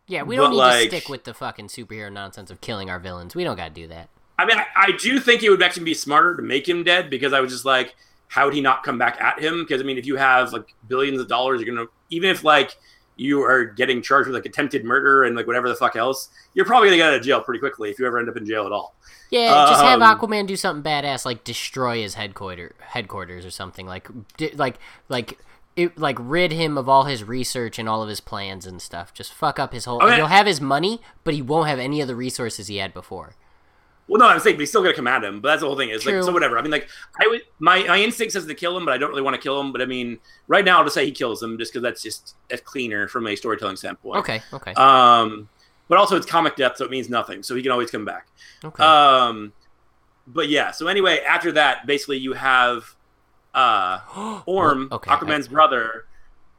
Yeah, 0.07 0.23
we 0.23 0.37
don't 0.37 0.51
need 0.51 0.57
like- 0.57 0.89
to 0.89 0.97
stick 0.97 1.09
with 1.09 1.25
the 1.25 1.33
fucking 1.33 1.67
superhero 1.67 2.09
nonsense 2.11 2.49
of 2.49 2.61
killing 2.61 2.89
our 2.89 2.99
villains. 2.99 3.35
We 3.35 3.43
don't 3.43 3.57
got 3.57 3.75
to 3.75 3.81
do 3.81 3.87
that. 3.87 4.07
I 4.39 4.45
mean, 4.45 4.57
I, 4.57 4.65
I 4.75 4.91
do 4.97 5.19
think 5.19 5.43
it 5.43 5.49
would 5.49 5.61
actually 5.61 5.83
be 5.83 5.93
smarter 5.93 6.35
to 6.37 6.41
make 6.41 6.67
him 6.67 6.83
dead 6.83 7.09
because 7.09 7.33
I 7.33 7.39
was 7.41 7.51
just 7.51 7.65
like, 7.65 7.93
how 8.33 8.45
would 8.45 8.53
he 8.55 8.61
not 8.61 8.81
come 8.83 8.97
back 8.97 9.21
at 9.21 9.39
him? 9.39 9.63
Because 9.63 9.79
I 9.79 9.83
mean, 9.85 9.99
if 9.99 10.07
you 10.07 10.15
have 10.15 10.53
like 10.53 10.73
billions 10.87 11.19
of 11.21 11.27
dollars, 11.27 11.61
you're 11.61 11.75
gonna 11.75 11.87
even 12.09 12.31
if 12.31 12.43
like 12.43 12.75
you 13.15 13.43
are 13.43 13.63
getting 13.65 14.01
charged 14.01 14.27
with 14.27 14.33
like 14.35 14.47
attempted 14.47 14.83
murder 14.83 15.23
and 15.23 15.35
like 15.35 15.45
whatever 15.45 15.69
the 15.69 15.75
fuck 15.75 15.95
else, 15.95 16.29
you're 16.55 16.65
probably 16.65 16.87
gonna 16.87 16.97
get 16.97 17.09
out 17.09 17.13
of 17.13 17.21
jail 17.21 17.41
pretty 17.41 17.59
quickly 17.59 17.91
if 17.91 17.99
you 17.99 18.07
ever 18.07 18.17
end 18.17 18.27
up 18.27 18.35
in 18.35 18.43
jail 18.45 18.65
at 18.65 18.71
all. 18.71 18.95
Yeah, 19.29 19.67
just 19.69 19.83
have 19.83 20.01
Um, 20.01 20.19
Aquaman 20.19 20.47
do 20.47 20.55
something 20.55 20.83
badass, 20.83 21.25
like 21.25 21.43
destroy 21.43 22.01
his 22.01 22.15
headquarter 22.15 22.73
headquarters 22.79 23.45
or 23.45 23.51
something, 23.51 23.85
like 23.85 24.07
di- 24.37 24.53
like 24.55 24.79
like 25.09 25.37
it, 25.75 25.95
like 25.97 26.17
rid 26.19 26.51
him 26.51 26.75
of 26.77 26.89
all 26.89 27.03
his 27.03 27.23
research 27.23 27.77
and 27.77 27.87
all 27.87 28.01
of 28.01 28.09
his 28.09 28.19
plans 28.19 28.65
and 28.65 28.81
stuff. 28.81 29.13
Just 29.13 29.31
fuck 29.33 29.59
up 29.59 29.73
his 29.73 29.85
whole. 29.85 30.01
Okay. 30.03 30.15
He'll 30.15 30.27
have 30.27 30.45
his 30.47 30.59
money, 30.61 30.99
but 31.23 31.33
he 31.35 31.41
won't 31.41 31.67
have 31.67 31.79
any 31.79 32.01
of 32.01 32.07
the 32.07 32.15
resources 32.15 32.67
he 32.67 32.77
had 32.77 32.93
before. 32.93 33.35
Well, 34.07 34.19
no, 34.19 34.27
I'm 34.27 34.39
saying, 34.41 34.57
but 34.57 34.61
he's 34.61 34.69
still 34.69 34.83
gonna 34.83 34.93
come 34.95 35.07
at 35.07 35.23
him. 35.23 35.39
But 35.39 35.49
that's 35.49 35.61
the 35.61 35.67
whole 35.67 35.77
thing. 35.77 35.89
Is 35.89 36.05
like 36.05 36.21
so 36.23 36.31
whatever. 36.31 36.57
I 36.57 36.61
mean, 36.61 36.71
like 36.71 36.89
I 37.21 37.27
would 37.27 37.41
my 37.59 37.83
my 37.83 37.99
instinct 38.01 38.33
says 38.33 38.45
to 38.45 38.53
kill 38.53 38.75
him, 38.77 38.83
but 38.85 38.93
I 38.93 38.97
don't 38.97 39.09
really 39.09 39.21
want 39.21 39.35
to 39.35 39.41
kill 39.41 39.59
him. 39.61 39.71
But 39.71 39.81
I 39.81 39.85
mean, 39.85 40.19
right 40.47 40.65
now 40.65 40.77
I'll 40.79 40.83
just 40.83 40.95
say 40.95 41.05
he 41.05 41.11
kills 41.11 41.41
him 41.41 41.57
just 41.57 41.71
because 41.71 41.83
that's 41.83 42.03
just 42.03 42.35
that's 42.49 42.61
cleaner 42.61 43.07
from 43.07 43.25
a 43.27 43.35
storytelling 43.35 43.77
standpoint. 43.77 44.19
Okay, 44.19 44.41
okay, 44.51 44.73
Um, 44.73 45.47
but 45.87 45.97
also 45.97 46.17
it's 46.17 46.25
comic 46.25 46.55
depth, 46.57 46.77
so 46.77 46.85
it 46.85 46.91
means 46.91 47.09
nothing. 47.09 47.43
So 47.43 47.55
he 47.55 47.61
can 47.61 47.71
always 47.71 47.91
come 47.91 48.03
back. 48.05 48.27
okay. 48.63 48.83
Um, 48.83 49.53
but 50.27 50.49
yeah. 50.49 50.71
So 50.71 50.87
anyway, 50.87 51.19
after 51.19 51.51
that, 51.53 51.85
basically 51.85 52.17
you 52.17 52.33
have 52.33 52.95
uh 53.53 53.99
Orm, 54.45 54.89
okay, 54.91 55.11
Aquaman's 55.11 55.47
I- 55.47 55.51
brother, 55.51 56.05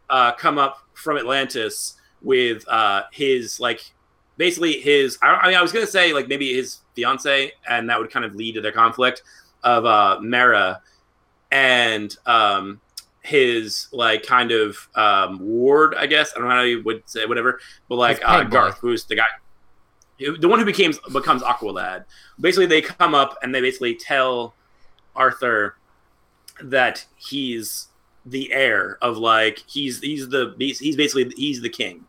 uh, 0.09 0.33
come 0.33 0.59
up 0.59 0.79
from 0.95 1.17
Atlantis 1.19 1.97
with 2.23 2.67
uh 2.69 3.03
his 3.13 3.61
like 3.61 3.93
basically 4.37 4.81
his. 4.81 5.19
I, 5.23 5.29
I 5.35 5.49
mean, 5.49 5.57
I 5.57 5.63
was 5.63 5.73
gonna 5.73 5.87
say 5.87 6.13
like 6.13 6.29
maybe 6.29 6.53
his 6.55 6.79
fiance, 6.95 7.53
and 7.69 7.89
that 7.91 7.99
would 7.99 8.11
kind 8.11 8.25
of 8.25 8.35
lead 8.35 8.55
to 8.57 8.61
their 8.61 8.73
conflict 8.73 9.23
of 9.63 9.85
uh 9.87 10.19
Mara 10.21 10.81
and 11.51 12.17
um 12.27 12.81
his 13.23 13.89
like 13.93 14.25
kind 14.27 14.51
of 14.53 14.77
um 14.95 15.39
ward, 15.41 15.95
I 15.95 16.07
guess. 16.07 16.33
I 16.35 16.39
don't 16.39 16.49
know 16.49 16.55
how 16.55 16.63
you 16.63 16.83
would 16.83 17.03
say 17.09 17.25
whatever, 17.27 17.61
but 17.89 17.97
like 17.97 18.21
uh. 18.25 18.43
Garth, 18.45 18.79
who's 18.79 19.05
the 19.05 19.17
guy. 19.17 19.25
who- 20.19 20.37
The 20.37 20.49
one 20.49 20.59
who 20.59 20.65
becomes 20.67 20.99
becomes 21.13 21.43
Aqualad. 21.43 22.05
Basically, 22.41 22.67
they 22.67 22.83
come 22.83 23.15
up 23.15 23.39
and 23.43 23.55
they 23.55 23.61
basically 23.61 23.95
tell 23.95 24.55
Arthur 25.17 25.77
that 26.63 27.05
he's 27.17 27.89
the 28.27 28.53
heir 28.53 28.97
of 29.03 29.19
like 29.19 29.63
he's 29.67 30.01
he's 30.01 30.29
the 30.29 30.55
he's, 30.59 30.79
he's 30.79 30.97
basically 30.97 31.31
he's 31.37 31.61
the 31.61 31.69
king 31.69 32.05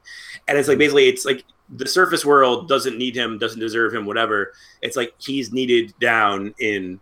and 0.48 0.58
it's 0.58 0.68
like 0.70 0.78
basically 0.78 1.10
it's 1.10 1.26
like 1.26 1.44
the 1.70 1.88
surface 1.88 2.24
world 2.24 2.68
doesn't 2.68 2.98
need 2.98 3.16
him 3.16 3.38
doesn't 3.38 3.60
deserve 3.60 3.94
him 3.94 4.06
whatever 4.06 4.54
it's 4.82 4.96
like 4.96 5.14
he's 5.18 5.52
needed 5.52 5.94
down 6.00 6.54
in 6.60 7.00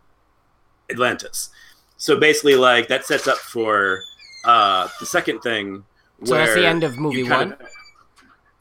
atlantis 0.89 1.49
so 1.97 2.17
basically 2.17 2.55
like 2.55 2.87
that 2.87 3.05
sets 3.05 3.27
up 3.27 3.37
for 3.37 3.99
uh 4.45 4.87
the 4.99 5.05
second 5.05 5.39
thing 5.41 5.83
so 6.23 6.35
that's 6.35 6.53
the 6.53 6.65
end 6.65 6.83
of 6.83 6.97
movie 6.97 7.23
one. 7.23 7.53
of- 7.53 7.61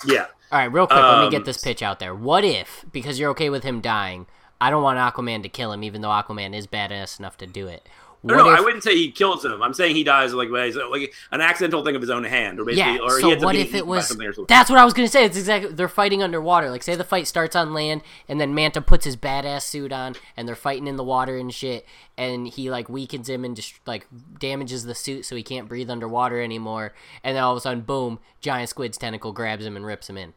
yeah 0.04 0.26
All 0.50 0.58
right, 0.58 0.64
real 0.72 0.86
quick, 0.86 0.98
let 0.98 1.18
me 1.20 1.24
Um, 1.26 1.30
get 1.30 1.44
this 1.44 1.62
pitch 1.62 1.80
out 1.82 1.98
there. 2.00 2.14
What 2.14 2.44
if, 2.44 2.84
because 2.92 3.18
you're 3.18 3.30
okay 3.30 3.48
with 3.50 3.62
him 3.62 3.80
dying, 3.80 4.26
I 4.60 4.68
don't 4.70 4.82
want 4.82 4.98
Aquaman 4.98 5.42
to 5.44 5.48
kill 5.48 5.72
him, 5.72 5.82
even 5.82 6.02
though 6.02 6.08
Aquaman 6.10 6.54
is 6.54 6.66
badass 6.66 7.18
enough 7.18 7.38
to 7.38 7.46
do 7.46 7.68
it. 7.68 7.88
No, 8.24 8.37
What 8.37 8.44
no, 8.44 8.52
if, 8.52 8.58
I 8.58 8.62
wouldn't 8.62 8.85
say 8.85 8.96
he 8.96 9.11
kills 9.11 9.44
him. 9.44 9.61
I'm 9.62 9.74
saying 9.74 9.96
he 9.96 10.04
dies 10.04 10.32
like 10.32 10.48
like 10.48 11.12
an 11.32 11.40
accidental 11.40 11.85
thing 11.85 11.96
of 11.96 12.00
his 12.00 12.11
own 12.11 12.22
hand, 12.22 12.61
or 12.61 12.64
basically, 12.64 12.92
yeah. 12.94 12.98
or 12.98 13.16
he 13.16 13.22
So 13.22 13.44
what 13.44 13.56
if 13.56 13.74
it 13.74 13.85
was? 13.85 14.06
something 14.06 14.26
or 14.26 14.32
something. 14.32 14.46
That's 14.48 14.70
what 14.70 14.78
I 14.78 14.85
was 14.85 14.94
gonna 14.94 15.08
say. 15.08 15.24
It's 15.24 15.37
exactly 15.37 15.72
they're 15.72 15.88
fighting 15.88 16.22
underwater. 16.22 16.70
Like, 16.70 16.85
say 16.85 16.94
the 16.94 17.02
fight 17.02 17.26
starts 17.26 17.56
on 17.56 17.74
land, 17.74 18.02
and 18.28 18.40
then 18.40 18.54
Manta 18.54 18.80
puts 18.80 19.04
his 19.04 19.16
badass 19.16 19.62
suit 19.62 19.92
on, 19.92 20.14
and 20.37 20.46
they're 20.46 20.54
fighting 20.54 20.87
in 20.87 20.96
the 20.96 21.02
water 21.02 21.37
and 21.37 21.52
shit, 21.52 21.85
and 22.16 22.46
he 22.46 22.70
like 22.70 22.88
weakens 22.88 23.28
him 23.28 23.44
and 23.44 23.56
just 23.56 23.74
like 23.87 24.06
damages 24.38 24.85
the 24.85 24.94
suit 24.94 25.24
so 25.24 25.35
he 25.35 25.42
can't 25.42 25.68
breathe 25.68 25.90
underwater 25.90 26.40
anymore, 26.40 26.94
and 27.24 27.35
then 27.37 27.42
all 27.42 27.52
of 27.52 27.58
a 27.58 27.61
sudden, 27.61 27.80
boom, 27.80 28.20
giant 28.40 28.68
squid's 28.68 28.98
tentacle 28.98 29.32
grabs 29.32 29.66
him 29.66 29.74
and 29.74 29.85
rips 29.85 30.08
him 30.08 30.16
in. 30.16 30.32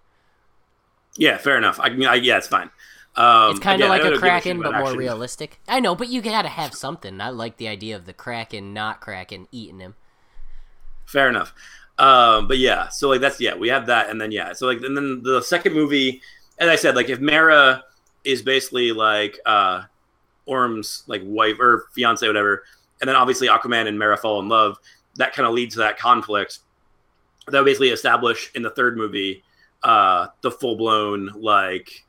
Yeah, 1.18 1.38
fair 1.38 1.58
enough. 1.58 1.80
I 1.80 1.90
mean, 1.90 2.08
I, 2.08 2.16
yeah, 2.16 2.38
it's 2.38 2.48
fine. 2.48 2.72
Um, 3.16 3.52
It's 3.52 3.60
kind 3.60 3.82
of 3.82 3.90
like 3.90 4.04
a 4.04 4.18
kraken, 4.18 4.62
but 4.62 4.72
more 4.74 4.82
action. 4.88 4.98
realistic. 4.98 5.60
I 5.68 5.80
know, 5.80 5.96
but 5.96 6.10
you 6.10 6.22
gotta 6.22 6.50
have 6.50 6.74
something. 6.74 7.22
I 7.22 7.30
like 7.30 7.58
the 7.58 7.68
idea 7.68 7.96
of 7.96 8.06
the 8.06 8.14
kraken 8.14 8.74
not 8.74 9.00
kraken 9.02 9.48
eating 9.52 9.80
him. 9.80 9.96
Fair 11.06 11.30
enough. 11.30 11.54
Um, 11.98 12.48
but 12.48 12.58
yeah, 12.58 12.90
so 12.90 13.08
like 13.10 13.22
that's 13.22 13.40
yeah, 13.40 13.56
we 13.56 13.70
have 13.70 13.86
that, 13.88 14.10
and 14.10 14.20
then 14.20 14.32
yeah, 14.32 14.52
so 14.54 14.68
like 14.68 14.82
and 14.82 14.98
then 14.98 15.24
the 15.24 15.42
second 15.42 15.74
movie, 15.74 16.22
as 16.60 16.68
I 16.68 16.76
said, 16.76 16.96
like 16.96 17.10
if 17.10 17.20
Mara 17.22 17.84
is 18.26 18.42
basically 18.42 18.92
like 18.92 19.40
uh 19.46 19.84
Orm's 20.46 21.04
like 21.08 21.22
wife 21.24 21.58
or 21.60 21.86
fiance, 21.94 22.28
whatever, 22.28 22.64
and 23.00 23.08
then 23.08 23.16
obviously 23.16 23.48
Aquaman 23.48 23.88
and 23.88 23.98
Mara 23.98 24.18
fall 24.18 24.40
in 24.42 24.50
love, 24.50 24.78
that 25.16 25.34
kind 25.34 25.48
of 25.48 25.54
leads 25.54 25.76
to 25.76 25.80
that 25.82 25.98
conflict. 25.98 26.60
That 27.48 27.64
basically 27.64 27.90
establish 27.90 28.52
in 28.56 28.62
the 28.64 28.72
third 28.72 28.98
movie 28.98 29.44
uh 29.84 30.28
the 30.42 30.52
full 30.52 30.76
blown 30.76 31.32
like 31.36 32.05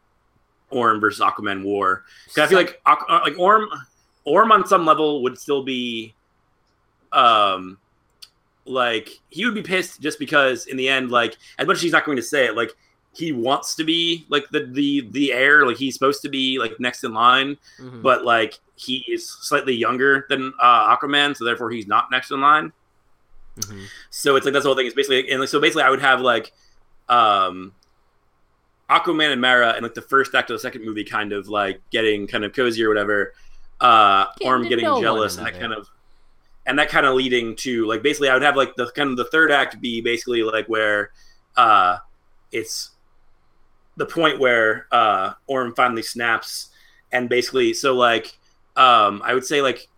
Orm 0.70 1.00
versus 1.00 1.20
Aquaman 1.20 1.62
war. 1.62 2.04
Because 2.26 2.44
I 2.44 2.46
feel 2.48 2.58
like 2.58 2.80
uh, 2.86 3.20
like 3.24 3.38
Orm 3.38 3.68
Orm 4.24 4.50
on 4.52 4.66
some 4.66 4.84
level 4.84 5.22
would 5.22 5.38
still 5.38 5.62
be 5.62 6.14
um 7.12 7.78
like 8.64 9.10
he 9.30 9.44
would 9.44 9.54
be 9.54 9.62
pissed 9.62 10.00
just 10.00 10.18
because 10.18 10.66
in 10.66 10.76
the 10.76 10.88
end 10.88 11.10
like 11.10 11.36
as 11.58 11.66
much 11.66 11.76
as 11.76 11.82
he's 11.82 11.92
not 11.92 12.04
going 12.04 12.16
to 12.16 12.22
say 12.22 12.46
it 12.46 12.56
like 12.56 12.72
he 13.14 13.30
wants 13.30 13.76
to 13.76 13.84
be 13.84 14.26
like 14.28 14.44
the 14.50 14.66
the 14.72 15.06
the 15.12 15.32
heir 15.32 15.64
like 15.64 15.76
he's 15.76 15.94
supposed 15.94 16.20
to 16.20 16.28
be 16.28 16.58
like 16.58 16.78
next 16.80 17.04
in 17.04 17.14
line 17.14 17.56
Mhm. 17.80 18.02
but 18.02 18.24
like 18.24 18.58
he 18.74 19.04
is 19.08 19.28
slightly 19.28 19.72
younger 19.74 20.26
than 20.28 20.52
uh 20.60 20.94
aquaman 20.96 21.36
so 21.36 21.44
therefore 21.44 21.70
he's 21.70 21.86
not 21.86 22.10
next 22.10 22.32
in 22.32 22.40
line 22.40 22.72
Mhm. 23.60 23.84
so 24.10 24.34
it's 24.34 24.44
like 24.44 24.52
that's 24.52 24.64
the 24.64 24.68
whole 24.68 24.76
thing 24.76 24.86
it's 24.86 24.96
basically 24.96 25.30
and 25.30 25.38
like 25.40 25.48
so 25.48 25.60
basically 25.60 25.84
i 25.84 25.88
would 25.90 26.00
have 26.02 26.20
like 26.20 26.52
um 27.08 27.72
aquaman 28.90 29.32
and 29.32 29.40
mara 29.40 29.70
and 29.70 29.82
like 29.82 29.94
the 29.94 30.02
first 30.02 30.34
act 30.34 30.50
of 30.50 30.54
the 30.54 30.60
second 30.60 30.84
movie 30.84 31.04
kind 31.04 31.32
of 31.32 31.48
like 31.48 31.80
getting 31.90 32.26
kind 32.26 32.44
of 32.44 32.52
cozy 32.52 32.84
or 32.84 32.88
whatever 32.88 33.32
uh 33.80 34.26
Getting 34.38 34.48
orm 34.48 34.68
getting 34.68 35.00
jealous 35.00 35.36
and 35.36 35.46
that 35.46 35.58
kind 35.58 35.72
of 35.72 35.88
and 36.66 36.78
that 36.78 36.88
kind 36.88 37.04
of 37.04 37.14
leading 37.14 37.56
to 37.56 37.86
like 37.86 38.02
basically 38.02 38.28
I 38.28 38.34
would 38.34 38.42
have 38.42 38.56
like 38.56 38.74
the 38.76 38.90
kind 38.92 39.10
of 39.10 39.16
the 39.16 39.24
third 39.26 39.50
act 39.50 39.80
be 39.80 40.00
basically 40.00 40.42
like 40.42 40.66
where 40.66 41.10
uh 41.56 41.98
it's 42.52 42.90
the 43.96 44.06
point 44.06 44.38
where 44.38 44.86
uh 44.92 45.34
Orm 45.46 45.74
finally 45.74 46.02
snaps 46.02 46.68
and 47.12 47.28
basically 47.28 47.74
so 47.74 47.94
like 47.94 48.38
um 48.76 49.20
I 49.24 49.34
would 49.34 49.44
say 49.44 49.62
like 49.62 49.88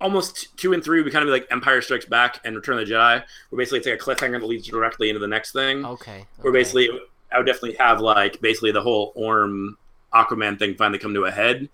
almost 0.00 0.56
two 0.56 0.72
and 0.72 0.82
three 0.82 1.02
would 1.02 1.12
kind 1.12 1.22
of 1.22 1.26
be 1.26 1.32
like 1.32 1.46
Empire 1.50 1.82
Strikes 1.82 2.06
Back 2.06 2.40
and 2.44 2.56
Return 2.56 2.78
of 2.78 2.86
the 2.88 2.92
Jedi 2.94 3.22
where 3.50 3.56
basically 3.58 3.78
it's 3.78 3.86
like 3.86 4.00
a 4.00 4.24
cliffhanger 4.24 4.40
that 4.40 4.46
leads 4.46 4.66
directly 4.66 5.08
into 5.10 5.20
the 5.20 5.28
next 5.28 5.52
thing 5.52 5.84
Okay. 5.84 6.24
where 6.38 6.50
okay. 6.50 6.58
basically 6.60 6.88
I 7.32 7.38
would 7.38 7.46
definitely 7.46 7.74
have 7.76 8.00
like 8.00 8.40
basically 8.40 8.72
the 8.72 8.80
whole 8.82 9.12
Orm 9.14 9.76
Aquaman 10.12 10.58
thing 10.58 10.74
finally 10.74 10.98
come 10.98 11.14
to 11.14 11.24
a 11.26 11.30
head, 11.30 11.68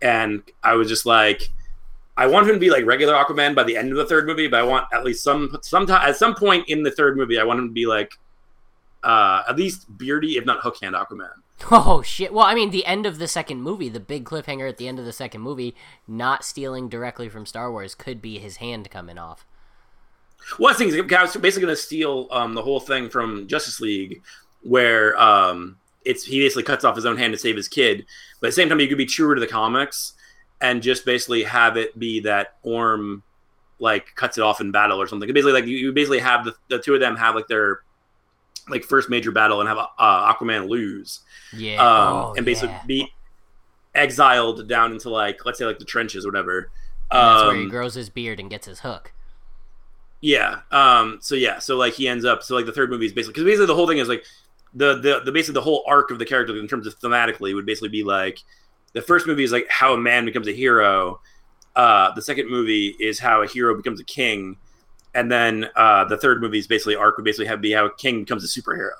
and 0.00 0.42
I 0.62 0.74
was 0.74 0.88
just 0.88 1.04
like, 1.04 1.50
I 2.16 2.26
want 2.26 2.46
him 2.48 2.54
to 2.54 2.58
be 2.60 2.70
like 2.70 2.86
regular 2.86 3.12
Aquaman 3.14 3.54
by 3.54 3.64
the 3.64 3.76
end 3.76 3.90
of 3.90 3.98
the 3.98 4.06
third 4.06 4.26
movie, 4.26 4.48
but 4.48 4.60
I 4.60 4.62
want 4.62 4.86
at 4.92 5.04
least 5.04 5.22
some 5.22 5.58
sometime 5.60 6.08
at 6.08 6.16
some 6.16 6.34
point 6.34 6.68
in 6.68 6.82
the 6.82 6.90
third 6.90 7.16
movie, 7.18 7.38
I 7.38 7.44
want 7.44 7.58
him 7.60 7.68
to 7.68 7.72
be 7.74 7.84
like 7.86 8.12
uh 9.02 9.42
at 9.48 9.56
least 9.56 9.86
beardy, 9.98 10.36
if 10.38 10.46
not 10.46 10.60
hook 10.62 10.76
hand 10.80 10.94
Aquaman. 10.94 11.28
Oh 11.70 12.02
shit! 12.02 12.32
Well, 12.32 12.44
I 12.44 12.54
mean, 12.54 12.70
the 12.70 12.84
end 12.84 13.06
of 13.06 13.18
the 13.18 13.28
second 13.28 13.62
movie, 13.62 13.88
the 13.88 14.00
big 14.00 14.24
cliffhanger 14.24 14.68
at 14.68 14.78
the 14.78 14.88
end 14.88 14.98
of 14.98 15.04
the 15.04 15.12
second 15.12 15.42
movie, 15.42 15.74
not 16.08 16.44
stealing 16.44 16.88
directly 16.88 17.28
from 17.28 17.46
Star 17.46 17.70
Wars, 17.70 17.94
could 17.94 18.20
be 18.20 18.38
his 18.38 18.56
hand 18.56 18.90
coming 18.90 19.16
off. 19.16 19.46
Well, 20.58 20.74
I 20.74 20.76
think 20.76 20.92
was 20.92 21.36
basically 21.36 21.62
going 21.62 21.74
to 21.74 21.76
steal 21.76 22.28
um, 22.30 22.54
the 22.54 22.62
whole 22.62 22.80
thing 22.80 23.08
from 23.08 23.46
Justice 23.46 23.80
League, 23.80 24.22
where 24.62 25.18
um, 25.20 25.76
it's 26.04 26.24
he 26.24 26.40
basically 26.40 26.64
cuts 26.64 26.84
off 26.84 26.96
his 26.96 27.06
own 27.06 27.16
hand 27.16 27.32
to 27.32 27.38
save 27.38 27.56
his 27.56 27.68
kid, 27.68 28.06
but 28.40 28.48
at 28.48 28.50
the 28.50 28.54
same 28.54 28.68
time, 28.68 28.80
you 28.80 28.88
could 28.88 28.98
be 28.98 29.06
truer 29.06 29.34
to 29.34 29.40
the 29.40 29.46
comics 29.46 30.14
and 30.60 30.82
just 30.82 31.04
basically 31.04 31.44
have 31.44 31.76
it 31.76 31.98
be 31.98 32.20
that 32.20 32.56
Orm 32.62 33.22
like 33.78 34.14
cuts 34.14 34.38
it 34.38 34.42
off 34.42 34.60
in 34.60 34.72
battle 34.72 35.00
or 35.00 35.06
something. 35.06 35.32
Basically, 35.32 35.52
like 35.52 35.66
you 35.66 35.92
basically 35.92 36.20
have 36.20 36.44
the, 36.44 36.54
the 36.68 36.78
two 36.78 36.94
of 36.94 37.00
them 37.00 37.16
have 37.16 37.34
like 37.34 37.48
their 37.48 37.80
like 38.68 38.84
first 38.84 39.10
major 39.10 39.30
battle 39.32 39.60
and 39.60 39.68
have 39.68 39.78
uh, 39.78 40.32
Aquaman 40.34 40.68
lose, 40.68 41.20
Yeah. 41.52 41.76
um, 41.82 42.14
oh, 42.14 42.34
and 42.36 42.44
basically 42.46 42.74
yeah. 42.74 42.82
be 42.86 43.12
exiled 43.94 44.68
down 44.68 44.92
into 44.92 45.10
like 45.10 45.44
let's 45.44 45.58
say 45.58 45.66
like 45.66 45.78
the 45.78 45.84
trenches 45.84 46.24
or 46.24 46.28
whatever. 46.28 46.70
And 47.10 47.20
that's 47.20 47.42
where 47.44 47.56
he 47.56 47.62
Um, 47.64 47.68
grows 47.68 47.94
his 47.94 48.08
beard 48.08 48.40
and 48.40 48.48
gets 48.48 48.66
his 48.66 48.80
hook. 48.80 49.12
Yeah. 50.20 50.60
Um. 50.70 51.18
So 51.20 51.34
yeah. 51.34 51.58
So 51.58 51.76
like 51.76 51.94
he 51.94 52.08
ends 52.08 52.24
up. 52.24 52.42
So 52.42 52.54
like 52.54 52.66
the 52.66 52.72
third 52.72 52.90
movie 52.90 53.06
is 53.06 53.12
basically 53.12 53.32
because 53.34 53.44
basically 53.44 53.66
the 53.66 53.74
whole 53.74 53.88
thing 53.88 53.98
is 53.98 54.08
like 54.08 54.24
the 54.74 54.94
the 54.98 55.20
the 55.24 55.32
basically 55.32 55.54
the 55.54 55.62
whole 55.62 55.84
arc 55.86 56.10
of 56.10 56.18
the 56.18 56.24
character 56.24 56.56
in 56.56 56.68
terms 56.68 56.86
of 56.86 56.98
thematically 57.00 57.54
would 57.54 57.66
basically 57.66 57.88
be 57.88 58.04
like 58.04 58.38
the 58.94 59.02
first 59.02 59.26
movie 59.26 59.44
is 59.44 59.52
like 59.52 59.66
how 59.68 59.92
a 59.94 59.98
man 59.98 60.24
becomes 60.24 60.46
a 60.48 60.52
hero. 60.52 61.20
Uh, 61.74 62.12
the 62.14 62.22
second 62.22 62.50
movie 62.50 62.94
is 63.00 63.18
how 63.18 63.42
a 63.42 63.46
hero 63.46 63.74
becomes 63.74 63.98
a 63.98 64.04
king, 64.04 64.56
and 65.14 65.30
then 65.30 65.68
uh, 65.76 66.04
the 66.04 66.16
third 66.16 66.40
movie 66.40 66.58
is 66.58 66.66
basically 66.66 66.96
arc 66.96 67.16
would 67.16 67.24
basically 67.24 67.46
have 67.46 67.60
be 67.60 67.72
how 67.72 67.88
king 67.88 68.20
becomes 68.20 68.44
a 68.44 68.60
superhero. 68.60 68.90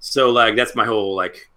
So 0.00 0.30
like 0.30 0.56
that's 0.56 0.74
my 0.74 0.84
whole 0.84 1.14
like 1.16 1.50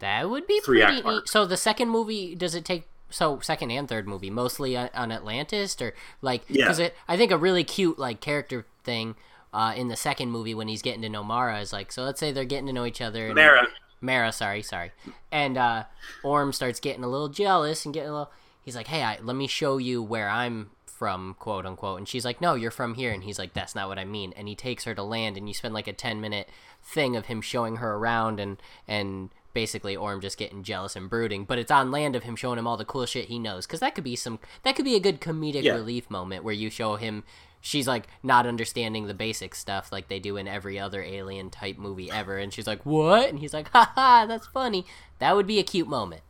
That 0.00 0.28
would 0.28 0.46
be 0.46 0.60
Three 0.60 0.82
pretty 0.82 1.02
act. 1.06 1.28
So 1.28 1.46
the 1.46 1.56
second 1.56 1.88
movie 1.88 2.34
does 2.34 2.54
it 2.54 2.64
take? 2.64 2.88
So 3.10 3.38
second 3.40 3.70
and 3.70 3.88
third 3.88 4.08
movie 4.08 4.30
mostly 4.30 4.76
on, 4.76 5.12
Atlantis 5.12 5.76
or 5.80 5.94
like 6.22 6.42
Yeah. 6.48 6.64
because 6.64 6.78
it 6.78 6.94
I 7.06 7.16
think 7.16 7.30
a 7.30 7.36
really 7.36 7.62
cute 7.64 7.98
like 7.98 8.20
character 8.20 8.66
thing 8.84 9.14
uh, 9.52 9.74
in 9.76 9.88
the 9.88 9.96
second 9.96 10.30
movie 10.30 10.54
when 10.54 10.66
he's 10.66 10.80
getting 10.82 11.02
to 11.02 11.08
know 11.10 11.22
Mara 11.22 11.60
is 11.60 11.72
like 11.72 11.92
so 11.92 12.02
let's 12.04 12.18
say 12.18 12.32
they're 12.32 12.44
getting 12.46 12.66
to 12.66 12.72
know 12.72 12.86
each 12.86 13.00
other 13.02 13.26
and 13.26 13.34
Mara. 13.34 13.66
Mara, 14.00 14.32
sorry, 14.32 14.62
sorry. 14.62 14.90
And 15.30 15.56
uh, 15.56 15.84
Orm 16.24 16.52
starts 16.52 16.80
getting 16.80 17.04
a 17.04 17.08
little 17.08 17.28
jealous 17.28 17.84
and 17.84 17.94
getting 17.94 18.08
a 18.08 18.12
little. 18.12 18.32
He's 18.60 18.74
like, 18.74 18.88
"Hey, 18.88 19.02
I, 19.04 19.18
let 19.22 19.36
me 19.36 19.46
show 19.46 19.78
you 19.78 20.02
where 20.02 20.28
I'm 20.28 20.70
from, 20.98 21.34
quote 21.38 21.66
unquote." 21.66 21.98
And 21.98 22.08
she's 22.08 22.24
like, 22.24 22.40
"No, 22.40 22.54
you're 22.54 22.70
from 22.70 22.94
here." 22.94 23.10
And 23.12 23.24
he's 23.24 23.38
like, 23.38 23.54
"That's 23.54 23.74
not 23.74 23.88
what 23.88 23.98
I 23.98 24.04
mean." 24.04 24.32
And 24.36 24.48
he 24.48 24.54
takes 24.54 24.84
her 24.84 24.94
to 24.94 25.02
land, 25.02 25.36
and 25.36 25.48
you 25.48 25.54
spend 25.54 25.74
like 25.74 25.88
a 25.88 25.92
ten 25.92 26.20
minute 26.20 26.48
thing 26.82 27.16
of 27.16 27.26
him 27.26 27.40
showing 27.40 27.76
her 27.76 27.94
around, 27.94 28.38
and 28.40 28.60
and 28.86 29.30
basically 29.54 29.94
Orm 29.94 30.20
just 30.20 30.38
getting 30.38 30.62
jealous 30.62 30.96
and 30.96 31.10
brooding. 31.10 31.44
But 31.44 31.58
it's 31.58 31.70
on 31.70 31.90
land 31.90 32.16
of 32.16 32.22
him 32.22 32.36
showing 32.36 32.58
him 32.58 32.66
all 32.66 32.76
the 32.76 32.84
cool 32.84 33.04
shit 33.06 33.28
he 33.28 33.38
knows, 33.38 33.66
because 33.66 33.80
that 33.80 33.94
could 33.94 34.04
be 34.04 34.16
some 34.16 34.38
that 34.62 34.76
could 34.76 34.84
be 34.84 34.94
a 34.96 35.00
good 35.00 35.20
comedic 35.20 35.62
Yeah. 35.62 35.74
relief 35.74 36.08
moment 36.10 36.44
where 36.44 36.54
you 36.54 36.70
show 36.70 36.96
him. 36.96 37.24
She's 37.64 37.86
like 37.86 38.08
not 38.24 38.44
understanding 38.46 39.06
the 39.06 39.14
basic 39.14 39.54
stuff 39.54 39.92
like 39.92 40.08
they 40.08 40.18
do 40.18 40.36
in 40.36 40.48
every 40.48 40.80
other 40.80 41.00
alien 41.02 41.48
type 41.50 41.78
movie 41.78 42.10
ever, 42.10 42.36
and 42.38 42.52
she's 42.52 42.66
like, 42.66 42.84
"What?" 42.84 43.28
And 43.28 43.38
he's 43.38 43.54
like, 43.54 43.68
"Ha 43.70 43.92
ha, 43.94 44.26
that's 44.26 44.48
funny." 44.48 44.84
That 45.20 45.36
would 45.36 45.46
be 45.46 45.60
a 45.60 45.62
cute 45.62 45.86
moment. 45.86 46.22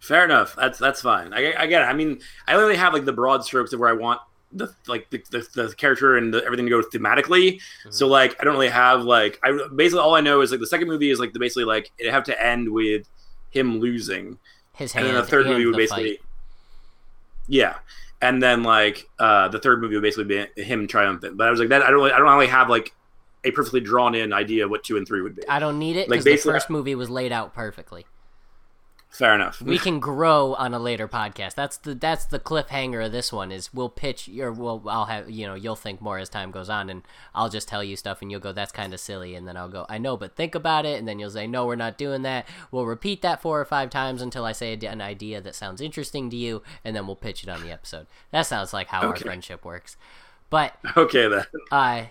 Fair 0.00 0.24
enough. 0.24 0.56
That's 0.56 0.78
that's 0.78 1.02
fine. 1.02 1.32
I, 1.32 1.54
I 1.54 1.66
get 1.66 1.82
it. 1.82 1.84
I 1.84 1.92
mean, 1.92 2.20
I 2.48 2.54
literally 2.56 2.76
have 2.76 2.92
like 2.92 3.04
the 3.04 3.12
broad 3.12 3.44
strokes 3.44 3.72
of 3.72 3.80
where 3.80 3.88
I 3.88 3.92
want 3.92 4.20
the 4.52 4.74
like 4.88 5.08
the, 5.10 5.22
the, 5.30 5.46
the 5.54 5.74
character 5.76 6.16
and 6.16 6.34
the, 6.34 6.42
everything 6.44 6.66
to 6.66 6.70
go 6.70 6.80
thematically. 6.82 7.60
So 7.90 8.08
like 8.08 8.34
I 8.40 8.44
don't 8.44 8.54
really 8.54 8.68
have 8.70 9.02
like 9.04 9.38
I 9.44 9.52
basically 9.76 10.00
all 10.00 10.14
I 10.16 10.20
know 10.22 10.40
is 10.40 10.50
like 10.50 10.60
the 10.60 10.66
second 10.66 10.88
movie 10.88 11.10
is 11.10 11.20
like 11.20 11.32
the 11.34 11.38
basically 11.38 11.64
like 11.64 11.90
it 11.98 12.10
have 12.10 12.24
to 12.24 12.42
end 12.44 12.68
with 12.72 13.06
him 13.50 13.78
losing, 13.78 14.38
His 14.72 14.92
hand, 14.92 15.06
and 15.06 15.14
then 15.16 15.22
the 15.22 15.28
third 15.30 15.46
movie 15.46 15.66
would 15.66 15.76
basically 15.76 16.16
fight. 16.16 16.20
yeah, 17.46 17.76
and 18.22 18.42
then 18.42 18.62
like 18.62 19.08
uh 19.18 19.48
the 19.48 19.58
third 19.58 19.80
movie 19.82 19.94
would 19.96 20.02
basically 20.02 20.46
be 20.54 20.62
him 20.62 20.86
triumphant. 20.88 21.36
But 21.36 21.46
I 21.46 21.50
was 21.50 21.60
like 21.60 21.68
that 21.68 21.82
I 21.82 21.86
don't 21.90 21.96
really- 22.00 22.12
I 22.12 22.18
don't 22.18 22.26
really 22.32 22.46
have 22.46 22.70
like 22.70 22.92
a 23.44 23.50
perfectly 23.50 23.80
drawn 23.80 24.14
in 24.14 24.32
idea 24.32 24.66
what 24.68 24.82
two 24.84 24.96
and 24.96 25.06
three 25.06 25.22
would 25.22 25.36
be. 25.36 25.46
I 25.48 25.58
don't 25.58 25.78
need 25.78 25.96
it 25.96 26.08
like, 26.08 26.24
because 26.24 26.42
the 26.42 26.50
first 26.52 26.70
movie 26.70 26.94
was 26.94 27.08
laid 27.10 27.32
out 27.32 27.54
perfectly. 27.54 28.06
Fair 29.10 29.34
enough. 29.34 29.60
We 29.60 29.76
can 29.76 29.98
grow 29.98 30.54
on 30.54 30.72
a 30.72 30.78
later 30.78 31.08
podcast. 31.08 31.56
That's 31.56 31.76
the 31.76 31.96
that's 31.96 32.24
the 32.26 32.38
cliffhanger 32.38 33.04
of 33.04 33.10
this 33.10 33.32
one. 33.32 33.50
Is 33.50 33.74
we'll 33.74 33.88
pitch 33.88 34.28
your 34.28 34.52
well 34.52 34.82
I'll 34.86 35.06
have 35.06 35.28
you 35.28 35.48
know 35.48 35.54
you'll 35.54 35.74
think 35.74 36.00
more 36.00 36.18
as 36.18 36.28
time 36.28 36.52
goes 36.52 36.70
on, 36.70 36.88
and 36.88 37.02
I'll 37.34 37.48
just 37.48 37.66
tell 37.66 37.82
you 37.82 37.96
stuff, 37.96 38.22
and 38.22 38.30
you'll 38.30 38.40
go 38.40 38.52
that's 38.52 38.70
kind 38.70 38.94
of 38.94 39.00
silly, 39.00 39.34
and 39.34 39.48
then 39.48 39.56
I'll 39.56 39.68
go 39.68 39.84
I 39.88 39.98
know, 39.98 40.16
but 40.16 40.36
think 40.36 40.54
about 40.54 40.86
it, 40.86 40.96
and 40.96 41.08
then 41.08 41.18
you'll 41.18 41.30
say 41.30 41.48
no, 41.48 41.66
we're 41.66 41.74
not 41.74 41.98
doing 41.98 42.22
that. 42.22 42.46
We'll 42.70 42.86
repeat 42.86 43.20
that 43.22 43.42
four 43.42 43.60
or 43.60 43.64
five 43.64 43.90
times 43.90 44.22
until 44.22 44.44
I 44.44 44.52
say 44.52 44.74
an 44.74 45.00
idea 45.00 45.40
that 45.40 45.56
sounds 45.56 45.80
interesting 45.80 46.30
to 46.30 46.36
you, 46.36 46.62
and 46.84 46.94
then 46.94 47.08
we'll 47.08 47.16
pitch 47.16 47.42
it 47.42 47.48
on 47.48 47.62
the 47.62 47.72
episode. 47.72 48.06
That 48.30 48.42
sounds 48.42 48.72
like 48.72 48.86
how 48.88 49.00
our 49.00 49.16
friendship 49.16 49.64
works. 49.64 49.96
But 50.50 50.76
okay 50.96 51.26
then. 51.26 51.46
I 51.72 52.10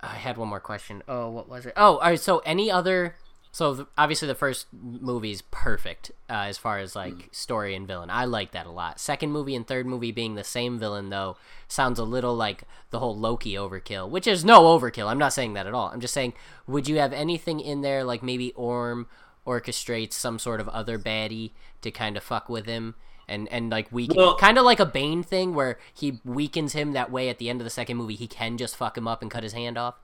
I 0.00 0.16
had 0.16 0.36
one 0.36 0.48
more 0.48 0.60
question. 0.60 1.02
Oh, 1.08 1.30
what 1.30 1.48
was 1.48 1.64
it? 1.64 1.72
Oh, 1.76 1.96
all 1.96 2.10
right. 2.10 2.20
So 2.20 2.38
any 2.40 2.70
other? 2.70 3.16
So 3.54 3.72
th- 3.72 3.86
obviously 3.96 4.26
the 4.26 4.34
first 4.34 4.66
movie's 4.72 5.40
perfect 5.40 6.10
uh, 6.28 6.32
as 6.50 6.58
far 6.58 6.80
as 6.80 6.96
like 6.96 7.28
story 7.30 7.76
and 7.76 7.86
villain. 7.86 8.10
I 8.10 8.24
like 8.24 8.50
that 8.50 8.66
a 8.66 8.70
lot. 8.72 8.98
Second 8.98 9.30
movie 9.30 9.54
and 9.54 9.64
third 9.64 9.86
movie 9.86 10.10
being 10.10 10.34
the 10.34 10.42
same 10.42 10.76
villain 10.76 11.08
though 11.10 11.36
sounds 11.68 12.00
a 12.00 12.02
little 12.04 12.34
like 12.34 12.64
the 12.90 12.98
whole 12.98 13.16
Loki 13.16 13.52
overkill, 13.52 14.10
which 14.10 14.26
is 14.26 14.44
no 14.44 14.62
overkill. 14.76 15.06
I'm 15.06 15.18
not 15.20 15.32
saying 15.32 15.52
that 15.52 15.68
at 15.68 15.72
all. 15.72 15.86
I'm 15.94 16.00
just 16.00 16.14
saying, 16.14 16.32
would 16.66 16.88
you 16.88 16.98
have 16.98 17.12
anything 17.12 17.60
in 17.60 17.80
there 17.82 18.02
like 18.02 18.24
maybe 18.24 18.50
Orm 18.54 19.06
orchestrates 19.46 20.14
some 20.14 20.40
sort 20.40 20.60
of 20.60 20.68
other 20.70 20.98
baddie 20.98 21.52
to 21.82 21.92
kind 21.92 22.16
of 22.16 22.24
fuck 22.24 22.48
with 22.48 22.66
him? 22.66 22.96
And, 23.28 23.46
and 23.52 23.70
like 23.70 23.92
weaken, 23.92 24.16
Well- 24.16 24.36
kind 24.36 24.58
of 24.58 24.64
like 24.64 24.80
a 24.80 24.84
Bane 24.84 25.22
thing 25.22 25.54
where 25.54 25.78
he 25.94 26.18
weakens 26.24 26.72
him 26.72 26.92
that 26.94 27.12
way 27.12 27.28
at 27.28 27.38
the 27.38 27.48
end 27.48 27.60
of 27.60 27.64
the 27.64 27.70
second 27.70 27.98
movie 27.98 28.16
he 28.16 28.26
can 28.26 28.58
just 28.58 28.74
fuck 28.74 28.98
him 28.98 29.06
up 29.06 29.22
and 29.22 29.30
cut 29.30 29.44
his 29.44 29.52
hand 29.52 29.78
off. 29.78 29.94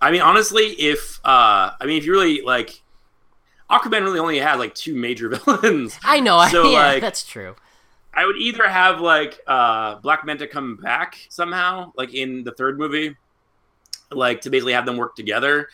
I 0.00 0.10
mean, 0.10 0.20
honestly, 0.20 0.66
if 0.80 1.18
uh, 1.24 1.72
I 1.80 1.84
mean, 1.86 1.98
if 1.98 2.06
you 2.06 2.12
really 2.12 2.42
like, 2.42 2.82
Aquaman 3.70 4.02
really 4.02 4.18
only 4.20 4.38
had 4.38 4.58
like 4.58 4.74
two 4.74 4.94
major 4.94 5.28
villains. 5.46 5.98
I 6.04 6.20
know, 6.20 6.44
So, 6.48 6.70
yeah, 6.70 6.86
like- 6.86 7.00
that's 7.02 7.24
true. 7.24 7.56
I 8.14 8.26
would 8.26 8.36
either 8.36 8.66
have 8.68 9.00
like 9.00 9.38
uh, 9.46 9.96
Black 9.96 10.24
Manta 10.24 10.46
come 10.48 10.76
back 10.76 11.18
somehow, 11.28 11.92
like 11.96 12.14
in 12.14 12.42
the 12.42 12.50
third 12.52 12.76
movie, 12.78 13.16
like 14.10 14.40
to 14.40 14.50
basically 14.50 14.72
have 14.72 14.86
them 14.86 14.96
work 14.96 15.14
together, 15.14 15.68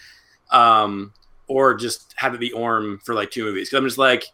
um, 0.50 1.12
or 1.46 1.74
just 1.74 2.12
have 2.16 2.34
it 2.34 2.40
be 2.40 2.52
Orm 2.52 3.00
for 3.04 3.14
like 3.14 3.30
two 3.30 3.44
movies. 3.44 3.68
Because 3.70 3.78
I'm 3.78 3.86
just 3.86 3.96
like, 3.98 4.24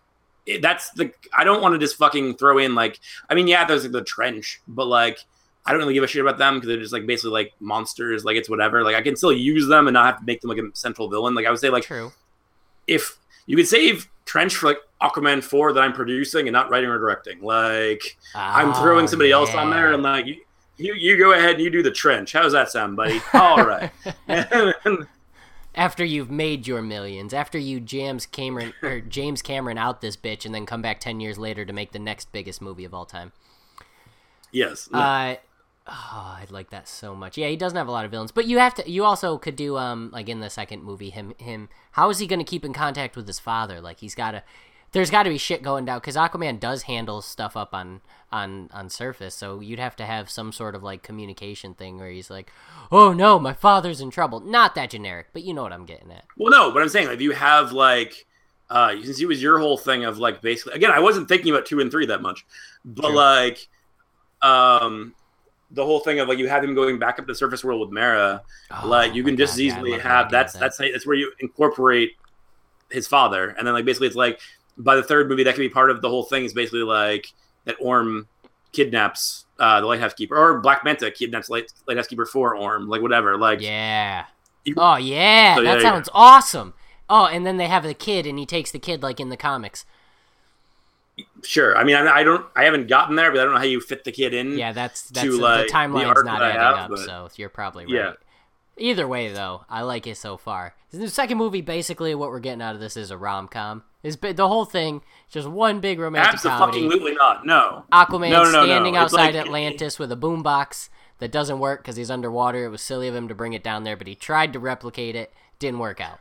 that's 0.60 0.90
the 0.92 1.12
I 1.36 1.44
don't 1.44 1.62
want 1.62 1.74
to 1.74 1.78
just 1.78 1.96
fucking 1.96 2.36
throw 2.36 2.58
in 2.58 2.74
like, 2.74 2.98
I 3.28 3.34
mean, 3.34 3.46
yeah, 3.46 3.64
there's 3.64 3.82
like 3.84 3.92
the 3.92 4.02
trench, 4.02 4.60
but 4.66 4.86
like. 4.86 5.18
I 5.70 5.72
don't 5.72 5.78
really 5.82 5.94
give 5.94 6.02
a 6.02 6.08
shit 6.08 6.20
about 6.20 6.36
them 6.36 6.54
because 6.56 6.66
they're 6.66 6.80
just 6.80 6.92
like 6.92 7.06
basically 7.06 7.30
like 7.30 7.52
monsters. 7.60 8.24
Like 8.24 8.36
it's 8.36 8.50
whatever. 8.50 8.82
Like 8.82 8.96
I 8.96 9.02
can 9.02 9.14
still 9.14 9.32
use 9.32 9.68
them 9.68 9.86
and 9.86 9.94
not 9.94 10.06
have 10.06 10.18
to 10.18 10.24
make 10.24 10.40
them 10.40 10.50
like 10.50 10.58
a 10.58 10.68
central 10.74 11.08
villain. 11.08 11.34
Like 11.36 11.46
I 11.46 11.50
would 11.50 11.60
say, 11.60 11.70
like 11.70 11.84
True. 11.84 12.10
if 12.88 13.16
you 13.46 13.56
could 13.56 13.68
save 13.68 14.08
Trench 14.24 14.56
for 14.56 14.66
like 14.66 14.78
Aquaman 15.00 15.44
four 15.44 15.72
that 15.72 15.80
I'm 15.80 15.92
producing 15.92 16.48
and 16.48 16.52
not 16.52 16.70
writing 16.70 16.90
or 16.90 16.98
directing, 16.98 17.40
like 17.40 18.18
I'm 18.34 18.74
throwing 18.74 19.04
Oh, 19.04 19.06
somebody 19.06 19.30
else 19.30 19.54
on 19.54 19.70
there 19.70 19.92
and 19.92 20.02
like 20.02 20.26
you, 20.26 20.36
you 20.76 20.94
you 20.94 21.16
go 21.18 21.32
ahead 21.32 21.54
and 21.54 21.60
you 21.62 21.70
do 21.70 21.82
the 21.84 21.90
trench. 21.92 22.32
How 22.32 22.42
does 22.42 22.52
that 22.52 22.68
sound, 22.70 22.96
buddy? 22.96 23.20
All 23.32 23.64
right. 23.64 23.90
After 25.76 26.04
you've 26.04 26.32
made 26.32 26.66
your 26.66 26.82
millions, 26.82 27.32
after 27.32 27.56
you 27.56 27.78
James 27.78 28.26
Cameron 28.26 28.72
or 28.82 29.00
James 29.00 29.40
Cameron 29.40 29.78
out 29.78 30.00
this 30.00 30.16
bitch, 30.16 30.44
and 30.44 30.52
then 30.52 30.66
come 30.66 30.82
back 30.82 30.98
ten 30.98 31.20
years 31.20 31.38
later 31.38 31.64
to 31.64 31.72
make 31.72 31.92
the 31.92 32.00
next 32.00 32.32
biggest 32.32 32.60
movie 32.60 32.84
of 32.84 32.92
all 32.92 33.06
time. 33.06 33.30
yes. 34.50 34.88
Uh, 34.92 35.36
oh, 35.90 36.38
I'd 36.40 36.50
like 36.50 36.70
that 36.70 36.88
so 36.88 37.14
much. 37.14 37.36
Yeah, 37.36 37.48
he 37.48 37.56
doesn't 37.56 37.76
have 37.76 37.88
a 37.88 37.92
lot 37.92 38.04
of 38.04 38.10
villains, 38.10 38.32
but 38.32 38.46
you 38.46 38.58
have 38.58 38.74
to. 38.74 38.90
You 38.90 39.04
also 39.04 39.36
could 39.38 39.56
do 39.56 39.76
um 39.76 40.10
like 40.12 40.28
in 40.28 40.40
the 40.40 40.50
second 40.50 40.84
movie 40.84 41.10
him 41.10 41.34
him. 41.38 41.68
How 41.92 42.10
is 42.10 42.18
he 42.18 42.26
going 42.26 42.38
to 42.38 42.44
keep 42.44 42.64
in 42.64 42.72
contact 42.72 43.16
with 43.16 43.26
his 43.26 43.38
father? 43.38 43.80
Like 43.80 44.00
he's 44.00 44.14
got 44.14 44.32
to. 44.32 44.42
There's 44.92 45.10
got 45.10 45.22
to 45.22 45.30
be 45.30 45.38
shit 45.38 45.62
going 45.62 45.84
down 45.84 45.98
because 45.98 46.16
Aquaman 46.16 46.58
does 46.58 46.82
handle 46.82 47.22
stuff 47.22 47.56
up 47.56 47.72
on 47.72 48.00
on 48.32 48.70
on 48.72 48.90
surface, 48.90 49.34
so 49.34 49.60
you'd 49.60 49.78
have 49.78 49.96
to 49.96 50.06
have 50.06 50.30
some 50.30 50.52
sort 50.52 50.74
of 50.74 50.82
like 50.82 51.02
communication 51.02 51.74
thing 51.74 51.98
where 51.98 52.10
he's 52.10 52.30
like, 52.30 52.50
"Oh 52.90 53.12
no, 53.12 53.38
my 53.38 53.52
father's 53.52 54.00
in 54.00 54.10
trouble." 54.10 54.40
Not 54.40 54.74
that 54.74 54.90
generic, 54.90 55.28
but 55.32 55.42
you 55.42 55.54
know 55.54 55.62
what 55.62 55.72
I'm 55.72 55.86
getting 55.86 56.10
at. 56.10 56.24
well, 56.36 56.50
no, 56.50 56.72
but 56.72 56.82
I'm 56.82 56.88
saying 56.88 57.06
like, 57.06 57.16
if 57.16 57.20
you 57.20 57.32
have 57.32 57.72
like, 57.72 58.26
uh, 58.68 58.92
you 58.96 59.02
can 59.02 59.14
see 59.14 59.22
it 59.22 59.26
was 59.26 59.42
your 59.42 59.58
whole 59.58 59.76
thing 59.76 60.04
of 60.04 60.18
like 60.18 60.40
basically 60.42 60.74
again, 60.74 60.90
I 60.90 61.00
wasn't 61.00 61.28
thinking 61.28 61.52
about 61.52 61.66
two 61.66 61.80
and 61.80 61.90
three 61.90 62.06
that 62.06 62.22
much, 62.22 62.44
but 62.84 63.06
True. 63.06 63.16
like, 63.16 63.68
um, 64.42 65.14
the 65.72 65.84
whole 65.84 66.00
thing 66.00 66.18
of 66.18 66.28
like 66.28 66.38
you 66.38 66.48
have 66.48 66.64
him 66.64 66.74
going 66.74 66.98
back 66.98 67.18
up 67.18 67.26
to 67.26 67.32
the 67.32 67.34
surface 67.34 67.62
world 67.62 67.80
with 67.80 67.90
Mara, 67.90 68.42
like 68.84 69.12
Oh 69.12 69.14
you 69.14 69.22
can 69.24 69.36
just 69.36 69.54
God, 69.56 69.62
easily 69.62 69.98
have 69.98 70.30
that's 70.30 70.52
that. 70.54 70.60
that's 70.60 70.78
that's 70.78 71.06
where 71.06 71.16
you 71.16 71.32
incorporate 71.40 72.16
his 72.90 73.06
father, 73.06 73.50
and 73.50 73.66
then 73.66 73.74
like 73.74 73.84
basically 73.84 74.08
it's 74.08 74.16
like 74.16 74.40
by 74.76 74.96
the 74.96 75.02
third 75.02 75.28
movie 75.28 75.44
that 75.44 75.54
can 75.54 75.62
be 75.62 75.68
part 75.68 75.90
of 75.90 76.02
the 76.02 76.08
whole 76.08 76.24
thing 76.24 76.44
is 76.44 76.52
basically 76.54 76.82
like 76.82 77.32
that 77.64 77.76
Orm 77.80 78.26
kidnaps 78.72 79.44
uh, 79.58 79.80
the 79.80 79.86
lighthouse 79.86 80.14
keeper, 80.14 80.36
or 80.36 80.60
Black 80.60 80.84
Manta 80.84 81.10
kidnaps 81.10 81.50
light, 81.50 81.70
lighthouse 81.86 82.06
keeper 82.06 82.24
for 82.26 82.56
Orm, 82.56 82.88
like 82.88 83.02
whatever. 83.02 83.36
Like 83.36 83.60
Yeah. 83.60 84.24
You- 84.64 84.74
Oh 84.76 84.96
yeah, 84.96 85.56
So, 85.56 85.62
that 85.62 85.76
yeah. 85.76 85.82
sounds 85.82 86.08
awesome. 86.12 86.74
Oh, 87.08 87.26
and 87.26 87.44
then 87.44 87.56
they 87.56 87.66
have 87.66 87.82
the 87.82 87.94
kid, 87.94 88.26
and 88.26 88.38
he 88.38 88.46
takes 88.46 88.70
the 88.70 88.78
kid 88.78 89.02
like 89.02 89.20
in 89.20 89.28
the 89.28 89.36
comics. 89.36 89.84
Sure. 91.42 91.76
I 91.76 91.84
mean, 91.84 91.96
I, 91.96 92.06
I 92.06 92.22
don't, 92.22 92.46
I 92.54 92.64
haven't 92.64 92.88
gotten 92.88 93.16
there, 93.16 93.30
but 93.30 93.40
I 93.40 93.44
don't 93.44 93.52
know 93.54 93.58
how 93.58 93.64
you 93.64 93.80
fit 93.80 94.04
the 94.04 94.12
kid 94.12 94.34
in. 94.34 94.56
Yeah, 94.58 94.72
that's 94.72 95.02
that's 95.10 95.24
to, 95.24 95.32
the 95.32 95.38
like, 95.38 95.66
the 95.66 95.72
timeline's 95.72 96.24
not 96.24 96.42
adding 96.42 96.60
have, 96.60 96.76
up, 96.76 96.90
but- 96.90 96.98
so 97.00 97.28
you're 97.36 97.48
probably 97.48 97.84
right. 97.84 97.94
Yeah. 97.94 98.12
Either 98.76 99.06
way, 99.06 99.30
though, 99.30 99.66
I 99.68 99.82
like 99.82 100.06
it 100.06 100.16
so 100.16 100.38
far. 100.38 100.74
The 100.90 101.08
second 101.08 101.36
movie, 101.36 101.60
basically, 101.60 102.14
what 102.14 102.30
we're 102.30 102.40
getting 102.40 102.62
out 102.62 102.74
of 102.74 102.80
this 102.80 102.96
is 102.96 103.10
a 103.10 103.16
rom 103.18 103.46
com. 103.46 103.82
Is 104.02 104.16
the 104.16 104.48
whole 104.48 104.64
thing 104.64 105.02
just 105.28 105.46
one 105.46 105.80
big 105.80 105.98
romantic 105.98 106.40
comedy? 106.40 106.86
Absolutely 106.86 107.12
not. 107.12 107.44
No. 107.44 107.84
Aquaman 107.92 108.30
No, 108.30 108.44
no, 108.44 108.50
no, 108.50 108.64
standing 108.64 108.96
outside 108.96 109.34
like- 109.34 109.46
Atlantis 109.46 109.98
with 109.98 110.10
a 110.10 110.16
boombox 110.16 110.88
that 111.18 111.30
doesn't 111.30 111.58
work 111.58 111.82
because 111.82 111.96
he's 111.96 112.10
underwater. 112.10 112.64
It 112.64 112.70
was 112.70 112.80
silly 112.80 113.06
of 113.06 113.14
him 113.14 113.28
to 113.28 113.34
bring 113.34 113.52
it 113.52 113.62
down 113.62 113.84
there, 113.84 113.96
but 113.96 114.06
he 114.06 114.14
tried 114.14 114.54
to 114.54 114.58
replicate 114.58 115.14
it. 115.14 115.32
Didn't 115.58 115.80
work 115.80 116.00
out. 116.00 116.20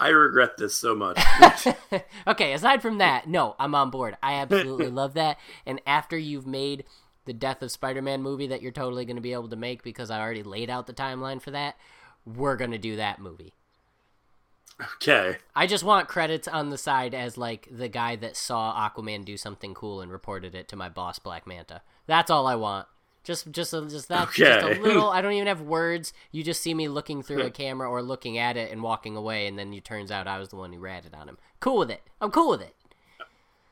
I 0.00 0.08
regret 0.08 0.56
this 0.56 0.74
so 0.74 0.94
much. 0.94 1.20
okay, 2.26 2.54
aside 2.54 2.80
from 2.80 2.98
that, 2.98 3.28
no, 3.28 3.54
I'm 3.58 3.74
on 3.74 3.90
board. 3.90 4.16
I 4.22 4.34
absolutely 4.34 4.86
love 4.90 5.14
that. 5.14 5.38
And 5.66 5.80
after 5.86 6.16
you've 6.16 6.46
made 6.46 6.84
the 7.26 7.34
Death 7.34 7.62
of 7.62 7.70
Spider 7.70 8.00
Man 8.00 8.22
movie 8.22 8.46
that 8.46 8.62
you're 8.62 8.72
totally 8.72 9.04
going 9.04 9.16
to 9.16 9.22
be 9.22 9.34
able 9.34 9.50
to 9.50 9.56
make 9.56 9.82
because 9.82 10.10
I 10.10 10.20
already 10.20 10.42
laid 10.42 10.70
out 10.70 10.86
the 10.86 10.94
timeline 10.94 11.40
for 11.42 11.50
that, 11.50 11.76
we're 12.24 12.56
going 12.56 12.70
to 12.70 12.78
do 12.78 12.96
that 12.96 13.20
movie. 13.20 13.52
okay. 14.96 15.36
I 15.54 15.66
just 15.66 15.84
want 15.84 16.08
credits 16.08 16.48
on 16.48 16.70
the 16.70 16.78
side 16.78 17.14
as 17.14 17.36
like 17.36 17.68
the 17.70 17.88
guy 17.88 18.16
that 18.16 18.36
saw 18.36 18.74
Aquaman 18.88 19.24
do 19.26 19.36
something 19.36 19.74
cool 19.74 20.00
and 20.00 20.10
reported 20.10 20.54
it 20.54 20.66
to 20.68 20.76
my 20.76 20.88
boss 20.88 21.18
Black 21.18 21.46
Manta. 21.46 21.82
That's 22.06 22.30
all 22.30 22.46
I 22.46 22.54
want. 22.54 22.86
Just 23.22 23.50
just 23.52 23.74
a, 23.74 23.86
just 23.86 24.08
that 24.08 24.32
just 24.32 24.64
a 24.64 24.80
little 24.80 25.08
I 25.10 25.20
don't 25.20 25.32
even 25.32 25.46
have 25.46 25.60
words. 25.60 26.12
You 26.32 26.42
just 26.42 26.62
see 26.62 26.74
me 26.74 26.88
looking 26.88 27.22
through 27.22 27.42
a 27.42 27.50
camera 27.50 27.88
or 27.88 28.02
looking 28.02 28.38
at 28.38 28.56
it 28.56 28.72
and 28.72 28.82
walking 28.82 29.16
away 29.16 29.46
and 29.46 29.58
then 29.58 29.72
it 29.74 29.84
turns 29.84 30.10
out 30.10 30.26
I 30.26 30.38
was 30.38 30.48
the 30.48 30.56
one 30.56 30.72
who 30.72 30.78
ratted 30.78 31.14
on 31.14 31.28
him. 31.28 31.38
Cool 31.60 31.78
with 31.78 31.90
it. 31.90 32.02
I'm 32.20 32.30
cool 32.30 32.50
with 32.50 32.62
it. 32.62 32.74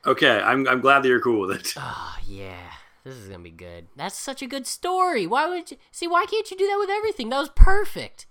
Okay. 0.05 0.39
I'm, 0.39 0.67
I'm 0.67 0.81
glad 0.81 1.03
that 1.03 1.07
you're 1.07 1.19
cool 1.19 1.47
with 1.47 1.59
it. 1.59 1.73
Oh 1.77 2.17
yeah. 2.27 2.71
This 3.03 3.15
is 3.15 3.27
gonna 3.27 3.39
be 3.39 3.49
good. 3.49 3.87
That's 3.95 4.17
such 4.17 4.41
a 4.41 4.47
good 4.47 4.67
story. 4.67 5.25
Why 5.25 5.47
would 5.47 5.71
you 5.71 5.77
see? 5.91 6.07
Why 6.07 6.25
can't 6.25 6.49
you 6.51 6.57
do 6.57 6.67
that 6.67 6.77
with 6.79 6.89
everything? 6.89 7.29
That 7.29 7.39
was 7.39 7.49
perfect. 7.49 8.27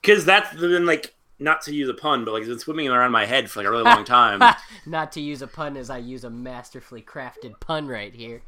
Because 0.00 0.24
that's 0.24 0.54
been 0.54 0.86
like, 0.86 1.14
not 1.38 1.62
to 1.62 1.74
use 1.74 1.88
a 1.88 1.94
pun, 1.94 2.24
but 2.24 2.32
like 2.32 2.40
it's 2.42 2.48
been 2.48 2.58
swimming 2.58 2.88
around 2.88 3.12
my 3.12 3.24
head 3.26 3.50
for 3.50 3.60
like 3.60 3.68
a 3.68 3.70
really 3.70 3.84
long 3.94 4.04
time. 4.04 4.42
Not 4.86 5.12
to 5.12 5.20
use 5.20 5.40
a 5.42 5.46
pun 5.46 5.76
as 5.76 5.90
I 5.90 5.98
use 5.98 6.24
a 6.24 6.30
masterfully 6.30 7.02
crafted 7.02 7.58
pun 7.60 7.86
right 7.86 8.12
here. 8.14 8.42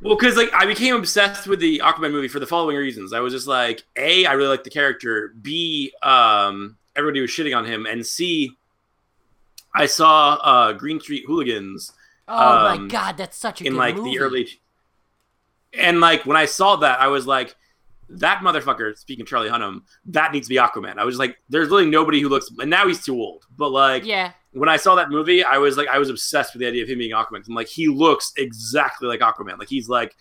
Well, 0.00 0.16
because 0.16 0.36
like 0.36 0.52
I 0.52 0.66
became 0.66 0.94
obsessed 0.94 1.46
with 1.46 1.60
the 1.60 1.80
Aquaman 1.84 2.10
movie 2.12 2.28
for 2.28 2.40
the 2.40 2.46
following 2.46 2.76
reasons. 2.76 3.12
I 3.12 3.20
was 3.20 3.32
just 3.32 3.46
like, 3.46 3.84
a, 3.96 4.26
I 4.26 4.32
really 4.32 4.50
like 4.50 4.64
the 4.64 4.70
character. 4.70 5.32
B, 5.40 5.92
um, 6.02 6.76
everybody 6.96 7.20
was 7.20 7.30
shitting 7.30 7.56
on 7.56 7.64
him, 7.64 7.86
and 7.86 8.04
C, 8.04 8.52
I 9.74 9.86
saw 9.86 10.34
uh, 10.34 10.72
Green 10.72 11.00
Street 11.00 11.24
Hooligans 11.26 11.92
Oh 12.28 12.34
my 12.34 12.72
Um, 12.74 12.88
god, 12.88 13.16
that's 13.18 13.36
such 13.36 13.60
a 13.60 13.64
in 13.64 13.72
good 13.72 13.78
like 13.78 13.96
movie. 13.96 14.10
the 14.10 14.18
early, 14.18 14.48
and 15.72 16.00
like 16.00 16.26
when 16.26 16.36
I 16.36 16.46
saw 16.46 16.76
that, 16.76 17.00
I 17.00 17.06
was 17.08 17.26
like, 17.26 17.54
that 18.08 18.38
motherfucker. 18.38 18.96
Speaking 18.96 19.22
of 19.22 19.28
Charlie 19.28 19.48
Hunnam, 19.48 19.80
that 20.06 20.32
needs 20.32 20.46
to 20.46 20.54
be 20.54 20.60
Aquaman. 20.60 20.98
I 20.98 21.04
was 21.04 21.18
like, 21.18 21.36
there's 21.48 21.68
really 21.68 21.88
nobody 21.88 22.20
who 22.20 22.28
looks, 22.28 22.50
and 22.58 22.70
now 22.70 22.86
he's 22.86 23.04
too 23.04 23.14
old. 23.14 23.46
But 23.56 23.70
like, 23.70 24.04
Yeah, 24.04 24.32
when 24.52 24.68
I 24.68 24.76
saw 24.76 24.94
that 24.94 25.10
movie, 25.10 25.44
I 25.44 25.58
was 25.58 25.76
like, 25.76 25.88
I 25.88 25.98
was 25.98 26.08
obsessed 26.08 26.54
with 26.54 26.60
the 26.60 26.66
idea 26.66 26.82
of 26.82 26.88
him 26.88 26.98
being 26.98 27.12
Aquaman. 27.12 27.46
I'm 27.46 27.54
like, 27.54 27.68
he 27.68 27.88
looks 27.88 28.32
exactly 28.36 29.08
like 29.08 29.20
Aquaman. 29.20 29.58
Like 29.58 29.68
he's 29.68 29.88
like 29.88 30.16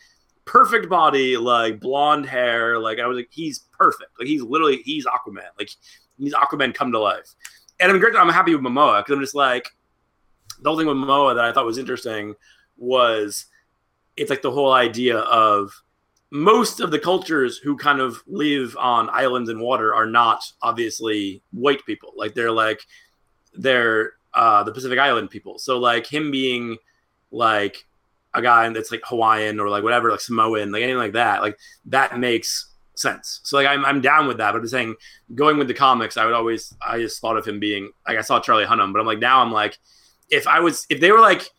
perfect 0.45 0.89
body, 0.89 1.37
like 1.37 1.79
blonde 1.79 2.25
hair. 2.25 2.79
Like 2.79 2.99
I 2.99 3.07
was 3.07 3.15
like, 3.17 3.29
he's 3.31 3.65
perfect. 3.71 4.11
Like 4.19 4.27
he's 4.27 4.41
literally 4.41 4.81
he's 4.83 5.05
Aquaman. 5.05 5.47
Like 5.57 5.69
he's 6.17 6.33
Aquaman 6.33 6.73
come 6.73 6.91
to 6.91 6.99
life. 6.99 7.35
And 7.79 7.91
I'm 7.91 7.99
great. 7.99 8.15
I'm 8.15 8.29
happy 8.29 8.55
with 8.55 8.63
Momoa 8.63 8.99
because 8.99 9.13
I'm 9.13 9.21
just 9.21 9.35
like 9.35 9.69
the 10.61 10.69
whole 10.69 10.77
thing 10.77 10.87
with 10.87 10.97
Momoa 10.97 11.35
that 11.35 11.45
I 11.45 11.51
thought 11.51 11.65
was 11.65 11.77
interesting 11.77 12.35
was 12.77 13.45
it's 14.17 14.29
like 14.29 14.41
the 14.41 14.51
whole 14.51 14.71
idea 14.71 15.19
of 15.19 15.71
most 16.31 16.79
of 16.79 16.91
the 16.91 16.99
cultures 16.99 17.57
who 17.57 17.77
kind 17.77 18.01
of 18.01 18.21
live 18.27 18.75
on 18.77 19.09
islands 19.09 19.49
and 19.49 19.61
water 19.61 19.93
are 19.93 20.05
not 20.05 20.43
obviously 20.61 21.41
white 21.51 21.85
people. 21.85 22.13
Like 22.15 22.33
they're 22.33 22.51
like 22.51 22.81
they're 23.53 24.13
uh, 24.33 24.63
the 24.63 24.71
Pacific 24.71 24.99
Island 24.99 25.29
people. 25.29 25.57
So 25.59 25.77
like 25.79 26.07
him 26.07 26.31
being 26.31 26.77
like 27.31 27.85
a 28.33 28.41
guy 28.41 28.67
that's 28.69 28.91
like 28.91 29.01
Hawaiian 29.05 29.59
or 29.59 29.69
like 29.69 29.83
whatever, 29.83 30.11
like 30.11 30.19
Samoan, 30.19 30.71
like 30.71 30.81
anything 30.81 30.97
like 30.97 31.13
that, 31.13 31.41
like 31.41 31.57
that 31.85 32.19
makes 32.19 32.73
sense. 32.95 33.39
So 33.43 33.57
like 33.57 33.67
I'm 33.67 33.85
I'm 33.85 34.01
down 34.01 34.27
with 34.27 34.37
that. 34.37 34.51
But 34.51 34.59
I'm 34.59 34.67
saying 34.67 34.95
going 35.33 35.57
with 35.57 35.67
the 35.67 35.73
comics, 35.73 36.17
I 36.17 36.25
would 36.25 36.33
always 36.33 36.75
I 36.85 36.99
just 36.99 37.21
thought 37.21 37.37
of 37.37 37.45
him 37.45 37.59
being 37.59 37.91
like 38.07 38.17
I 38.17 38.21
saw 38.21 38.39
Charlie 38.39 38.65
Hunnam, 38.65 38.91
but 38.91 38.99
I'm 38.99 39.05
like 39.05 39.19
now 39.19 39.41
I'm 39.41 39.51
like 39.51 39.77
if 40.29 40.47
I 40.47 40.59
was 40.59 40.85
if 40.89 40.99
they 40.99 41.11
were 41.11 41.21
like 41.21 41.49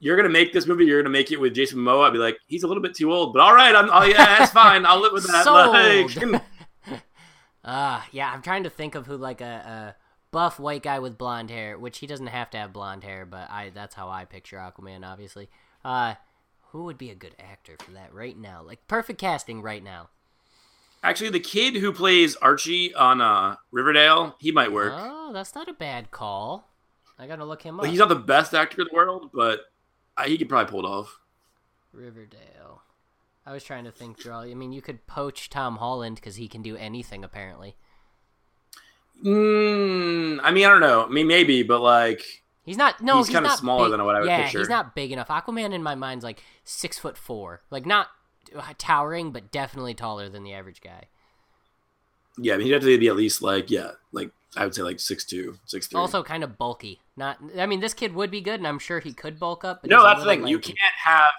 you're 0.00 0.16
gonna 0.16 0.28
make 0.28 0.52
this 0.52 0.66
movie, 0.66 0.84
you're 0.86 1.00
gonna 1.02 1.12
make 1.12 1.30
it 1.30 1.38
with 1.40 1.54
Jason 1.54 1.78
Momoa. 1.78 2.08
I'd 2.08 2.12
be 2.12 2.18
like, 2.18 2.38
he's 2.46 2.62
a 2.62 2.66
little 2.66 2.82
bit 2.82 2.94
too 2.94 3.12
old, 3.12 3.32
but 3.32 3.40
all 3.40 3.54
right, 3.54 3.74
I'm, 3.74 3.88
oh 3.92 4.02
yeah, 4.04 4.38
that's 4.38 4.50
fine. 4.52 4.84
I'll 4.86 5.00
live 5.00 5.12
with 5.12 5.26
that. 5.26 5.44
Sold. 5.44 6.32
Like, 6.32 6.42
Ah, 7.64 8.06
yeah. 8.10 8.30
I'm 8.32 8.42
trying 8.42 8.64
to 8.64 8.70
think 8.70 8.94
of 8.94 9.06
who 9.06 9.16
like 9.16 9.40
a, 9.42 9.44
a 9.44 9.96
buff 10.32 10.58
white 10.58 10.82
guy 10.82 10.98
with 10.98 11.18
blonde 11.18 11.50
hair, 11.50 11.78
which 11.78 11.98
he 11.98 12.06
doesn't 12.06 12.28
have 12.28 12.50
to 12.50 12.58
have 12.58 12.72
blonde 12.72 13.04
hair, 13.04 13.26
but 13.26 13.50
I 13.50 13.70
that's 13.74 13.94
how 13.94 14.08
I 14.08 14.24
picture 14.24 14.56
Aquaman. 14.56 15.04
Obviously, 15.06 15.50
uh, 15.84 16.14
who 16.70 16.84
would 16.84 16.96
be 16.98 17.10
a 17.10 17.14
good 17.14 17.36
actor 17.38 17.76
for 17.80 17.90
that 17.92 18.14
right 18.14 18.38
now? 18.38 18.62
Like 18.64 18.86
perfect 18.88 19.20
casting 19.20 19.60
right 19.60 19.84
now. 19.84 20.08
actually, 21.02 21.30
the 21.30 21.40
kid 21.40 21.74
who 21.76 21.92
plays 21.92 22.34
Archie 22.36 22.94
on 22.94 23.20
uh, 23.20 23.56
Riverdale, 23.72 24.36
he 24.38 24.52
might 24.52 24.72
work. 24.72 24.94
Oh, 24.96 25.30
that's 25.34 25.54
not 25.54 25.68
a 25.68 25.74
bad 25.74 26.10
call. 26.10 26.66
I 27.18 27.26
gotta 27.26 27.44
look 27.44 27.60
him 27.62 27.78
up. 27.78 27.84
He's 27.84 27.98
not 27.98 28.08
the 28.08 28.14
best 28.16 28.54
actor 28.54 28.80
in 28.80 28.88
the 28.90 28.96
world, 28.96 29.28
but 29.34 29.60
uh, 30.16 30.24
he 30.24 30.36
could 30.38 30.48
probably 30.48 30.70
pull 30.70 30.80
it 30.84 30.88
off. 30.88 31.18
Riverdale. 31.92 32.82
I 33.46 33.52
was 33.52 33.64
trying 33.64 33.84
to 33.84 33.90
think 33.92 34.18
all. 34.30 34.42
I 34.42 34.54
mean, 34.54 34.72
you 34.72 34.82
could 34.82 35.06
poach 35.06 35.50
Tom 35.50 35.76
Holland 35.76 36.16
because 36.16 36.36
he 36.36 36.46
can 36.46 36.62
do 36.62 36.76
anything 36.76 37.24
apparently. 37.24 37.74
Mm, 39.24 40.40
I 40.42 40.50
mean, 40.50 40.64
I 40.64 40.68
don't 40.68 40.80
know. 40.80 41.04
I 41.04 41.08
mean, 41.08 41.26
maybe, 41.26 41.62
but 41.62 41.80
like, 41.80 42.22
He's 42.64 42.76
not. 42.76 43.00
No, 43.02 43.18
He's 43.18 43.26
he's, 43.28 43.36
kinda 43.36 43.50
smaller 43.50 43.86
big- 43.86 43.92
than 43.92 44.04
what 44.04 44.14
I 44.16 44.20
would 44.20 44.28
yeah, 44.28 44.42
picture. 44.44 44.58
he's 44.60 44.68
not 44.68 44.94
big 44.94 45.12
enough. 45.12 45.28
Aquaman 45.28 45.72
in 45.72 45.82
my 45.82 45.94
mind's 45.94 46.24
like 46.24 46.42
six 46.62 46.98
foot 46.98 47.16
four, 47.16 47.62
like 47.70 47.84
not 47.86 48.08
towering, 48.78 49.32
but 49.32 49.50
definitely 49.50 49.94
taller 49.94 50.28
than 50.28 50.44
the 50.44 50.52
average 50.52 50.80
guy. 50.80 51.04
Yeah, 52.40 52.54
I 52.54 52.56
mean, 52.56 52.66
he'd 52.66 52.72
have 52.72 52.82
to 52.82 52.98
be 52.98 53.08
at 53.08 53.16
least 53.16 53.42
like, 53.42 53.70
yeah, 53.70 53.92
like 54.12 54.30
I 54.56 54.64
would 54.64 54.74
say 54.74 54.82
like 54.82 55.00
six 55.00 55.24
two, 55.24 55.58
six 55.66 55.86
three. 55.86 56.00
Also, 56.00 56.22
kind 56.22 56.42
of 56.42 56.58
bulky. 56.58 57.00
Not. 57.16 57.38
I 57.58 57.66
mean, 57.66 57.80
this 57.80 57.94
kid 57.94 58.14
would 58.14 58.30
be 58.30 58.40
good, 58.40 58.60
and 58.60 58.66
I'm 58.66 58.78
sure 58.78 59.00
he 59.00 59.12
could 59.12 59.38
bulk 59.38 59.64
up. 59.64 59.82
But 59.82 59.90
no, 59.90 60.02
that's 60.02 60.20
the 60.20 60.26
thing. 60.26 60.46
You 60.46 60.58
can't 60.58 60.78
have. 61.04 61.32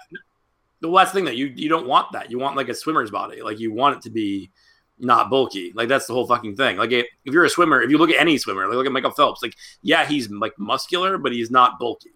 Well, 0.80 0.92
that's 0.94 1.12
the 1.12 1.16
thing 1.16 1.26
that 1.26 1.36
you 1.36 1.46
you 1.46 1.68
don't 1.68 1.86
want 1.86 2.12
that. 2.12 2.30
You 2.30 2.38
want 2.38 2.56
like 2.56 2.68
a 2.68 2.74
swimmer's 2.74 3.10
body. 3.10 3.42
Like 3.42 3.60
you 3.60 3.72
want 3.72 3.96
it 3.96 4.02
to 4.02 4.10
be 4.10 4.50
not 4.98 5.30
bulky. 5.30 5.72
Like 5.74 5.88
that's 5.88 6.06
the 6.06 6.14
whole 6.14 6.26
fucking 6.26 6.56
thing. 6.56 6.76
Like 6.76 6.92
if 6.92 7.06
you're 7.24 7.44
a 7.44 7.50
swimmer, 7.50 7.82
if 7.82 7.90
you 7.90 7.98
look 7.98 8.10
at 8.10 8.20
any 8.20 8.38
swimmer, 8.38 8.66
like 8.66 8.76
look 8.76 8.86
at 8.86 8.92
Michael 8.92 9.10
Phelps. 9.10 9.42
Like 9.42 9.54
yeah, 9.82 10.06
he's 10.06 10.30
like 10.30 10.58
muscular, 10.58 11.18
but 11.18 11.32
he's 11.32 11.50
not 11.50 11.78
bulky. 11.78 12.12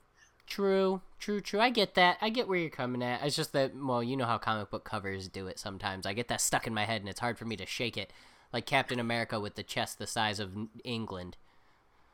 True, 0.47 1.03
true, 1.19 1.41
true. 1.41 1.61
I 1.61 1.71
get 1.71 1.95
that. 1.97 2.19
I 2.21 2.31
get 2.31 2.49
where 2.49 2.59
you're 2.59 2.71
coming 2.71 3.03
at. 3.03 3.25
It's 3.25 3.35
just 3.35 3.53
that, 3.53 3.73
well, 3.75 4.03
you 4.03 4.17
know 4.17 4.27
how 4.27 4.39
comic 4.39 4.71
book 4.71 4.85
covers 4.85 5.29
do 5.29 5.49
it 5.49 5.59
sometimes. 5.59 6.07
I 6.07 6.13
get 6.13 6.29
that 6.29 6.41
stuck 6.41 6.69
in 6.69 6.75
my 6.75 6.85
head, 6.85 7.01
and 7.01 7.11
it's 7.11 7.19
hard 7.19 7.37
for 7.37 7.45
me 7.45 7.57
to 7.57 7.67
shake 7.67 7.97
it. 7.97 8.13
Like 8.53 8.67
Captain 8.67 8.99
America 9.01 9.39
with 9.41 9.55
the 9.55 9.63
chest 9.63 9.99
the 9.99 10.07
size 10.07 10.41
of 10.41 10.53
England. 10.85 11.37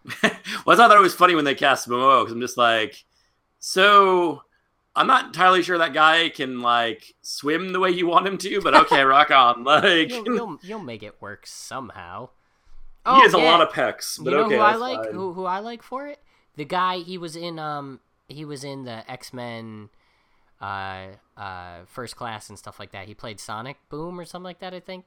well, 0.22 0.32
I 0.66 0.74
thought 0.76 0.96
it 0.96 1.00
was 1.00 1.14
funny 1.14 1.34
when 1.34 1.44
they 1.44 1.54
cast 1.54 1.88
Momoa 1.88 2.22
because 2.22 2.32
I'm 2.32 2.40
just 2.40 2.56
like, 2.56 3.04
so 3.60 4.42
I'm 4.96 5.06
not 5.06 5.26
entirely 5.26 5.62
sure 5.62 5.78
that 5.78 5.94
guy 5.94 6.28
can 6.28 6.60
like 6.60 7.14
swim 7.22 7.72
the 7.72 7.80
way 7.80 7.90
you 7.90 8.06
want 8.06 8.26
him 8.26 8.38
to, 8.38 8.60
but 8.60 8.74
okay, 8.74 9.02
rock 9.04 9.30
on. 9.30 9.64
Like 9.72 10.10
You'll, 10.10 10.24
you'll, 10.24 10.58
you'll 10.62 10.78
make 10.82 11.02
it 11.02 11.20
work 11.20 11.46
somehow. 11.46 12.30
he 13.06 13.20
has 13.22 13.32
a 13.34 13.38
lot 13.38 13.60
of 13.62 13.68
pecs, 13.72 14.18
but 14.22 14.30
you 14.30 14.36
know 14.36 14.44
okay, 14.46 14.56
who 14.56 14.60
I 14.60 14.74
like? 14.74 15.04
fine. 15.04 15.14
Who 15.14 15.32
who 15.32 15.44
I 15.44 15.60
like 15.60 15.82
for 15.82 16.06
it? 16.08 16.18
The 16.56 16.64
guy 16.64 16.98
he 16.98 17.16
was 17.16 17.36
in 17.36 17.58
um 17.58 18.00
he 18.28 18.44
was 18.44 18.64
in 18.64 18.84
the 18.84 19.08
X 19.10 19.32
Men 19.32 19.88
uh 20.60 21.06
uh 21.36 21.78
first 21.86 22.16
class 22.16 22.48
and 22.48 22.58
stuff 22.58 22.78
like 22.78 22.92
that. 22.92 23.06
He 23.06 23.14
played 23.14 23.40
Sonic 23.40 23.76
Boom 23.88 24.18
or 24.18 24.24
something 24.24 24.44
like 24.44 24.58
that, 24.60 24.74
I 24.74 24.80
think. 24.80 25.04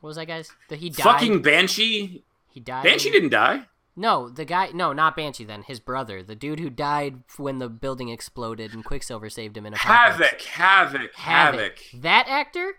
What 0.00 0.08
was 0.08 0.16
that 0.16 0.26
guy's? 0.26 0.50
The 0.68 0.76
he 0.76 0.90
died. 0.90 1.02
Fucking 1.04 1.42
Banshee. 1.42 2.22
he 2.50 2.60
died. 2.60 2.84
Banshee 2.84 3.10
didn't 3.10 3.30
die. 3.30 3.66
No, 3.96 4.28
the 4.30 4.44
guy. 4.44 4.70
No, 4.72 4.92
not 4.92 5.16
Banshee. 5.16 5.44
Then 5.44 5.62
his 5.62 5.78
brother, 5.80 6.22
the 6.22 6.34
dude 6.34 6.60
who 6.60 6.70
died 6.70 7.22
when 7.36 7.58
the 7.58 7.68
building 7.68 8.08
exploded 8.08 8.72
and 8.72 8.84
Quicksilver 8.84 9.28
saved 9.28 9.56
him 9.56 9.66
in 9.66 9.74
a 9.74 9.76
Havok, 9.76 10.40
Havok, 10.40 11.12
Havok. 11.12 12.00
That 12.00 12.26
actor, 12.28 12.74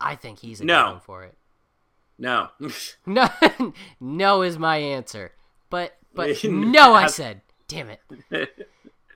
I 0.00 0.16
think 0.16 0.40
he's 0.40 0.60
a 0.60 0.64
No. 0.64 1.00
for 1.04 1.22
it. 1.24 1.36
No. 2.18 2.48
No, 3.06 3.28
no 4.00 4.42
is 4.42 4.58
my 4.58 4.78
answer. 4.78 5.32
But 5.70 5.96
but 6.14 6.42
no, 6.44 6.94
I 6.94 7.06
said. 7.08 7.42
Damn 7.68 7.88
it. 7.90 8.00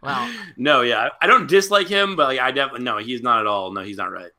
Well, 0.02 0.32
no, 0.56 0.82
yeah, 0.82 1.08
I 1.20 1.26
don't 1.26 1.48
dislike 1.48 1.88
him, 1.88 2.14
but 2.16 2.28
like 2.28 2.38
I 2.38 2.50
definitely 2.52 2.84
no, 2.84 2.98
he's 2.98 3.20
not 3.22 3.40
at 3.40 3.46
all. 3.46 3.72
No, 3.72 3.82
he's 3.82 3.96
not 3.96 4.12
right. 4.12 4.30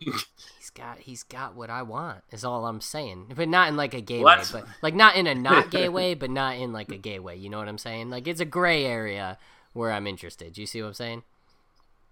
He's 0.70 0.84
got 0.84 0.99
he's 0.99 1.24
got 1.24 1.55
what 1.55 1.70
I 1.70 1.82
want. 1.82 2.24
Is 2.32 2.43
all 2.45 2.65
I'm 2.67 2.82
saying, 2.82 3.34
but 3.36 3.49
not 3.49 3.70
in 3.70 3.78
like 3.78 3.93
a 3.93 4.01
gay 4.01 4.22
What? 4.22 4.39
way, 4.39 4.45
but 4.61 4.67
like 4.82 4.93
not 4.95 5.15
in 5.15 5.28
a 5.28 5.36
not 5.49 5.72
gay 5.72 5.89
way, 5.89 6.13
but 6.13 6.30
not 6.30 6.57
in 6.57 6.72
like 6.74 6.91
a 6.91 6.97
gay 6.97 7.20
way. 7.20 7.36
You 7.36 7.49
know 7.49 7.57
what 7.57 7.67
I'm 7.67 7.78
saying? 7.78 8.09
Like 8.09 8.28
it's 8.28 8.39
a 8.41 8.45
gray 8.45 8.86
area 8.86 9.38
where 9.74 9.91
I'm 9.91 10.07
interested. 10.07 10.53
Do 10.53 10.61
you 10.61 10.67
see 10.67 10.82
what 10.82 10.89
I'm 10.89 10.93
saying? 10.93 11.24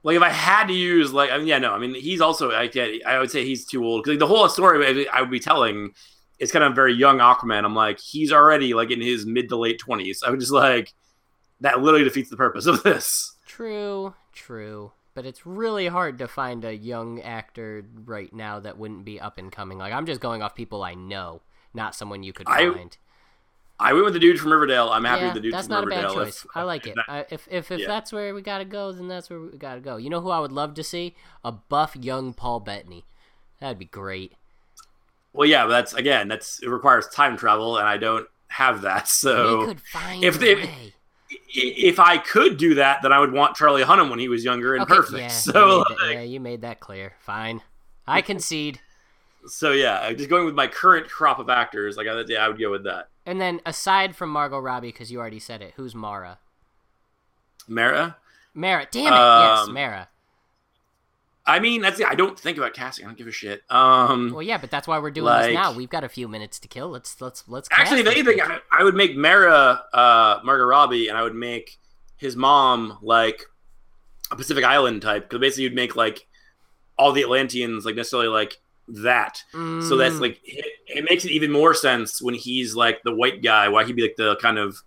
like 0.04 0.16
if 0.16 0.22
I 0.22 0.30
had 0.30 0.68
to 0.68 0.74
use 0.74 1.12
like 1.12 1.32
I 1.32 1.38
mean 1.38 1.48
yeah 1.48 1.58
no 1.58 1.74
I 1.74 1.80
mean 1.80 1.94
he's 1.96 2.22
also 2.22 2.52
I 2.52 2.68
get 2.68 3.06
I 3.06 3.20
would 3.20 3.32
say 3.32 3.44
he's 3.44 3.66
too 3.66 3.84
old 3.84 4.04
because 4.04 4.20
the 4.20 4.28
whole 4.28 4.48
story 4.48 5.10
I 5.10 5.22
would 5.22 5.32
be 5.32 5.40
telling 5.40 5.94
is 6.40 6.52
kind 6.52 6.64
of 6.64 6.76
very 6.76 6.94
young 6.94 7.18
Aquaman. 7.18 7.66
I'm 7.66 7.76
like 7.76 8.00
he's 8.00 8.32
already 8.32 8.74
like 8.74 8.92
in 8.92 9.02
his 9.02 9.26
mid 9.26 9.50
to 9.50 9.58
late 9.58 9.80
twenties. 9.80 10.24
I 10.26 10.30
would 10.30 10.40
just 10.40 10.52
like 10.52 10.94
that 11.62 11.82
literally 11.82 12.06
defeats 12.06 12.30
the 12.30 12.38
purpose 12.38 12.68
of 12.68 12.84
this. 12.84 13.36
True, 13.48 14.14
true. 14.34 14.92
But 15.18 15.26
it's 15.26 15.48
really 15.48 15.88
hard 15.88 16.20
to 16.20 16.28
find 16.28 16.64
a 16.64 16.76
young 16.78 17.20
actor 17.24 17.84
right 18.06 18.32
now 18.32 18.60
that 18.60 18.78
wouldn't 18.78 19.04
be 19.04 19.20
up 19.20 19.40
and 19.40 19.52
coming. 19.52 19.80
Like 19.80 19.92
I'm 19.92 20.06
just 20.06 20.22
going 20.22 20.44
off 20.44 20.54
people 20.54 20.84
I 20.84 20.94
know, 20.94 21.42
not 21.74 21.96
someone 21.96 22.22
you 22.22 22.34
could 22.34 22.46
I- 22.48 22.70
find. 22.72 22.96
I 23.80 23.94
went 23.94 24.06
with 24.06 24.14
the 24.14 24.20
dude 24.20 24.40
from 24.40 24.52
Riverdale. 24.52 24.90
I'm 24.90 25.06
happy 25.06 25.22
yeah, 25.22 25.26
with 25.28 25.34
the 25.34 25.40
dude 25.40 25.54
that's 25.56 25.66
from 25.66 25.74
not 25.74 25.84
a 25.86 25.88
Riverdale. 25.88 26.14
bad 26.16 26.28
If- 26.28 26.34
choice. 26.36 26.48
I 26.54 26.62
like 26.62 26.86
it. 26.86 26.94
that- 26.98 27.06
I, 27.08 27.20
if 27.32 27.48
if, 27.50 27.72
if 27.72 27.80
Yeah. 27.80 27.88
that's 27.88 28.14
where 28.14 28.36
we 28.36 28.44
gotta 28.44 28.64
go, 28.66 28.92
then 28.92 29.08
that's 29.08 29.28
where 29.32 29.40
we 29.40 29.58
gotta 29.58 29.80
go. 29.82 29.98
You 29.98 30.12
know 30.12 30.22
who 30.22 30.30
I 30.30 30.40
would 30.40 30.52
love 30.52 30.76
to 30.76 30.84
see? 30.84 31.16
A 31.44 31.52
buff 31.52 31.96
young 31.96 32.34
Paul 32.36 32.60
Bettany. 32.60 33.04
That'd 33.60 33.80
be 33.80 33.86
great. 33.86 34.34
well, 35.34 35.50
yeah, 35.50 35.64
but 35.64 35.70
that's 35.70 35.94
again 35.96 36.28
that's 36.28 36.62
it 36.62 36.70
requires 36.70 37.08
time 37.08 37.38
travel, 37.38 37.78
and 37.78 37.88
I 37.88 37.98
don't 37.98 38.28
have 38.50 38.82
that. 38.84 39.08
So 39.08 39.62
we 39.62 39.66
could 39.66 39.82
find 39.82 40.24
if 40.24 40.38
they- 40.40 40.94
if 41.50 42.00
I 42.00 42.18
could 42.18 42.58
do 42.58 42.76
that, 42.76 43.02
then 43.02 43.12
I 43.14 43.20
would 43.20 43.32
want 43.32 43.56
Charlie 43.56 43.84
Hunnam 43.84 44.10
when 44.10 44.20
he 44.20 44.28
was 44.28 44.44
younger 44.44 44.74
and 44.76 44.84
Okay, 44.84 44.96
perfect. 44.96 45.20
Yeah, 45.20 45.28
so 45.30 45.68
you 45.70 45.78
like, 46.08 46.14
yeah, 46.16 46.22
you 46.22 46.40
made 46.40 46.62
that 46.62 46.80
clear. 46.80 47.14
Fine, 47.20 47.62
I 48.06 48.22
concede. 48.22 48.80
so 49.48 49.72
yeah, 49.72 50.12
just 50.14 50.30
going 50.30 50.46
with 50.46 50.56
my 50.56 50.68
current 50.68 51.10
crop 51.10 51.40
of 51.40 51.50
actors, 51.50 51.96
like 51.98 52.08
I, 52.08 52.22
yeah, 52.28 52.46
I 52.46 52.48
would 52.50 52.60
go 52.60 52.70
with 52.72 52.84
that. 52.84 53.10
And 53.26 53.40
then 53.42 53.62
aside 53.66 54.16
from 54.16 54.30
Margot 54.30 54.60
Robbie, 54.60 54.88
because 54.90 55.12
you 55.12 55.20
already 55.20 55.40
said 55.40 55.62
it, 55.62 55.74
who's 55.76 55.94
Mara? 55.96 56.40
Mara. 57.68 58.18
Mara. 58.54 58.88
Damn 58.90 59.08
it. 59.14 59.16
yes, 59.16 59.68
Um, 59.68 59.74
Mara. 59.74 60.10
I 61.48 61.60
mean, 61.60 61.82
that's 61.82 62.02
I 62.04 62.14
don't 62.16 62.38
think 62.38 62.58
about 62.58 62.74
casting. 62.74 63.06
I 63.06 63.08
don't 63.08 63.18
give 63.18 63.26
a 63.28 63.32
shit. 63.32 63.62
Um, 63.70 64.32
Well, 64.34 64.42
yeah, 64.44 64.58
but 64.58 64.70
that's 64.70 64.88
why 64.88 65.00
we're 65.00 65.12
doing 65.12 65.26
like- 65.26 65.46
this 65.48 65.54
now. 65.56 65.72
We've 65.74 65.90
got 65.90 66.04
a 66.04 66.10
few 66.10 66.28
minutes 66.28 66.60
to 66.60 66.68
kill. 66.68 66.90
Let's 66.90 67.20
let's 67.22 67.44
let's. 67.48 67.70
actually, 67.72 68.02
if 68.02 68.08
anything, 68.08 68.42
I, 68.42 68.60
I 68.72 68.84
would 68.84 68.96
make 68.96 69.16
Mara 69.16 69.84
uh, 69.94 70.40
Margot 70.44 70.66
Robbie, 70.66 71.08
and 71.08 71.18
I 71.18 71.24
would 71.24 71.36
make 71.36 71.78
his 72.18 72.36
mom 72.36 72.98
like 73.02 73.46
a 74.30 74.36
Pacific 74.36 74.64
Island 74.66 75.02
type. 75.02 75.24
Because 75.30 75.40
basically, 75.40 75.64
you'd 75.64 75.76
make 75.76 75.96
like 75.96 76.28
all 76.98 77.14
the 77.14 77.22
Atlanteans 77.22 77.86
like 77.86 77.96
necessarily 77.96 78.28
like 78.28 78.58
that. 78.90 79.44
So 79.54 79.96
that's 79.98 80.16
Mm, 80.16 80.22
like 80.22 80.40
it, 80.44 80.66
it 80.88 81.06
makes 81.10 81.24
it 81.26 81.32
even 81.32 81.52
more 81.52 81.74
sense 81.74 82.22
when 82.22 82.34
he's 82.34 82.76
like 82.76 83.04
the 83.04 83.14
white 83.16 83.42
guy. 83.42 83.70
Why 83.70 83.84
he'd 83.86 83.96
be 83.96 84.02
like 84.02 84.16
the 84.18 84.36
kind 84.38 84.58
of 84.58 84.82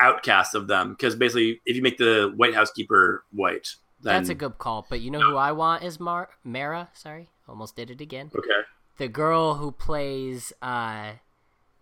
outcast 0.00 0.54
of 0.54 0.66
them? 0.66 0.90
Because 0.90 1.14
basically, 1.14 1.60
if 1.64 1.76
you 1.76 1.82
make 1.82 1.96
the 1.98 2.32
White 2.36 2.54
Housekeeper 2.54 3.24
white, 3.32 3.74
that's 4.04 4.28
a 4.28 4.34
good 4.34 4.58
call. 4.58 4.86
But 4.88 5.00
you 5.00 5.10
know 5.10 5.20
who 5.20 5.36
I 5.36 5.52
want 5.52 5.82
is 5.82 5.98
Mar 5.98 6.30
Mara. 6.44 6.88
Sorry, 6.92 7.30
almost 7.48 7.76
did 7.76 7.90
it 7.90 8.00
again. 8.00 8.30
okay. 8.34 8.48
The 8.96 9.08
girl 9.08 9.54
who 9.54 9.72
plays 9.72 10.52
uh, 10.62 11.14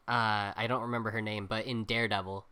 uh, 0.09 0.53
I 0.57 0.67
don't 0.69 0.83
remember 0.83 1.11
her 1.11 1.21
name, 1.21 1.47
but 1.47 1.65
in 1.67 1.85
Daredevil, 1.85 2.45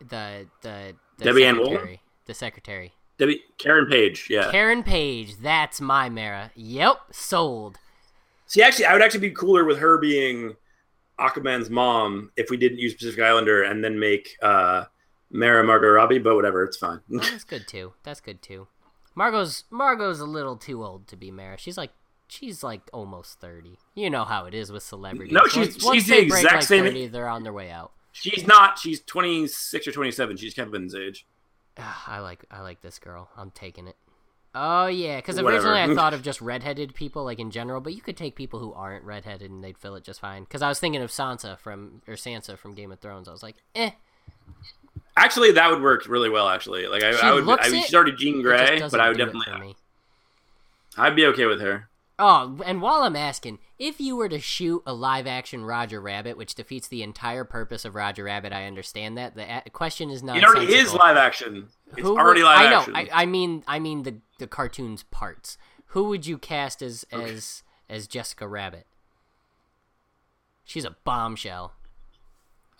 the 0.00 0.46
the, 0.62 0.94
the 1.18 1.24
Debbie 1.24 1.44
Ann 1.44 1.58
Woll? 1.58 1.78
the 2.26 2.34
secretary. 2.34 2.92
Debbie 3.18 3.42
Karen 3.58 3.86
Page, 3.86 4.26
yeah. 4.28 4.50
Karen 4.50 4.82
Page, 4.82 5.36
that's 5.36 5.80
my 5.80 6.08
Mara. 6.08 6.50
Yep, 6.54 6.96
sold. 7.12 7.78
See, 8.46 8.62
actually, 8.62 8.86
I 8.86 8.92
would 8.92 9.02
actually 9.02 9.28
be 9.28 9.30
cooler 9.30 9.64
with 9.64 9.78
her 9.78 9.98
being 9.98 10.56
Aquaman's 11.20 11.70
mom 11.70 12.32
if 12.36 12.50
we 12.50 12.56
didn't 12.56 12.78
use 12.78 12.94
Pacific 12.94 13.20
Islander 13.22 13.62
and 13.62 13.84
then 13.84 13.98
make 13.98 14.36
uh, 14.42 14.84
Mara 15.34 15.62
Margot 15.64 15.88
Robbie. 15.90 16.18
But 16.18 16.36
whatever, 16.36 16.62
it's 16.64 16.76
fine. 16.78 17.00
That's 17.10 17.44
good 17.44 17.66
too. 17.68 17.92
That's 18.02 18.20
good 18.20 18.40
too. 18.40 18.68
Margot's 19.14 19.64
Margot's 19.70 20.20
a 20.20 20.24
little 20.24 20.56
too 20.56 20.82
old 20.84 21.06
to 21.08 21.16
be 21.16 21.30
Mara. 21.30 21.58
She's 21.58 21.76
like 21.76 21.90
she's 22.28 22.62
like 22.62 22.82
almost 22.92 23.40
thirty. 23.40 23.78
You 23.94 24.08
know 24.10 24.24
how 24.24 24.46
it 24.46 24.54
is 24.54 24.72
with 24.72 24.82
celebrities. 24.82 25.32
No, 25.32 25.46
she's- 25.46 25.74
Once- 25.74 25.84
once 25.84 25.94
she's 25.96 26.06
the 26.06 26.12
they 26.14 26.28
break, 26.28 26.42
exact 26.44 26.54
like, 26.54 26.62
same- 26.64 26.84
30, 26.84 27.06
they're 27.08 27.28
on 27.28 27.42
their 27.42 27.52
way 27.52 27.70
out. 27.70 27.92
She's 28.12 28.46
not. 28.46 28.78
She's 28.78 29.00
twenty 29.00 29.46
six 29.48 29.86
or 29.88 29.92
twenty 29.92 30.10
seven. 30.12 30.36
She's 30.36 30.54
Kevin's 30.54 30.94
age. 30.94 31.26
I 32.06 32.20
like 32.20 32.44
I 32.50 32.60
like 32.60 32.80
this 32.80 32.98
girl. 33.00 33.28
I'm 33.36 33.50
taking 33.50 33.88
it. 33.88 33.96
Oh 34.54 34.86
yeah, 34.86 35.16
because 35.16 35.36
originally 35.40 35.80
I 35.80 35.92
thought 35.94 36.14
of 36.14 36.22
just 36.22 36.40
redheaded 36.40 36.94
people 36.94 37.24
like 37.24 37.40
in 37.40 37.50
general, 37.50 37.80
but 37.80 37.92
you 37.92 38.00
could 38.00 38.16
take 38.16 38.36
people 38.36 38.60
who 38.60 38.72
aren't 38.72 39.04
redheaded 39.04 39.50
and 39.50 39.64
they'd 39.64 39.76
fill 39.78 39.96
it 39.96 40.04
just 40.04 40.20
fine. 40.20 40.44
Because 40.44 40.62
I 40.62 40.68
was 40.68 40.78
thinking 40.78 41.02
of 41.02 41.10
Sansa 41.10 41.58
from 41.58 42.02
or 42.06 42.14
Sansa 42.14 42.56
from 42.56 42.74
Game 42.74 42.92
of 42.92 43.00
Thrones. 43.00 43.26
I 43.28 43.32
was 43.32 43.42
like, 43.42 43.56
eh, 43.74 43.90
Actually, 45.16 45.52
that 45.52 45.70
would 45.70 45.80
work 45.82 46.08
really 46.08 46.28
well. 46.28 46.48
Actually, 46.48 46.86
like 46.88 47.02
I, 47.04 47.10
I 47.10 47.32
would. 47.32 47.48
I 47.48 47.68
she's 47.68 47.94
already 47.94 48.12
Jean 48.12 48.42
Grey, 48.42 48.80
but 48.90 49.00
I 49.00 49.08
would 49.08 49.18
definitely. 49.18 49.76
I'd 50.96 51.16
be 51.16 51.26
okay 51.26 51.46
with 51.46 51.60
her. 51.60 51.88
Oh, 52.18 52.60
and 52.64 52.80
while 52.80 53.02
I'm 53.02 53.16
asking, 53.16 53.58
if 53.76 54.00
you 54.00 54.14
were 54.14 54.28
to 54.28 54.38
shoot 54.38 54.82
a 54.86 54.92
live 54.94 55.26
action 55.26 55.64
Roger 55.64 56.00
Rabbit, 56.00 56.36
which 56.36 56.54
defeats 56.54 56.86
the 56.86 57.02
entire 57.02 57.42
purpose 57.44 57.84
of 57.84 57.96
Roger 57.96 58.24
Rabbit, 58.24 58.52
I 58.52 58.66
understand 58.66 59.18
that. 59.18 59.34
The 59.34 59.62
a- 59.66 59.70
question 59.70 60.10
is 60.10 60.22
not. 60.22 60.36
It 60.36 60.44
already 60.44 60.72
is 60.72 60.94
live 60.94 61.16
action. 61.16 61.68
It's 61.90 62.00
Who 62.00 62.16
already 62.16 62.42
would- 62.42 62.48
live 62.48 62.58
I 62.58 62.70
know. 62.70 62.78
action. 62.80 62.94
I, 62.96 63.08
I 63.12 63.26
mean, 63.26 63.64
I 63.66 63.78
mean 63.80 64.02
the 64.04 64.16
the 64.38 64.46
cartoon's 64.46 65.02
parts. 65.04 65.58
Who 65.86 66.04
would 66.04 66.26
you 66.26 66.38
cast 66.38 66.82
as 66.82 67.04
Okay. 67.12 67.32
as 67.34 67.62
as 67.88 68.06
Jessica 68.06 68.46
Rabbit? 68.48 68.86
She's 70.64 70.84
a 70.84 70.96
bombshell. 71.04 71.72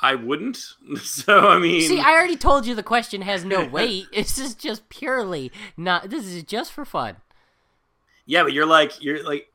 I 0.05 0.15
wouldn't. 0.17 0.59
So 1.03 1.49
I 1.49 1.59
mean, 1.59 1.89
See, 1.89 2.01
I 2.01 2.11
already 2.13 2.37
told 2.37 2.67
you 2.67 2.75
the 2.75 2.83
question 2.83 3.23
has 3.23 3.45
no 3.45 3.65
weight. 3.79 4.07
This 4.13 4.39
is 4.39 4.55
just 4.55 4.89
purely 4.89 5.51
not. 5.77 6.11
This 6.11 6.25
is 6.27 6.43
just 6.43 6.73
for 6.73 6.85
fun. 6.85 7.17
yeah, 8.27 8.43
but 8.43 8.53
you're 8.53 8.67
like 8.67 9.03
you're 9.03 9.23
like 9.25 9.49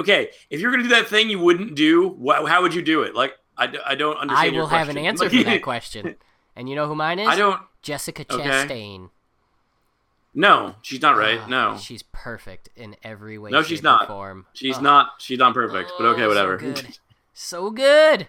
okay. 0.00 0.30
If 0.50 0.60
you're 0.60 0.70
gonna 0.70 0.82
do 0.84 0.88
that 0.90 1.08
thing 1.08 1.30
you 1.30 1.38
wouldn't 1.38 1.74
do, 1.74 2.10
wh- 2.24 2.46
how 2.48 2.62
would 2.62 2.74
you 2.74 2.82
do 2.82 3.02
it? 3.02 3.14
Like 3.14 3.32
I, 3.56 3.66
d- 3.68 3.78
I 3.86 3.94
don't 3.94 4.16
I 4.16 4.20
understand. 4.20 4.54
your 4.54 4.62
will 4.64 4.68
have 4.68 4.88
an 4.88 4.98
answer 4.98 5.30
for 5.30 5.42
that 5.44 5.62
question. 5.70 6.16
And 6.56 6.68
you 6.68 6.76
know 6.76 6.86
who 6.86 6.94
mine 6.94 7.18
is? 7.18 7.28
I 7.28 7.36
don't. 7.36 7.60
Jessica 7.82 8.24
Okay. 8.30 8.42
Chastain. 8.44 9.10
No, 10.36 10.74
she's 10.82 11.00
not 11.00 11.16
right. 11.16 11.38
Ah, 11.42 11.46
no, 11.48 11.76
she's 11.78 12.02
perfect 12.02 12.68
in 12.76 12.96
every 13.04 13.38
way. 13.38 13.50
No, 13.50 13.62
she's 13.62 13.82
not. 13.82 14.08
Form. 14.08 14.46
she's 14.52 14.78
Oh, 14.78 14.80
not. 14.80 15.10
She's 15.18 15.38
not 15.38 15.54
perfect. 15.54 15.92
But 15.98 16.06
okay, 16.08 16.22
Oh, 16.22 16.24
so 16.24 16.28
whatever. 16.28 16.56
good. 16.56 16.98
So 17.32 17.70
good. 17.70 18.28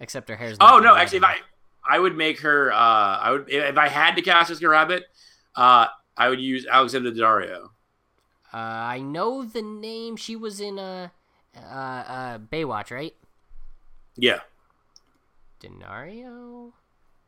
Except 0.00 0.28
her 0.28 0.36
hair's. 0.36 0.56
oh 0.60 0.78
no, 0.78 0.94
actually, 0.94 1.18
if. 1.18 1.24
I 1.24 1.36
I 1.88 1.98
would 1.98 2.16
make 2.16 2.40
her. 2.40 2.72
uh 2.72 2.76
I 2.76 3.30
would 3.32 3.50
if 3.50 3.76
I 3.76 3.88
had 3.88 4.14
to 4.16 4.22
cast 4.22 4.48
Jessica 4.48 4.68
Rabbit, 4.68 5.04
uh 5.56 5.86
I 6.16 6.28
would 6.28 6.40
use 6.40 6.66
Alexander 6.66 7.10
Daddario. 7.12 7.70
Uh, 8.52 8.56
I 8.56 9.00
know 9.00 9.44
the 9.44 9.62
name. 9.62 10.16
She 10.16 10.34
was 10.34 10.58
in 10.58 10.78
uh, 10.78 11.08
uh, 11.54 11.60
uh, 11.60 12.38
Baywatch, 12.38 12.90
right? 12.90 13.14
Yeah, 14.16 14.40
Daddario. 15.60 16.72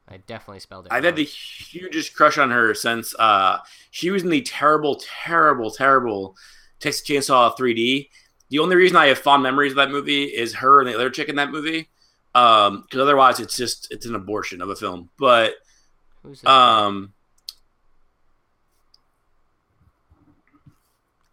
I 0.09 0.17
definitely 0.17 0.61
spelled 0.61 0.87
it. 0.87 0.93
I've 0.93 1.05
had 1.05 1.17
the 1.17 1.25
hugest 1.25 2.15
crush 2.15 2.37
on 2.39 2.51
her 2.51 2.75
since 2.75 3.15
uh 3.19 3.59
she 3.91 4.11
was 4.11 4.23
in 4.23 4.31
the 4.31 4.43
terrible, 4.43 5.01
terrible, 5.25 5.71
terrible 5.71 6.37
Texas 6.81 7.07
Chainsaw 7.07 7.57
3D. 7.57 8.09
The 8.49 8.59
only 8.59 8.75
reason 8.75 8.97
I 8.97 9.07
have 9.07 9.19
fond 9.19 9.43
memories 9.45 9.73
of 9.73 9.77
that 9.77 9.91
movie 9.91 10.25
is 10.25 10.55
her 10.55 10.81
and 10.81 10.89
the 10.89 10.95
other 10.95 11.11
chick 11.11 11.29
in 11.29 11.37
that 11.37 11.51
movie. 11.53 11.89
Um, 12.35 12.83
because 12.83 13.01
otherwise 13.01 13.41
it's 13.41 13.57
just 13.57 13.89
it's 13.91 14.07
an 14.07 14.15
abortion 14.15 14.61
of 14.63 14.69
a 14.71 14.77
film. 14.77 15.11
But 15.19 15.55
Who's 16.23 16.45
um, 16.45 17.13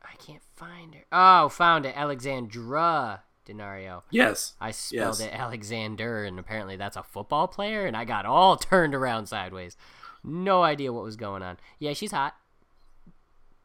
I 0.04 0.16
can't 0.18 0.42
find 0.56 0.96
her. 0.96 1.02
Oh, 1.12 1.50
found 1.50 1.86
it. 1.86 1.96
Alexandra 1.96 3.24
Daddario. 3.46 4.04
yes, 4.12 4.54
I 4.60 4.72
spelled 4.72 5.20
Yes. 5.20 5.28
it 5.30 5.34
Alexander, 5.34 6.24
and 6.26 6.38
apparently 6.40 6.76
that's 6.76 6.98
a 6.98 7.04
football 7.04 7.48
player, 7.48 7.86
and 7.86 7.96
I 7.96 8.04
got 8.06 8.26
all 8.26 8.58
turned 8.58 8.94
around 8.96 9.28
sideways. 9.28 9.78
No 10.24 10.64
idea 10.64 10.92
what 10.92 11.04
was 11.04 11.16
going 11.16 11.44
on. 11.44 11.58
Yeah, 11.80 11.94
she's 11.94 12.12
hot. 12.12 12.36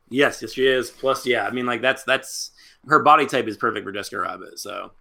yes, 0.08 0.40
yes, 0.42 0.52
she 0.52 0.66
is. 0.66 0.90
Plus, 0.90 1.26
yeah, 1.26 1.46
I 1.46 1.50
mean, 1.50 1.66
like 1.66 1.80
that's 1.82 2.04
that's 2.04 2.50
her 2.88 3.00
body 3.02 3.26
type 3.26 3.46
is 3.48 3.56
perfect 3.56 3.84
for 3.84 3.92
Jessica 3.92 4.20
Rabbit. 4.20 4.58
So 4.58 4.92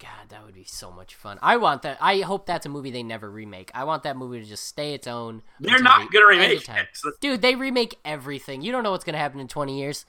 God, 0.00 0.30
that 0.30 0.44
would 0.46 0.54
be 0.54 0.64
so 0.64 0.90
much 0.90 1.14
fun. 1.14 1.38
I 1.42 1.58
want 1.58 1.82
that. 1.82 1.98
I 2.00 2.20
hope 2.20 2.46
that's 2.46 2.64
a 2.64 2.70
movie 2.70 2.90
they 2.90 3.02
never 3.02 3.30
remake. 3.30 3.70
I 3.74 3.84
want 3.84 4.02
that 4.04 4.16
movie 4.16 4.40
to 4.40 4.46
just 4.46 4.64
stay 4.64 4.94
its 4.94 5.06
own. 5.06 5.42
they're 5.60 5.78
not 5.82 6.10
gonna 6.10 6.26
remake 6.26 6.66
it. 6.66 6.88
So 6.94 7.12
Dude, 7.20 7.42
they 7.42 7.54
remake 7.54 7.98
everything. 8.04 8.62
You 8.62 8.72
don't 8.72 8.82
know 8.82 8.92
what's 8.92 9.04
gonna 9.04 9.18
happen 9.18 9.40
in 9.40 9.46
twenty 9.48 9.78
years. 9.78 10.06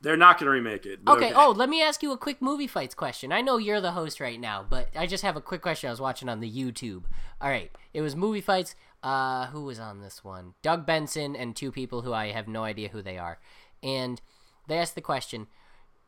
they're 0.00 0.16
not 0.16 0.38
gonna 0.38 0.50
remake 0.50 0.84
it. 0.84 1.04
but 1.04 1.16
Okay. 1.16 1.32
Oh, 1.32 1.52
let 1.52 1.68
me 1.68 1.80
ask 1.80 2.02
you 2.02 2.10
a 2.10 2.18
quick 2.18 2.42
movie 2.42 2.66
fights 2.66 2.94
question. 2.94 3.30
I 3.32 3.40
know 3.40 3.56
you're 3.58 3.80
the 3.80 3.92
host 3.92 4.18
right 4.18 4.40
now, 4.40 4.66
but 4.68 4.88
I 4.96 5.06
just 5.06 5.22
have 5.22 5.36
a 5.36 5.40
quick 5.40 5.62
question. 5.62 5.86
I 5.88 5.92
was 5.92 6.00
watching 6.00 6.28
on 6.28 6.40
the 6.40 6.50
YouTube. 6.50 7.04
All 7.40 7.48
right, 7.50 7.70
it 7.94 8.00
was 8.00 8.16
movie 8.16 8.40
fights. 8.40 8.74
uh, 9.04 9.46
who 9.46 9.62
was 9.62 9.78
on 9.78 10.00
this 10.00 10.24
one? 10.24 10.54
Doug 10.62 10.86
Benson 10.86 11.36
and 11.36 11.54
two 11.54 11.70
people 11.70 12.02
who 12.02 12.12
I 12.12 12.32
have 12.32 12.48
no 12.48 12.64
idea 12.64 12.88
who 12.88 13.00
they 13.02 13.16
are, 13.18 13.38
and 13.80 14.20
they 14.66 14.78
asked 14.78 14.96
the 14.96 15.00
question: 15.00 15.46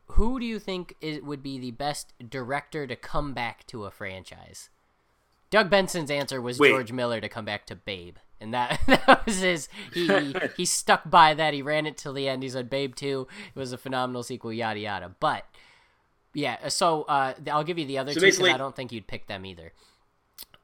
Who 0.07 0.39
do 0.39 0.47
you 0.47 0.59
think 0.59 0.95
it 1.01 1.25
would 1.25 1.43
be 1.43 1.59
the 1.59 1.71
best 1.71 2.13
director 2.29 2.87
to 2.87 2.95
come 2.97 3.33
back 3.33 3.67
to 3.69 3.85
a 3.85 3.91
franchise? 3.91 4.69
Doug 5.51 5.71
Benson's 5.71 6.11
answer 6.11 6.41
was 6.43 6.59
Wait. 6.59 6.71
George 6.71 6.93
Miller 6.93 7.21
to 7.21 7.29
come 7.29 7.45
back 7.45 7.65
to 7.67 7.77
Babe, 7.77 8.17
and 8.41 8.53
that, 8.53 8.81
that 8.87 9.25
was 9.25 9.41
his. 9.41 9.69
He 9.93 10.35
he 10.57 10.65
stuck 10.65 11.09
by 11.09 11.33
that. 11.35 11.55
He 11.55 11.63
ran 11.63 11.87
it 11.87 11.97
till 11.97 12.13
the 12.13 12.29
end. 12.29 12.43
He 12.43 12.49
said 12.49 12.69
Babe 12.69 12.95
two 12.95 13.27
it 13.55 13.59
was 13.59 13.73
a 13.73 13.79
phenomenal 13.79 14.23
sequel. 14.23 14.53
Yada 14.53 14.81
yada. 14.81 15.15
But 15.21 15.45
yeah, 16.35 16.69
so 16.69 17.03
uh, 17.05 17.35
I'll 17.51 17.65
give 17.65 17.79
you 17.79 17.87
the 17.87 17.99
other 17.99 18.13
So 18.13 18.21
two 18.21 18.27
because 18.27 18.49
I 18.49 18.57
don't 18.57 18.75
think 18.75 18.91
you'd 18.93 19.07
pick 19.07 19.27
them 19.27 19.47
either. 19.47 19.73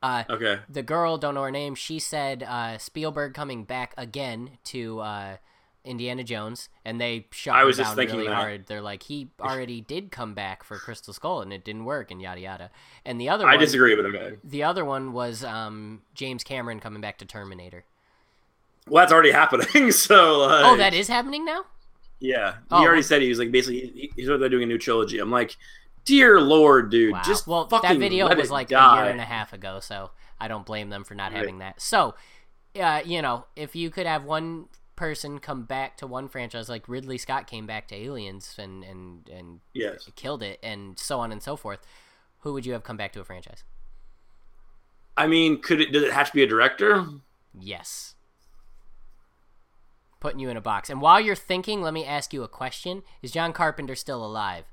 Uh, 0.02 0.24
Okay. 0.30 0.58
the 0.68 0.82
girl, 0.82 1.18
don't 1.18 1.34
know 1.34 1.42
her 1.42 1.50
name. 1.50 1.74
She 1.74 1.98
said 1.98 2.42
uh, 2.42 2.78
Spielberg 2.78 3.34
coming 3.34 3.64
back 3.64 3.94
again 3.96 4.58
to 4.64 5.00
uh, 5.00 5.36
Indiana 5.84 6.22
Jones, 6.22 6.68
and 6.84 7.00
they 7.00 7.26
shut 7.30 7.54
I 7.54 7.64
was 7.64 7.76
just 7.76 7.90
down 7.90 7.96
thinking 7.96 8.16
really 8.16 8.28
that. 8.28 8.34
hard. 8.34 8.66
They're 8.66 8.82
like, 8.82 9.02
he 9.04 9.28
already 9.40 9.80
did 9.80 10.10
come 10.12 10.34
back 10.34 10.62
for 10.62 10.76
Crystal 10.78 11.14
Skull, 11.14 11.40
and 11.40 11.52
it 11.52 11.64
didn't 11.64 11.84
work, 11.86 12.10
and 12.10 12.20
yada 12.20 12.40
yada. 12.40 12.70
And 13.04 13.20
the 13.20 13.28
other 13.28 13.46
I 13.46 13.52
one, 13.52 13.60
disagree 13.60 13.94
with 13.94 14.04
him. 14.06 14.38
the 14.44 14.62
other 14.62 14.84
one 14.84 15.12
was 15.12 15.42
um, 15.44 16.02
James 16.14 16.44
Cameron 16.44 16.80
coming 16.80 17.00
back 17.00 17.18
to 17.18 17.24
Terminator. 17.24 17.84
Well, 18.88 19.02
that's 19.02 19.12
already 19.12 19.30
happening. 19.42 19.90
So. 19.92 20.38
Like, 20.40 20.64
Oh, 20.64 20.76
that 20.76 20.94
is 20.94 21.08
happening 21.08 21.44
now. 21.44 21.64
Yeah, 22.18 22.52
he 22.52 22.58
Oh, 22.70 22.76
already 22.78 22.96
well- 22.96 23.02
said 23.02 23.22
he 23.22 23.28
was 23.30 23.38
like 23.38 23.50
basically 23.50 23.80
he, 23.94 24.12
he's 24.16 24.28
really 24.28 24.48
doing 24.50 24.64
a 24.64 24.66
new 24.66 24.76
trilogy. 24.78 25.18
I'm 25.18 25.30
like, 25.30 25.56
dear 26.04 26.40
lord, 26.40 26.90
dude, 26.90 27.12
Wow. 27.12 27.22
just 27.24 27.46
well, 27.46 27.66
fucking 27.68 27.88
that 27.88 27.98
video 27.98 28.34
was 28.36 28.50
like 28.50 28.68
die. 28.68 29.00
a 29.00 29.02
year 29.04 29.10
and 29.12 29.20
a 29.20 29.24
half 29.24 29.52
ago, 29.54 29.80
so 29.80 30.10
I 30.38 30.46
don't 30.48 30.66
blame 30.66 30.90
them 30.90 31.04
for 31.04 31.14
not 31.14 31.32
Right. 31.32 31.38
having 31.38 31.58
that. 31.60 31.80
So, 31.80 32.14
uh, 32.78 33.00
you 33.04 33.22
know, 33.22 33.46
if 33.56 33.74
you 33.74 33.88
could 33.90 34.06
have 34.06 34.24
one 34.24 34.66
person 35.00 35.38
come 35.38 35.62
back 35.62 35.96
to 35.96 36.06
one 36.06 36.28
franchise, 36.28 36.68
like 36.68 36.86
Ridley 36.86 37.16
Scott 37.16 37.46
came 37.46 37.66
back 37.66 37.88
to 37.88 37.94
Aliens 37.94 38.54
and 38.58 38.84
and 38.84 39.26
and 39.30 39.60
Yes. 39.72 40.06
killed 40.14 40.42
it, 40.42 40.60
and 40.62 40.98
so 40.98 41.20
on 41.20 41.32
and 41.32 41.42
so 41.42 41.56
forth, 41.56 41.80
who 42.40 42.52
would 42.52 42.66
you 42.66 42.74
have 42.74 42.84
come 42.84 42.98
back 42.98 43.10
to 43.14 43.20
a 43.20 43.24
franchise? 43.24 43.64
I 45.16 45.26
mean, 45.26 45.62
could 45.62 45.80
it? 45.80 45.90
Does 45.90 46.02
it 46.02 46.12
have 46.12 46.26
to 46.28 46.34
be 46.34 46.42
a 46.42 46.46
director? 46.46 47.06
Yes. 47.58 48.14
Putting 50.20 50.38
you 50.38 50.50
in 50.50 50.58
a 50.58 50.60
box. 50.60 50.90
And 50.90 51.00
while 51.00 51.18
you're 51.18 51.34
thinking, 51.34 51.80
let 51.80 51.94
me 51.94 52.04
ask 52.04 52.34
you 52.34 52.42
a 52.42 52.48
question: 52.48 53.02
Is 53.22 53.32
John 53.32 53.54
Carpenter 53.54 53.94
still 53.94 54.22
alive? 54.22 54.66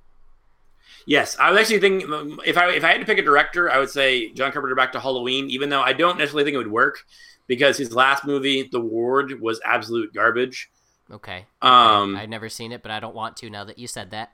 Yes, 1.06 1.38
I 1.40 1.52
was 1.52 1.62
actually 1.62 1.80
thinking 1.80 2.38
if 2.46 2.58
I 2.58 2.72
if 2.72 2.84
I 2.84 2.92
had 2.92 3.00
to 3.00 3.06
pick 3.06 3.18
a 3.18 3.22
director, 3.22 3.72
I 3.72 3.78
would 3.80 3.90
say 3.90 4.30
John 4.34 4.52
Carpenter 4.52 4.76
back 4.76 4.92
to 4.92 5.00
Halloween. 5.00 5.50
Even 5.50 5.70
though 5.70 5.82
I 5.82 5.94
don't 5.94 6.18
necessarily 6.18 6.44
think 6.44 6.56
it 6.56 6.58
would 6.58 6.72
work 6.72 7.06
because 7.48 7.78
his 7.78 7.94
last 7.94 8.26
movie, 8.26 8.68
The 8.72 8.80
Ward, 8.80 9.40
was 9.42 9.60
absolute 9.66 10.14
garbage. 10.14 10.70
Okay. 11.10 11.46
Um, 11.62 12.16
I've 12.16 12.30
never 12.30 12.50
seen 12.50 12.72
it, 12.72 12.82
but 12.82 12.92
I 12.92 13.00
don't 13.00 13.16
want 13.16 13.38
to 13.38 13.50
now 13.50 13.64
that 13.64 13.80
you 13.80 13.88
said 13.88 14.12
that. 14.12 14.32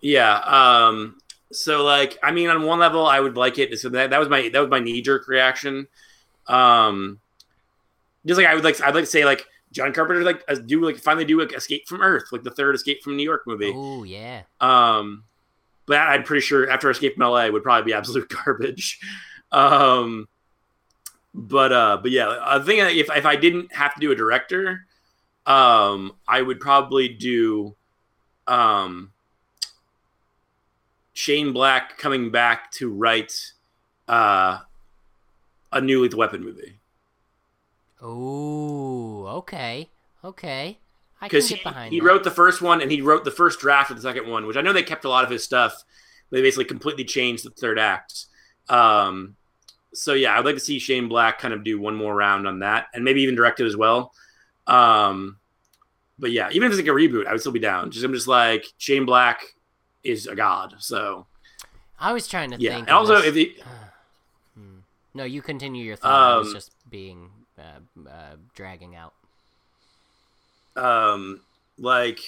Yeah. 0.00 0.38
Um. 0.38 1.18
So 1.52 1.84
like, 1.84 2.16
I 2.22 2.30
mean, 2.30 2.48
on 2.48 2.62
one 2.62 2.78
level, 2.78 3.06
I 3.06 3.18
would 3.18 3.36
like 3.36 3.58
it. 3.58 3.76
So 3.78 3.88
that, 3.90 4.10
that 4.10 4.18
was 4.20 4.28
my 4.28 4.48
that 4.48 4.60
was 4.60 4.70
my 4.70 4.78
knee 4.78 5.02
jerk 5.02 5.28
reaction. 5.28 5.88
Um. 6.46 7.20
Just 8.24 8.38
like 8.38 8.46
I 8.46 8.54
would 8.54 8.64
like, 8.64 8.80
I'd 8.82 8.94
like 8.94 9.04
to 9.04 9.10
say 9.10 9.24
like 9.24 9.46
John 9.72 9.92
Carpenter 9.92 10.22
like 10.22 10.44
uh, 10.48 10.54
do 10.54 10.84
like 10.84 10.98
finally 10.98 11.24
do 11.24 11.40
like 11.40 11.52
Escape 11.52 11.88
from 11.88 12.02
Earth, 12.02 12.24
like 12.32 12.42
the 12.42 12.50
third 12.50 12.74
Escape 12.74 13.02
from 13.02 13.16
New 13.16 13.24
York 13.24 13.42
movie. 13.46 13.72
Oh 13.74 14.04
yeah. 14.04 14.42
Um. 14.60 15.24
But 15.86 15.98
I'm 15.98 16.22
pretty 16.22 16.42
sure 16.42 16.70
after 16.70 16.88
Escape 16.88 17.16
from 17.16 17.28
LA 17.28 17.48
would 17.48 17.64
probably 17.64 17.90
be 17.90 17.96
absolute 17.96 18.28
garbage. 18.44 19.00
Um. 19.50 20.28
But 21.34 21.72
uh. 21.72 21.98
But 22.02 22.10
yeah, 22.10 22.38
I 22.42 22.58
think 22.58 22.80
if 22.96 23.08
if 23.14 23.26
I 23.26 23.36
didn't 23.36 23.74
have 23.74 23.94
to 23.94 24.00
do 24.00 24.12
a 24.12 24.16
director, 24.16 24.86
um, 25.46 26.12
I 26.26 26.42
would 26.42 26.60
probably 26.60 27.08
do, 27.08 27.76
um. 28.46 29.12
Shane 31.12 31.52
Black 31.52 31.98
coming 31.98 32.30
back 32.30 32.70
to 32.72 32.90
write 32.90 33.52
uh, 34.08 34.60
a 35.70 35.80
new 35.80 36.02
Lethal 36.02 36.18
Weapon 36.18 36.42
movie 36.42 36.80
Oh, 38.02 39.26
okay, 39.26 39.90
okay. 40.24 40.78
I 41.20 41.28
can 41.28 41.40
because 41.40 41.48
he, 41.48 41.60
he 41.90 42.00
wrote 42.00 42.24
the 42.24 42.30
first 42.30 42.62
one 42.62 42.80
and 42.80 42.90
he 42.90 43.02
wrote 43.02 43.24
the 43.24 43.30
first 43.30 43.60
draft 43.60 43.90
of 43.90 43.96
the 43.96 44.02
second 44.02 44.26
one, 44.26 44.46
which 44.46 44.56
I 44.56 44.62
know 44.62 44.72
they 44.72 44.82
kept 44.82 45.04
a 45.04 45.10
lot 45.10 45.24
of 45.24 45.30
his 45.30 45.44
stuff. 45.44 45.84
They 46.30 46.40
basically 46.40 46.64
completely 46.64 47.04
changed 47.04 47.44
the 47.44 47.50
third 47.50 47.78
act. 47.78 48.26
Um, 48.70 49.36
so 49.92 50.14
yeah, 50.14 50.38
I'd 50.38 50.44
like 50.44 50.54
to 50.54 50.60
see 50.60 50.78
Shane 50.78 51.08
Black 51.08 51.38
kind 51.38 51.52
of 51.54 51.64
do 51.64 51.80
one 51.80 51.96
more 51.96 52.14
round 52.14 52.46
on 52.46 52.60
that, 52.60 52.86
and 52.94 53.04
maybe 53.04 53.22
even 53.22 53.34
direct 53.34 53.60
it 53.60 53.66
as 53.66 53.76
well. 53.76 54.12
Um, 54.66 55.38
but 56.18 56.30
yeah, 56.32 56.48
even 56.52 56.66
if 56.66 56.72
it's 56.78 56.80
like 56.86 56.90
a 56.90 56.96
reboot, 56.96 57.26
I 57.26 57.32
would 57.32 57.40
still 57.40 57.52
be 57.52 57.58
down. 57.58 57.90
Just 57.90 58.04
I'm 58.04 58.12
just 58.12 58.28
like 58.28 58.66
Shane 58.78 59.04
Black 59.06 59.42
is 60.04 60.26
a 60.26 60.34
god. 60.36 60.74
So 60.78 61.26
I 61.98 62.12
was 62.12 62.26
trying 62.28 62.50
to 62.52 62.56
yeah, 62.60 62.74
think. 62.74 62.88
and 62.88 62.96
also 62.96 63.16
this- 63.16 63.26
if 63.26 63.34
he, 63.34 63.56
Hmm. 64.56 64.78
no, 65.14 65.24
you 65.24 65.42
continue 65.42 65.84
your 65.84 65.96
thought. 65.96 66.34
I 66.34 66.38
was 66.38 66.48
Um, 66.48 66.54
just 66.54 66.72
being 66.90 67.30
uh, 67.58 68.08
uh, 68.08 68.36
dragging 68.54 68.94
out. 68.96 69.14
um 70.76 71.40
like 71.78 72.20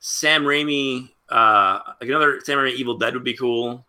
Sam 0.00 0.44
Raimi, 0.44 1.10
uh 1.28 1.80
like 2.00 2.08
another 2.08 2.40
Sam 2.44 2.58
Raimi 2.58 2.74
Evil 2.74 2.96
Dead 2.98 3.14
would 3.14 3.24
be 3.24 3.36
cool. 3.36 3.84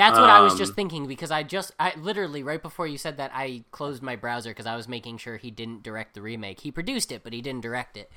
That's 0.00 0.18
what 0.18 0.30
I 0.30 0.40
was 0.40 0.56
just 0.56 0.70
um, 0.70 0.76
thinking 0.76 1.06
because 1.06 1.30
I 1.30 1.42
just, 1.42 1.72
I 1.78 1.92
literally 1.98 2.42
right 2.42 2.62
before 2.62 2.86
you 2.86 2.96
said 2.96 3.18
that, 3.18 3.30
I 3.34 3.64
closed 3.70 4.02
my 4.02 4.16
browser 4.16 4.48
because 4.50 4.64
I 4.64 4.74
was 4.74 4.88
making 4.88 5.18
sure 5.18 5.36
he 5.36 5.50
didn't 5.50 5.82
direct 5.82 6.14
the 6.14 6.22
remake. 6.22 6.60
He 6.60 6.70
produced 6.70 7.12
it, 7.12 7.22
but 7.22 7.34
he 7.34 7.42
didn't 7.42 7.60
direct 7.60 7.98
it. 7.98 8.10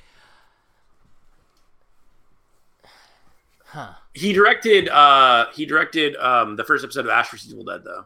Huh. 3.65 3.95
He 4.13 4.31
directed 4.31 4.88
uh 4.88 5.47
he 5.53 5.65
directed 5.65 6.15
um 6.17 6.55
the 6.55 6.63
first 6.63 6.86
episode 6.86 7.05
of 7.05 7.11
Ash 7.11 7.29
vs 7.31 7.51
Evil 7.51 7.65
Dead 7.65 7.84
though. 7.84 8.05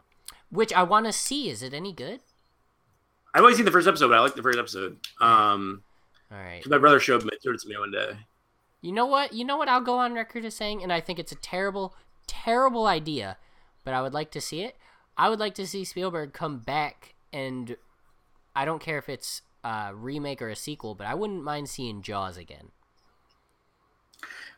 Which 0.50 0.72
I 0.72 0.82
want 0.82 1.06
to 1.06 1.12
see. 1.12 1.48
Is 1.48 1.62
it 1.62 1.72
any 1.72 1.92
good? 1.92 2.20
I've 3.32 3.42
only 3.42 3.54
seen 3.54 3.66
the 3.66 3.70
first 3.70 3.86
episode, 3.86 4.08
but 4.08 4.16
I 4.16 4.20
like 4.20 4.34
the 4.34 4.42
first 4.42 4.58
episode. 4.58 4.96
Um 5.20 5.82
All 6.32 6.38
right. 6.38 6.66
my 6.66 6.78
brother 6.78 6.98
showed 6.98 7.22
me 7.22 7.30
showed 7.44 7.54
it 7.54 7.60
to 7.60 7.68
me 7.68 7.78
one 7.78 7.92
day. 7.92 8.12
You 8.80 8.92
know 8.92 9.06
what? 9.06 9.34
You 9.34 9.44
know 9.44 9.56
what 9.56 9.68
I'll 9.68 9.80
go 9.80 9.98
on 9.98 10.14
record 10.14 10.44
as 10.44 10.54
saying, 10.54 10.82
and 10.82 10.92
I 10.92 11.00
think 11.00 11.18
it's 11.18 11.32
a 11.32 11.36
terrible, 11.36 11.94
terrible 12.26 12.86
idea, 12.86 13.36
but 13.88 13.94
I 13.94 14.02
would 14.02 14.12
like 14.12 14.30
to 14.32 14.40
see 14.42 14.60
it. 14.60 14.76
I 15.16 15.30
would 15.30 15.40
like 15.40 15.54
to 15.54 15.66
see 15.66 15.82
Spielberg 15.82 16.34
come 16.34 16.58
back, 16.58 17.14
and 17.32 17.74
I 18.54 18.66
don't 18.66 18.82
care 18.82 18.98
if 18.98 19.08
it's 19.08 19.40
a 19.64 19.94
remake 19.94 20.42
or 20.42 20.50
a 20.50 20.56
sequel, 20.56 20.94
but 20.94 21.06
I 21.06 21.14
wouldn't 21.14 21.42
mind 21.42 21.70
seeing 21.70 22.02
Jaws 22.02 22.36
again. 22.36 22.68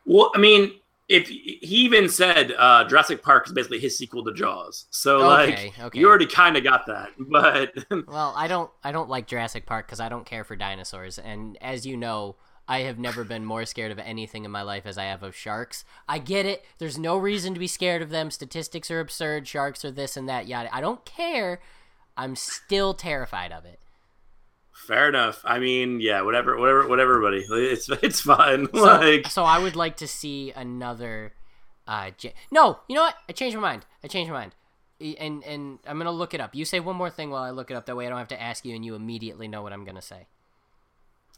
Well, 0.05 0.33
I 0.35 0.37
mean, 0.37 0.73
if 1.07 1.29
he 1.29 1.59
even 1.61 2.09
said 2.09 2.51
uh 2.57 2.83
Jurassic 2.83 3.23
Park 3.23 3.47
is 3.47 3.53
basically 3.53 3.79
his 3.79 3.97
sequel 3.97 4.25
to 4.25 4.33
Jaws. 4.33 4.87
So 4.89 5.21
Okay, 5.31 5.67
like 5.67 5.79
okay. 5.79 5.97
you 5.97 6.09
already 6.09 6.25
kind 6.25 6.57
of 6.57 6.65
got 6.65 6.85
that. 6.87 7.11
But 7.17 7.73
Well, 8.09 8.33
I 8.35 8.49
don't, 8.49 8.69
I 8.83 8.91
don't 8.91 9.07
like 9.07 9.27
Jurassic 9.27 9.65
Park 9.65 9.87
because 9.87 10.01
I 10.01 10.09
don't 10.09 10.25
care 10.25 10.43
for 10.43 10.57
dinosaurs, 10.57 11.17
and 11.17 11.57
as 11.61 11.85
you 11.85 11.95
know. 11.95 12.35
I 12.71 12.79
have 12.83 12.97
never 12.97 13.23
been 13.25 13.43
more 13.45 13.65
scared 13.65 13.91
of 13.91 13.99
anything 13.99 14.45
in 14.45 14.51
my 14.51 14.61
life 14.61 14.85
as 14.85 14.97
I 14.97 15.03
have 15.03 15.23
of 15.23 15.35
sharks. 15.35 15.83
I 16.07 16.19
get 16.19 16.45
it. 16.45 16.63
There's 16.77 16.97
no 16.97 17.17
reason 17.17 17.53
to 17.53 17.59
be 17.59 17.67
scared 17.67 18.01
of 18.01 18.09
them. 18.11 18.31
Statistics 18.31 18.89
are 18.89 18.99
absurd. 19.01 19.47
Sharks 19.47 19.83
are 19.83 19.91
this 19.91 20.15
and 20.15 20.29
that. 20.29 20.47
Yada. 20.47 20.73
I 20.73 20.79
don't 20.79 21.03
care. 21.03 21.59
I'm 22.15 22.35
still 22.35 22.93
terrified 22.93 23.51
of 23.51 23.65
it. 23.65 23.79
fair 24.87 25.09
enough. 25.09 25.41
I 25.43 25.59
mean, 25.59 25.99
yeah, 25.99 26.21
whatever 26.21 26.57
whatever 26.57 26.87
whatever 26.87 27.21
buddy. 27.21 27.45
It's 27.73 27.89
it's 27.89 28.21
fine. 28.21 28.67
So, 28.73 28.81
like 28.83 29.27
so 29.27 29.43
I 29.43 29.59
would 29.59 29.75
like 29.75 29.97
to 29.97 30.07
see 30.07 30.51
another. 30.55 31.33
Uh, 31.87 32.11
J- 32.17 32.33
no, 32.51 32.79
you 32.87 32.95
know 32.95 33.01
what? 33.03 33.15
I 33.27 33.33
changed 33.33 33.55
my 33.57 33.61
mind. 33.61 33.85
I 34.03 34.07
changed 34.07 34.31
my 34.31 34.39
mind, 34.39 34.55
and 35.19 35.43
and 35.43 35.79
I'm 35.85 35.97
gonna 35.97 36.11
look 36.11 36.33
it 36.33 36.39
up. 36.41 36.55
You 36.55 36.63
say 36.65 36.79
one 36.79 36.95
more 36.95 37.09
thing 37.09 37.29
while 37.31 37.43
I 37.43 37.51
look 37.51 37.69
it 37.69 37.75
up. 37.75 37.85
That 37.85 37.97
way, 37.97 38.05
I 38.05 38.09
don't 38.09 38.17
have 38.17 38.29
to 38.29 38.41
ask 38.41 38.63
you, 38.65 38.73
and 38.75 38.85
you 38.85 38.95
immediately 38.95 39.47
know 39.47 39.61
what 39.61 39.73
I'm 39.73 39.83
gonna 39.83 40.01
say. 40.01 40.27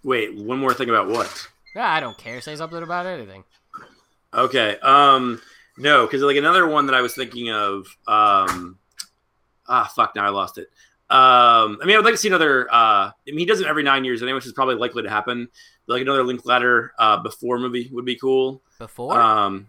Wait, 0.03 0.35
one 0.35 0.59
more 0.59 0.73
thing 0.73 0.89
about 0.89 1.07
what? 1.07 1.47
Ah, 1.75 1.93
I 1.93 1.99
don't 1.99 2.17
care. 2.17 2.39
Say 2.41 2.55
something 2.55 2.83
about 2.83 3.05
anything. 3.05 3.43
Okay. 4.33 4.77
Um 4.81 5.41
no, 5.77 6.05
because 6.05 6.21
like 6.21 6.37
another 6.37 6.67
one 6.67 6.85
that 6.85 6.95
I 6.95 7.01
was 7.01 7.15
thinking 7.15 7.51
of, 7.51 7.87
um 8.07 8.77
ah 9.67 9.91
fuck 9.95 10.15
now 10.15 10.25
I 10.25 10.29
lost 10.29 10.57
it. 10.57 10.69
Um 11.09 11.79
I 11.81 11.85
mean 11.85 11.95
I 11.95 11.97
would 11.97 12.05
like 12.05 12.13
to 12.13 12.19
see 12.19 12.27
another 12.27 12.67
uh 12.71 13.09
I 13.09 13.13
mean 13.25 13.39
he 13.39 13.45
does 13.45 13.61
it 13.61 13.67
every 13.67 13.83
nine 13.83 14.05
years 14.05 14.21
anyway, 14.21 14.35
which 14.35 14.45
is 14.45 14.53
probably 14.53 14.75
likely 14.75 15.03
to 15.03 15.09
happen. 15.09 15.47
But 15.87 15.93
like 15.93 16.01
another 16.03 16.23
Linklater 16.23 16.93
uh 16.97 17.17
before 17.17 17.59
movie 17.59 17.89
would 17.91 18.05
be 18.05 18.15
cool. 18.15 18.61
Before? 18.79 19.19
Um 19.19 19.67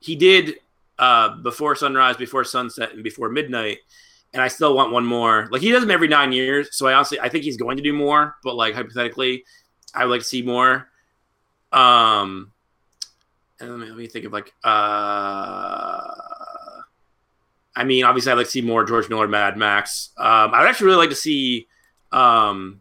he 0.00 0.16
did 0.16 0.56
uh 0.98 1.36
before 1.36 1.76
sunrise, 1.76 2.16
before 2.16 2.44
sunset, 2.44 2.92
and 2.92 3.02
before 3.02 3.28
midnight. 3.28 3.78
And 4.34 4.42
I 4.42 4.48
still 4.48 4.74
want 4.74 4.92
one 4.92 5.04
more. 5.04 5.48
Like 5.50 5.60
he 5.60 5.70
does 5.70 5.82
them 5.82 5.90
every 5.90 6.08
nine 6.08 6.32
years, 6.32 6.68
so 6.76 6.86
I 6.86 6.94
honestly 6.94 7.20
I 7.20 7.28
think 7.28 7.44
he's 7.44 7.56
going 7.56 7.76
to 7.76 7.82
do 7.82 7.92
more, 7.92 8.36
but 8.42 8.54
like 8.54 8.74
hypothetically, 8.74 9.44
I 9.94 10.04
would 10.04 10.10
like 10.10 10.20
to 10.20 10.26
see 10.26 10.42
more. 10.42 10.88
Um 11.70 12.52
and 13.60 13.70
let 13.70 13.78
me, 13.78 13.86
let 13.86 13.96
me 13.96 14.06
think 14.06 14.24
of 14.24 14.32
like 14.32 14.54
uh 14.64 16.08
I 17.74 17.84
mean, 17.84 18.04
obviously 18.04 18.32
I'd 18.32 18.36
like 18.36 18.46
to 18.46 18.52
see 18.52 18.62
more 18.62 18.84
George 18.84 19.08
Miller 19.08 19.28
Mad 19.28 19.56
Max. 19.56 20.10
Um 20.16 20.54
I 20.54 20.60
would 20.60 20.68
actually 20.68 20.86
really 20.86 20.98
like 20.98 21.10
to 21.10 21.16
see 21.16 21.68
um, 22.12 22.80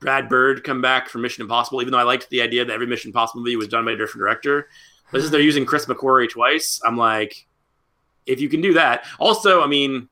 Brad 0.00 0.28
Bird 0.28 0.64
come 0.64 0.82
back 0.82 1.08
for 1.08 1.18
Mission 1.18 1.42
Impossible, 1.42 1.80
even 1.80 1.92
though 1.92 1.98
I 1.98 2.04
liked 2.04 2.28
the 2.30 2.42
idea 2.42 2.64
that 2.64 2.72
every 2.72 2.86
Mission 2.86 3.08
Impossible 3.08 3.40
movie 3.40 3.56
was 3.56 3.68
done 3.68 3.84
by 3.84 3.92
a 3.92 3.96
different 3.96 4.20
director. 4.20 4.68
But 5.10 5.20
since 5.20 5.30
they're 5.30 5.40
using 5.40 5.64
Chris 5.64 5.86
McQuarrie 5.86 6.28
twice, 6.28 6.80
I'm 6.84 6.96
like, 6.96 7.46
if 8.26 8.40
you 8.40 8.48
can 8.48 8.60
do 8.60 8.74
that. 8.74 9.06
Also, 9.18 9.62
I 9.62 9.66
mean, 9.66 10.08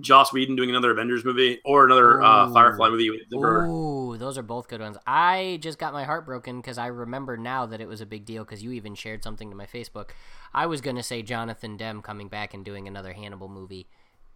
Joss 0.00 0.32
Whedon 0.32 0.56
doing 0.56 0.70
another 0.70 0.90
Avengers 0.90 1.24
movie 1.24 1.60
or 1.64 1.84
another 1.84 2.20
uh, 2.20 2.50
Firefly 2.52 2.88
movie. 2.88 3.10
With 3.10 3.20
the. 3.30 3.36
Ooh, 3.36 4.16
those 4.16 4.36
are 4.36 4.42
both 4.42 4.66
good 4.66 4.80
ones. 4.80 4.96
I 5.06 5.58
just 5.62 5.78
got 5.78 5.92
my 5.92 6.04
heart 6.04 6.26
broken 6.26 6.60
because 6.60 6.78
I 6.78 6.86
remember 6.86 7.36
now 7.36 7.66
that 7.66 7.80
it 7.80 7.86
was 7.86 8.00
a 8.00 8.06
big 8.06 8.24
deal 8.24 8.44
because 8.44 8.62
you 8.62 8.72
even 8.72 8.96
shared 8.96 9.22
something 9.22 9.50
to 9.50 9.56
my 9.56 9.66
Facebook. 9.66 10.10
I 10.52 10.66
was 10.66 10.80
gonna 10.80 11.02
say 11.02 11.22
Jonathan 11.22 11.76
Demme 11.76 12.02
coming 12.02 12.28
back 12.28 12.54
and 12.54 12.64
doing 12.64 12.88
another 12.88 13.12
Hannibal 13.12 13.48
movie, 13.48 13.86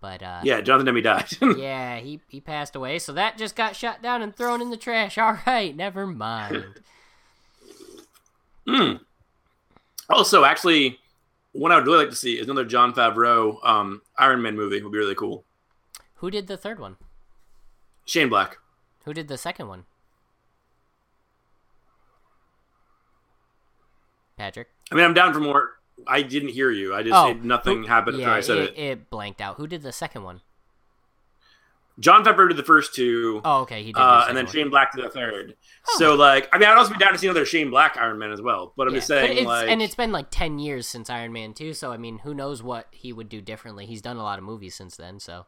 but 0.01 0.23
uh, 0.23 0.41
Yeah, 0.45 0.61
Jonathan 0.61 0.95
Demme 0.95 1.03
died. 1.03 1.29
yeah, 1.59 1.99
he 1.99 2.21
he 2.29 2.41
passed 2.41 2.77
away, 2.77 3.01
so 3.01 3.13
that 3.15 3.37
just 3.37 3.57
got 3.57 3.75
shut 3.75 4.01
down 4.01 4.23
and 4.23 4.37
thrown 4.37 4.63
in 4.63 4.71
the 4.71 4.77
trash. 4.77 5.19
All 5.19 5.39
right, 5.45 5.75
never 5.75 6.07
mind. 6.07 6.65
Mm. 8.69 9.01
Also, 10.09 10.45
actually, 10.45 10.99
one 11.53 11.73
I 11.73 11.77
would 11.77 11.87
really 11.87 12.05
like 12.05 12.11
to 12.11 12.17
see 12.17 12.39
is 12.39 12.47
another 12.47 12.65
Jon 12.65 12.95
Favreau 12.95 13.65
um, 13.67 14.03
Iron 14.17 14.41
Man 14.43 14.55
movie. 14.57 14.81
Would 14.81 14.93
be 14.93 14.99
really 14.99 15.15
cool. 15.17 15.45
Who 16.19 16.31
did 16.31 16.47
the 16.47 16.57
third 16.57 16.79
one? 16.81 16.97
Shane 18.05 18.29
Black. 18.29 18.59
Who 19.05 19.13
did 19.15 19.29
the 19.29 19.39
second 19.39 19.69
one? 19.69 19.85
Patrick. 24.37 24.69
I 24.93 24.95
mean, 24.95 25.05
I'm 25.05 25.15
down 25.15 25.33
for 25.33 25.41
more. 25.41 25.71
I 26.07 26.23
didn't 26.23 26.51
hear 26.51 26.71
you. 26.71 26.95
I 26.95 27.03
just 27.03 27.15
Oh, 27.15 27.33
nothing 27.33 27.83
who- 27.83 27.89
happened 27.89 28.17
after 28.17 28.29
yeah, 28.29 28.35
I 28.35 28.41
said 28.41 28.59
it, 28.59 28.71
it. 28.77 28.79
it 28.79 29.11
blanked 29.11 29.41
out. 29.41 29.57
Who 29.57 29.67
did 29.67 29.83
the 29.83 29.93
second 29.93 30.23
one? 30.23 30.43
Jon 31.99 32.25
Favreau 32.25 32.47
did 32.47 32.57
the 32.57 32.63
first 32.63 32.95
two, 32.95 33.41
Oh, 33.45 33.63
okay, 33.63 33.83
he 33.83 33.93
did. 33.93 33.97
uh, 34.01 34.21
the 34.21 34.29
and 34.29 34.37
then 34.37 34.45
one. 34.45 34.53
Shane 34.55 34.71
Black 34.71 34.95
did 34.95 35.05
the 35.05 35.11
third. 35.11 35.57
Oh. 35.89 35.97
So, 35.99 36.15
like, 36.15 36.49
I 36.53 36.59
mean, 36.59 36.69
I'd 36.69 36.79
also 36.79 36.93
be 36.93 36.99
down 36.99 37.13
to 37.13 37.19
see 37.19 37.27
another 37.27 37.45
Shane 37.45 37.71
Black 37.71 37.97
Iron 37.97 38.21
Man 38.21 38.31
as 38.31 38.41
well. 38.41 38.73
But 38.77 38.87
I'm 38.87 38.93
Yeah, 38.95 38.99
just 38.99 39.09
saying, 39.09 39.33
it's- 39.33 39.47
like, 39.47 39.69
and 39.69 39.83
it's 39.83 39.97
been 39.97 40.13
like 40.13 40.27
ten 40.31 40.61
years 40.61 40.87
since 40.87 41.11
Iron 41.11 41.33
Man 41.33 41.55
two, 41.55 41.75
so 41.75 41.91
I 41.91 41.97
mean, 41.97 42.19
who 42.19 42.35
knows 42.35 42.63
what 42.63 42.87
he 42.93 43.13
would 43.13 43.29
do 43.29 43.41
differently? 43.41 43.85
He's 43.87 44.01
done 44.01 44.17
a 44.17 44.23
lot 44.23 44.39
of 44.39 44.45
movies 44.45 44.77
since 44.77 44.97
then, 44.97 45.19
so 45.19 45.47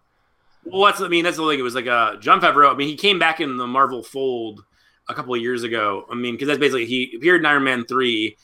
well, 0.64 0.84
that's 0.86 1.00
I 1.00 1.08
mean, 1.08 1.24
that's 1.24 1.36
the 1.36 1.46
thing. 1.48 1.58
It 1.58 1.62
was 1.62 1.74
like 1.74 1.86
uh, 1.86 2.16
Jon 2.16 2.40
Favreau. 2.40 2.72
I 2.72 2.76
mean, 2.76 2.88
he 2.88 2.96
came 2.96 3.18
back 3.18 3.40
in 3.40 3.56
the 3.56 3.66
Marvel 3.66 4.02
fold 4.02 4.64
a 5.08 5.14
couple 5.14 5.34
of 5.34 5.40
years 5.40 5.62
ago. 5.62 6.04
I 6.10 6.14
mean, 6.14 6.34
because 6.34 6.48
that's 6.48 6.58
basically 6.60 6.86
he 6.86 7.12
appeared 7.16 7.40
in 7.40 7.46
Iron 7.46 7.64
Man 7.64 7.84
three, 7.84 8.36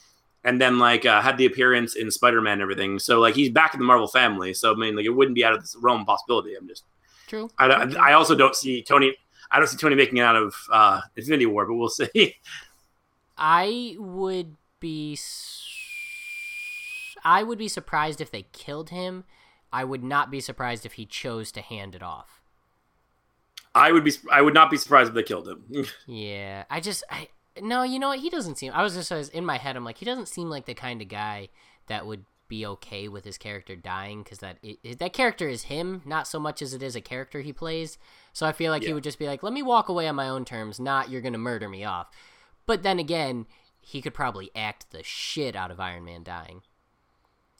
and 0.43 0.59
then 0.61 0.79
like 0.79 1.05
uh, 1.05 1.21
had 1.21 1.37
the 1.37 1.45
appearance 1.45 1.95
in 1.95 2.11
Spider 2.11 2.41
Man 2.41 2.53
and 2.53 2.61
everything. 2.61 2.99
So 2.99 3.19
like 3.19 3.35
he's 3.35 3.49
back 3.49 3.73
in 3.73 3.79
the 3.79 3.85
Marvel 3.85 4.07
family. 4.07 4.53
So 4.53 4.73
I 4.73 4.75
mean, 4.75 4.95
like 4.95 5.05
it 5.05 5.09
wouldn't 5.09 5.35
be 5.35 5.45
out 5.45 5.53
of 5.53 5.61
this 5.61 5.75
realm 5.79 6.01
of 6.01 6.07
possibility. 6.07 6.55
I'm 6.55 6.67
just 6.67 6.83
true. 7.27 7.49
I, 7.57 7.67
don't- 7.67 7.97
I 7.97 8.13
also 8.13 8.35
don't 8.35 8.55
see 8.55 8.83
Tony. 8.83 9.15
I 9.49 9.59
don't 9.59 9.67
see 9.67 9.77
Tony 9.77 9.95
making 9.95 10.17
it 10.17 10.21
out 10.21 10.35
of 10.35 10.55
uh, 10.71 11.01
Infinity 11.15 11.45
War, 11.45 11.65
but 11.65 11.75
we'll 11.75 11.89
see. 11.89 12.35
I 13.37 13.95
would 13.99 14.55
be, 14.79 15.15
I 17.23 17.43
would 17.43 17.57
be 17.57 17.67
surprised 17.67 18.21
if 18.21 18.31
they 18.31 18.43
killed 18.51 18.89
him. 18.89 19.23
I 19.71 19.83
would 19.83 20.03
not 20.03 20.31
be 20.31 20.39
surprised 20.39 20.85
if 20.85 20.93
he 20.93 21.05
chose 21.05 21.51
to 21.53 21.61
hand 21.61 21.95
it 21.95 22.03
off. 22.03 22.41
I 23.75 23.91
would 23.91 24.03
be. 24.03 24.13
I 24.31 24.41
would 24.41 24.53
not 24.53 24.71
be 24.71 24.77
surprised 24.77 25.09
if 25.09 25.15
they 25.15 25.23
killed 25.23 25.47
him. 25.47 25.85
Yeah, 26.07 26.63
I 26.69 26.79
just 26.79 27.03
I 27.11 27.29
no, 27.61 27.83
you 27.83 27.99
know 27.99 28.09
what? 28.09 28.19
He 28.19 28.29
doesn't 28.29 28.57
seem. 28.57 28.73
I 28.73 28.83
was 28.83 28.95
just 28.95 29.11
I 29.11 29.17
was 29.17 29.29
in 29.29 29.45
my 29.45 29.57
head. 29.57 29.75
I'm 29.75 29.85
like, 29.85 29.97
he 29.97 30.05
doesn't 30.05 30.27
seem 30.27 30.49
like 30.49 30.65
the 30.65 30.73
kind 30.73 31.01
of 31.01 31.07
guy 31.07 31.49
that 31.87 32.05
would 32.05 32.25
be 32.47 32.65
okay 32.65 33.07
with 33.07 33.25
his 33.25 33.37
character 33.37 33.75
dying 33.75 34.23
because 34.23 34.39
that 34.39 34.57
it, 34.63 34.99
that 34.99 35.13
character 35.13 35.49
is 35.49 35.63
him, 35.63 36.01
not 36.05 36.27
so 36.27 36.39
much 36.39 36.61
as 36.61 36.73
it 36.73 36.81
is 36.81 36.95
a 36.95 37.01
character 37.01 37.41
he 37.41 37.53
plays. 37.53 37.97
So 38.33 38.45
I 38.45 38.51
feel 38.51 38.71
like 38.71 38.83
he 38.83 38.93
would 38.93 39.03
just 39.03 39.19
be 39.19 39.27
like, 39.27 39.43
let 39.43 39.53
me 39.53 39.61
walk 39.61 39.89
away 39.89 40.07
on 40.07 40.15
my 40.15 40.29
own 40.29 40.45
terms. 40.45 40.79
Not 40.79 41.09
you're 41.09 41.21
gonna 41.21 41.37
murder 41.37 41.67
me 41.67 41.83
off. 41.83 42.07
But 42.65 42.83
then 42.83 42.99
again, 42.99 43.45
he 43.79 44.01
could 44.01 44.13
probably 44.13 44.51
act 44.55 44.91
the 44.91 45.03
shit 45.03 45.55
out 45.55 45.71
of 45.71 45.79
Iron 45.79 46.05
Man 46.05 46.23
dying. 46.23 46.61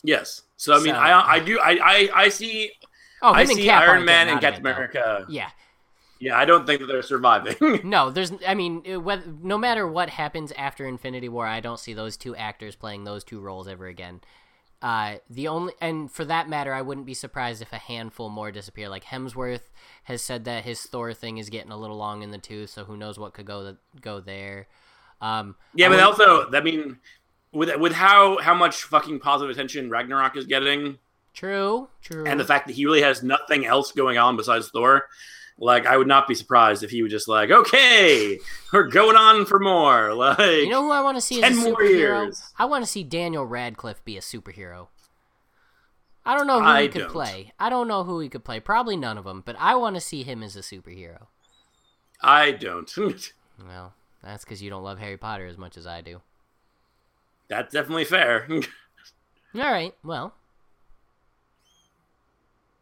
Yes. 0.03 0.43
So 0.57 0.73
I 0.73 0.77
mean, 0.77 0.93
So- 0.93 0.99
I 0.99 1.33
I 1.35 1.39
do. 1.39 1.59
I 1.59 1.71
I, 1.83 2.09
I 2.23 2.29
see. 2.29 2.71
Oh, 3.21 3.31
I 3.33 3.45
see 3.45 3.65
Cap 3.65 3.83
Iron 3.83 4.05
Man 4.05 4.27
and 4.29 4.39
Captain 4.39 4.61
it, 4.61 4.63
though. 4.63 4.71
America. 4.71 5.25
Yeah, 5.27 5.49
Yeah, 6.19 6.37
I 6.37 6.45
don't 6.45 6.67
think 6.67 6.81
that 6.81 6.85
they're 6.87 7.01
surviving. 7.01 7.81
No, 7.83 8.11
there's. 8.11 8.31
I 8.47 8.53
mean, 8.53 8.83
whether, 9.03 9.23
no 9.41 9.57
matter 9.57 9.87
what 9.87 10.09
happens 10.11 10.51
after 10.51 10.85
Infinity 10.85 11.27
War, 11.29 11.47
I 11.47 11.59
don't 11.59 11.79
see 11.79 11.93
those 11.93 12.15
two 12.15 12.35
actors 12.35 12.75
playing 12.75 13.05
those 13.05 13.23
two 13.23 13.39
roles 13.39 13.67
ever 13.67 13.87
again. 13.87 14.21
Uh, 14.79 15.15
the 15.27 15.47
only, 15.47 15.73
and 15.81 16.11
for 16.11 16.23
that 16.25 16.47
matter, 16.47 16.71
I 16.71 16.83
wouldn't 16.83 17.07
be 17.07 17.15
surprised 17.15 17.63
if 17.63 17.73
a 17.73 17.77
handful 17.79 18.29
more 18.29 18.51
disappear. 18.51 18.87
Like 18.89 19.05
Hemsworth 19.05 19.71
has 20.03 20.21
said 20.21 20.45
that 20.45 20.63
his 20.63 20.81
Thor 20.83 21.13
thing 21.13 21.39
is 21.39 21.49
getting 21.49 21.71
a 21.71 21.77
little 21.77 21.97
long 21.97 22.21
in 22.21 22.29
the 22.29 22.37
tooth, 22.37 22.69
so 22.69 22.83
who 22.85 22.95
knows 22.95 23.17
what 23.17 23.33
could 23.33 23.47
go 23.47 23.75
go 23.99 24.19
there. 24.19 24.67
Um, 25.21 25.55
yeah, 25.73 25.87
I 25.87 25.89
but 25.89 25.99
also, 26.01 26.51
I 26.51 26.61
mean, 26.61 26.99
with 27.58 27.76
with 27.78 27.93
how 27.93 28.38
how 28.39 28.53
much 28.53 28.84
fucking 28.84 29.20
positive 29.20 29.55
attention 29.55 29.89
Ragnarok 29.89 30.38
is 30.38 30.45
getting, 30.45 30.97
true, 31.34 31.89
true, 32.01 32.26
and 32.26 32.39
the 32.39 32.45
fact 32.45 32.68
that 32.68 32.74
he 32.76 32.86
really 32.86 33.01
has 33.01 33.24
nothing 33.24 33.66
else 33.66 33.91
going 33.91 34.18
on 34.18 34.38
besides 34.38 34.70
Thor, 34.70 35.08
like 35.58 35.86
I 35.86 35.97
would 35.97 36.08
not 36.08 36.28
be 36.28 36.36
surprised 36.36 36.84
if 36.84 36.91
he 36.91 37.01
would 37.01 37.12
just 37.12 37.28
like, 37.28 37.49
okay, 37.51 38.39
we're 38.74 38.88
going 38.88 39.16
on 39.18 39.45
for 39.45 39.60
more. 39.60 40.14
Like, 40.16 40.39
you 40.39 40.70
know 40.70 40.84
who 40.84 40.91
I 40.91 41.01
want 41.01 41.18
to 41.18 41.22
see 41.22 41.41
as 41.43 41.58
a 41.58 41.62
more 41.62 41.76
superhero? 41.76 42.24
years. 42.26 42.41
I 42.58 42.66
want 42.66 42.84
to 42.86 42.89
see 42.89 43.03
Daniel 43.03 43.45
Radcliffe 43.45 44.03
be 44.05 44.18
a 44.18 44.22
superhero. 44.22 44.88
I 46.26 46.36
don't 46.36 46.45
know 46.47 46.60
who 46.60 46.66
I 46.66 46.82
he 46.84 46.88
could 46.89 46.99
don't. 47.03 47.12
play. 47.12 47.53
I 47.58 47.70
don't 47.70 47.88
know 47.88 48.03
who 48.03 48.20
he 48.20 48.28
could 48.28 48.43
play. 48.43 48.60
Probably 48.60 48.97
none 48.97 49.18
of 49.18 49.24
them. 49.24 49.41
But 49.45 49.55
I 49.60 49.76
want 49.76 49.95
to 49.95 50.01
see 50.01 50.24
him 50.24 50.43
as 50.43 50.58
a 50.58 50.60
superhero. 50.60 51.28
I 52.22 52.51
don't. 52.51 52.91
Well, 53.66 53.93
that's 54.22 54.43
because 54.43 54.62
you 54.62 54.70
don't 54.70 54.84
love 54.84 54.99
Harry 54.99 55.18
Potter 55.18 55.47
as 55.47 55.58
much 55.58 55.78
as 55.78 55.88
I 55.88 56.01
do. 56.01 56.22
That's 57.49 57.73
definitely 57.73 58.05
fair. 58.05 58.47
All 59.55 59.61
right. 59.71 59.93
Well, 60.03 60.33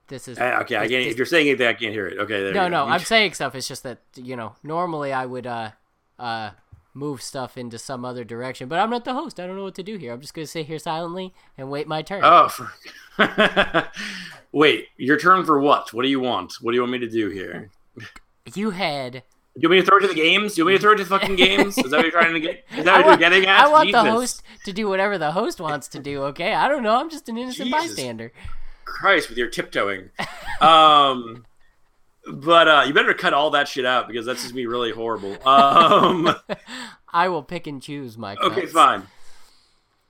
this 0.08 0.28
is 0.28 0.38
Eh, 0.38 0.60
okay, 0.62 0.76
I 0.76 0.88
can't. 0.88 0.90
this- 1.04 1.12
If 1.14 1.18
you're 1.18 1.26
saying 1.26 1.48
anything, 1.48 1.68
I 1.68 1.74
can't 1.74 1.94
hear 1.94 2.08
it. 2.08 2.18
Okay, 2.20 2.44
there. 2.44 2.54
no, 2.54 2.68
no. 2.68 2.86
I'm 2.86 3.00
saying 3.00 3.34
stuff. 3.34 3.56
It's 3.56 3.68
just 3.68 3.84
that 3.84 4.00
you 4.16 4.36
know. 4.36 4.56
Normally, 4.64 5.14
I 5.14 5.26
would 5.26 5.48
uh 5.48 5.72
uh 6.20 6.52
move 6.94 7.22
stuff 7.22 7.58
into 7.58 7.78
some 7.78 8.06
other 8.06 8.24
direction, 8.24 8.70
but 8.70 8.80
I'm 8.80 8.90
not 8.90 9.04
the 9.06 9.14
host. 9.14 9.40
I 9.40 9.46
don't 9.48 9.56
know 9.58 9.64
what 9.64 9.76
to 9.76 9.84
do 9.84 9.98
here. 9.98 10.14
I'm 10.14 10.22
just 10.22 10.34
gonna 10.34 10.48
sit 10.48 10.66
here 10.68 10.80
silently 10.80 11.34
and 11.58 11.70
wait 11.70 11.88
my 11.88 12.02
turn. 12.02 12.22
Oh, 12.24 12.48
for... 12.50 12.72
wait, 14.52 14.88
your 14.98 15.18
turn 15.18 15.46
for 15.46 15.60
what? 15.60 15.92
What 15.94 16.04
do 16.04 16.10
you 16.10 16.20
want? 16.20 16.54
What 16.62 16.72
do 16.72 16.76
you 16.76 16.82
want 16.82 16.92
me 16.94 17.00
to 17.00 17.10
do 17.10 17.30
here? 17.30 17.70
You 18.54 18.72
had. 18.72 19.24
Do 19.56 19.62
you 19.62 19.70
want 19.70 19.78
me 19.78 19.82
to 19.82 19.86
throw 19.88 19.98
it 20.00 20.02
to 20.02 20.08
the 20.10 20.14
games? 20.14 20.56
Do 20.56 20.60
you 20.62 20.66
want 20.66 20.74
me 20.74 20.78
to 20.78 20.82
throw 20.82 20.92
it 20.92 20.98
to 20.98 21.04
the 21.04 21.10
fucking 21.10 21.38
games? 21.38 21.78
Is 21.78 21.90
that 21.92 21.98
what 21.98 22.02
you're 22.02 22.12
trying 22.12 22.34
to 22.34 22.42
get? 22.42 22.66
Is 22.78 22.84
that 22.84 22.88
I 22.96 22.98
what 22.98 23.06
want, 23.06 23.22
you're 23.22 23.30
getting 23.30 23.48
at? 23.48 23.66
I 23.66 23.70
want 23.70 23.90
the 23.90 24.04
host 24.04 24.44
to 24.66 24.74
do 24.74 24.90
whatever 24.90 25.18
the 25.18 25.32
host 25.32 25.62
wants 25.62 25.88
to 25.90 26.00
do. 26.00 26.24
Okay, 26.24 26.54
I 26.54 26.68
don't 26.68 26.84
know. 26.84 27.00
I'm 27.00 27.10
just 27.10 27.30
an 27.30 27.38
innocent 27.38 27.70
Jesus. 27.70 27.90
bystander. 27.90 28.34
Christ 28.84 29.30
with 29.30 29.38
your 29.38 29.48
tiptoeing. 29.48 30.10
Um, 30.60 31.46
but 32.30 32.68
uh, 32.68 32.84
you 32.86 32.94
better 32.94 33.14
cut 33.14 33.34
all 33.34 33.52
that 33.52 33.68
shit 33.70 33.86
out 33.86 34.08
because 34.08 34.26
that's 34.26 34.42
just 34.44 34.54
me 34.54 34.66
really 34.66 34.92
horrible. 34.92 35.38
Um, 35.48 36.36
I 37.14 37.30
will 37.30 37.44
pick 37.44 37.66
and 37.66 37.82
choose 37.82 38.18
my. 38.18 38.36
okay, 38.36 38.62
cuts. 38.62 38.74
fine. 38.74 39.04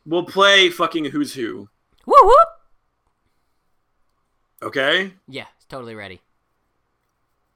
We'll 0.05 0.25
play 0.25 0.69
fucking 0.69 1.05
who's 1.05 1.33
who. 1.35 1.69
Whoop 2.05 2.23
whoop. 2.23 2.47
Okay. 4.63 5.13
Yeah, 5.27 5.45
totally 5.69 5.93
ready. 5.95 6.21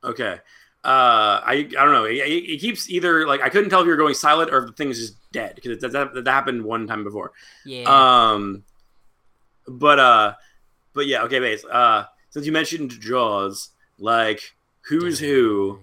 Okay. 0.03 0.39
Uh, 0.83 1.41
I 1.43 1.53
I 1.77 1.83
don't 1.83 1.91
know. 1.91 2.05
It, 2.05 2.15
it, 2.15 2.61
keeps 2.61 2.89
either 2.89 3.27
like 3.27 3.41
I 3.41 3.49
couldn't 3.49 3.69
tell 3.69 3.81
if 3.81 3.85
you 3.85 3.91
were 3.91 3.97
going 3.97 4.13
silent 4.13 4.49
or 4.51 4.59
if 4.59 4.67
the 4.67 4.71
thing's 4.73 4.97
just 4.97 5.17
dead 5.33 5.55
because 5.55 5.79
that, 5.81 5.91
that, 5.91 6.13
that 6.13 6.31
happened 6.31 6.63
one 6.63 6.87
time 6.87 7.03
before. 7.03 7.33
Yeah. 7.65 7.83
Um, 7.83 8.63
but 9.67 9.99
uh, 9.99 10.33
but 10.93 11.05
yeah. 11.05 11.23
Okay, 11.23 11.39
base. 11.39 11.65
Uh, 11.65 12.05
since 12.29 12.45
you 12.45 12.53
mentioned 12.53 12.91
Jaws, 12.91 13.71
like 13.97 14.55
who's 14.81 15.19
who? 15.19 15.79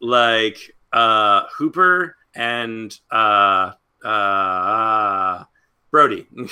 Like 0.00 0.58
uh, 0.92 1.44
Hooper 1.56 2.16
and 2.34 2.98
uh, 3.10 3.72
uh 4.04 5.44
Brody. 5.90 6.26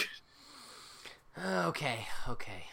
Okay, 1.40 2.04
okay. 2.28 2.64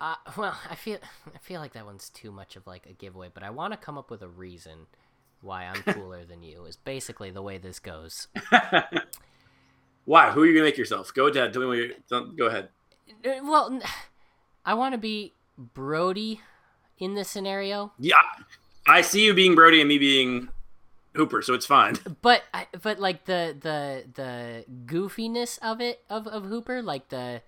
Uh, 0.00 0.14
well, 0.36 0.56
I 0.70 0.74
feel 0.74 0.98
I 1.34 1.38
feel 1.38 1.60
like 1.60 1.72
that 1.74 1.86
one's 1.86 2.08
too 2.10 2.30
much 2.30 2.56
of 2.56 2.66
like 2.66 2.86
a 2.86 2.92
giveaway, 2.92 3.30
but 3.32 3.42
I 3.42 3.50
want 3.50 3.72
to 3.72 3.76
come 3.76 3.96
up 3.98 4.10
with 4.10 4.22
a 4.22 4.28
reason 4.28 4.86
why 5.40 5.64
I'm 5.64 5.82
cooler 5.94 6.24
than 6.24 6.42
you. 6.42 6.64
Is 6.64 6.76
basically 6.76 7.30
the 7.30 7.42
way 7.42 7.58
this 7.58 7.78
goes. 7.78 8.28
Why? 10.06 10.32
Who 10.32 10.42
are 10.42 10.46
you 10.46 10.52
gonna 10.52 10.64
make 10.66 10.76
yourself? 10.76 11.14
Go 11.14 11.28
ahead. 11.28 11.52
Tell 11.52 11.62
me 11.62 11.68
what 11.68 11.78
you 11.78 11.94
don't, 12.10 12.36
Go 12.36 12.46
ahead. 12.46 12.68
Uh, 13.24 13.40
Well, 13.42 13.80
I 14.66 14.74
want 14.74 14.92
to 14.92 14.98
be 14.98 15.32
Brody 15.56 16.40
in 16.98 17.14
this 17.14 17.28
scenario, 17.28 17.92
Yeah, 17.98 18.16
I 18.86 19.00
see 19.00 19.24
you 19.24 19.34
being 19.34 19.54
Brody 19.54 19.80
and 19.80 19.88
me 19.88 19.98
being 19.98 20.48
Hooper, 21.14 21.42
so 21.42 21.54
it's 21.54 21.66
fine. 21.66 21.96
but 22.22 22.42
I, 22.52 22.66
but 22.82 22.98
like 23.00 23.24
the 23.24 23.56
the 23.58 24.04
the 24.14 24.64
goofiness 24.86 25.58
of 25.60 25.80
it 25.80 26.02
of 26.08 26.26
of 26.26 26.44
Hooper, 26.44 26.82
like 26.82 27.08
the 27.08 27.42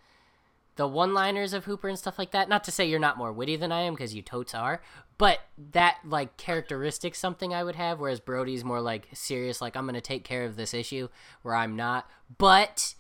the 0.76 0.86
one-liners 0.86 1.52
of 1.52 1.64
Hooper 1.64 1.88
and 1.88 1.98
stuff 1.98 2.18
like 2.18 2.30
that. 2.30 2.48
Not 2.48 2.64
to 2.64 2.70
say 2.70 2.86
you're 2.86 2.98
not 2.98 3.18
more 3.18 3.32
witty 3.32 3.56
than 3.56 3.72
I 3.72 3.80
am 3.80 3.94
because 3.94 4.14
you 4.14 4.22
totes 4.22 4.54
are, 4.54 4.80
but 5.18 5.40
that 5.72 5.96
like 6.04 6.36
characteristic 6.36 7.14
something 7.14 7.52
I 7.52 7.64
would 7.64 7.76
have. 7.76 7.98
Whereas 7.98 8.20
Brody's 8.20 8.64
more 8.64 8.80
like 8.80 9.08
serious, 9.12 9.60
like 9.60 9.76
I'm 9.76 9.86
gonna 9.86 10.00
take 10.00 10.24
care 10.24 10.44
of 10.44 10.56
this 10.56 10.74
issue, 10.74 11.08
where 11.42 11.54
I'm 11.54 11.76
not. 11.76 12.08
But 12.38 12.94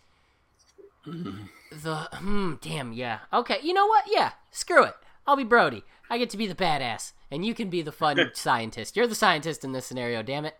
the 1.04 2.08
hmm, 2.12 2.54
damn 2.60 2.92
yeah, 2.92 3.20
okay. 3.32 3.58
You 3.62 3.74
know 3.74 3.86
what? 3.86 4.04
Yeah, 4.08 4.32
screw 4.50 4.84
it. 4.84 4.94
I'll 5.26 5.36
be 5.36 5.44
Brody. 5.44 5.84
I 6.08 6.18
get 6.18 6.30
to 6.30 6.36
be 6.36 6.46
the 6.46 6.54
badass, 6.54 7.12
and 7.30 7.44
you 7.44 7.54
can 7.54 7.68
be 7.68 7.82
the 7.82 7.92
fun 7.92 8.30
scientist. 8.34 8.96
You're 8.96 9.06
the 9.06 9.14
scientist 9.14 9.64
in 9.64 9.72
this 9.72 9.86
scenario. 9.86 10.22
Damn 10.22 10.44
it. 10.46 10.56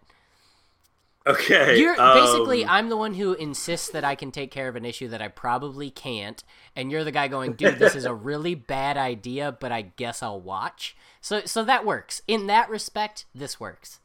Okay. 1.27 1.81
You're 1.81 2.01
um, 2.01 2.18
basically 2.18 2.64
I'm 2.64 2.89
the 2.89 2.97
one 2.97 3.14
who 3.14 3.35
insists 3.35 3.91
that 3.91 4.05
I 4.05 4.14
can 4.14 4.31
take 4.31 4.53
care 4.53 4.68
of 4.68 4.77
an 4.77 4.85
issue 4.85 5.09
that 5.09 5.20
I 5.20 5.29
probably 5.29 5.91
can't, 5.91 6.43
and 6.77 6.93
you're 6.93 7.03
the 7.03 7.11
guy 7.11 7.27
going, 7.27 7.55
"Dude, 7.55 7.81
this 7.81 7.97
is 7.97 8.05
a 8.05 8.14
really 8.14 8.55
bad 8.55 8.97
idea, 8.97 9.57
but 9.59 9.72
I 9.72 9.83
guess 9.83 10.22
I'll 10.22 10.41
watch." 10.41 10.97
So 11.20 11.43
so 11.45 11.64
that 11.64 11.85
works. 11.85 12.22
In 12.29 12.47
that 12.47 12.70
respect, 12.70 13.27
this 13.35 13.59
works. 13.59 13.99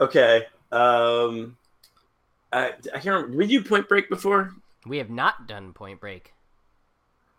Okay. 0.00 0.46
Um, 0.70 1.56
I, 2.52 2.68
I 2.68 2.98
can't 2.98 3.06
remember. 3.06 3.30
Did 3.30 3.38
we 3.38 3.46
do 3.46 3.64
Point 3.64 3.88
Break 3.88 4.10
before? 4.10 4.54
We 4.86 4.98
have 4.98 5.10
not 5.10 5.46
done 5.46 5.72
Point 5.72 6.00
Break. 6.00 6.34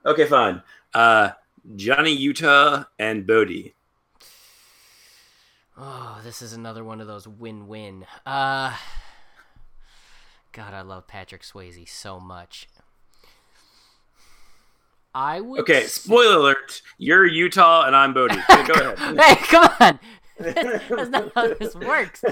Okay, 0.06 0.26
fine. 0.26 0.64
Uh, 0.94 1.32
Johnny 1.76 2.12
Utah 2.12 2.86
and 2.98 3.28
Bodhi. 3.28 3.74
Oh, 5.82 6.20
this 6.26 6.42
is 6.42 6.52
another 6.52 6.84
one 6.84 7.00
of 7.00 7.08
those 7.08 7.26
win-win. 7.26 8.06
Uh 8.26 8.76
God, 10.52 10.74
I 10.74 10.82
love 10.82 11.08
Patrick 11.08 11.44
Swayze 11.44 11.88
so 11.88 12.20
much. 12.20 12.68
I 15.16 15.40
would 15.40 15.62
Okay, 15.62 15.86
spoiler 15.86 16.36
alert. 16.36 16.82
You're 16.98 17.26
Utah 17.26 17.86
and 17.86 17.96
I'm 17.96 18.14
Bodhi. 18.14 18.36
Go 18.50 18.74
ahead. 18.74 19.00
hey, 19.20 19.36
come 19.36 19.70
on. 19.80 20.00
That's 20.40 21.10
not 21.10 21.32
how 21.34 21.54
this 21.54 21.76
works. 21.76 22.24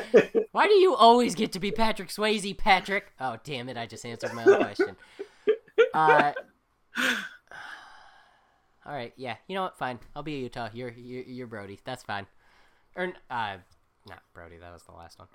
Why 0.51 0.67
do 0.67 0.73
you 0.73 0.93
always 0.93 1.33
get 1.33 1.53
to 1.53 1.59
be 1.59 1.71
Patrick 1.71 2.09
Swayze, 2.09 2.57
Patrick? 2.57 3.11
Oh, 3.19 3.37
damn 3.43 3.67
it! 3.69 3.77
I 3.77 3.85
just 3.85 4.05
answered 4.05 4.33
my 4.33 4.45
own 4.45 4.57
question. 4.57 4.95
Uh, 5.93 6.31
all 8.85 8.93
right, 8.93 9.11
yeah. 9.17 9.35
You 9.47 9.55
know 9.55 9.63
what? 9.63 9.77
Fine. 9.77 9.99
I'll 10.15 10.23
be 10.23 10.35
a 10.35 10.39
Utah. 10.39 10.69
You're 10.73 10.91
you're, 10.91 11.23
you're 11.23 11.47
Brody. 11.47 11.79
That's 11.83 12.03
fine. 12.03 12.27
Or 12.97 13.13
uh, 13.29 13.57
not 14.09 14.21
Brody. 14.33 14.57
That 14.57 14.73
was 14.73 14.83
the 14.83 14.91
last 14.91 15.17
one. 15.19 15.27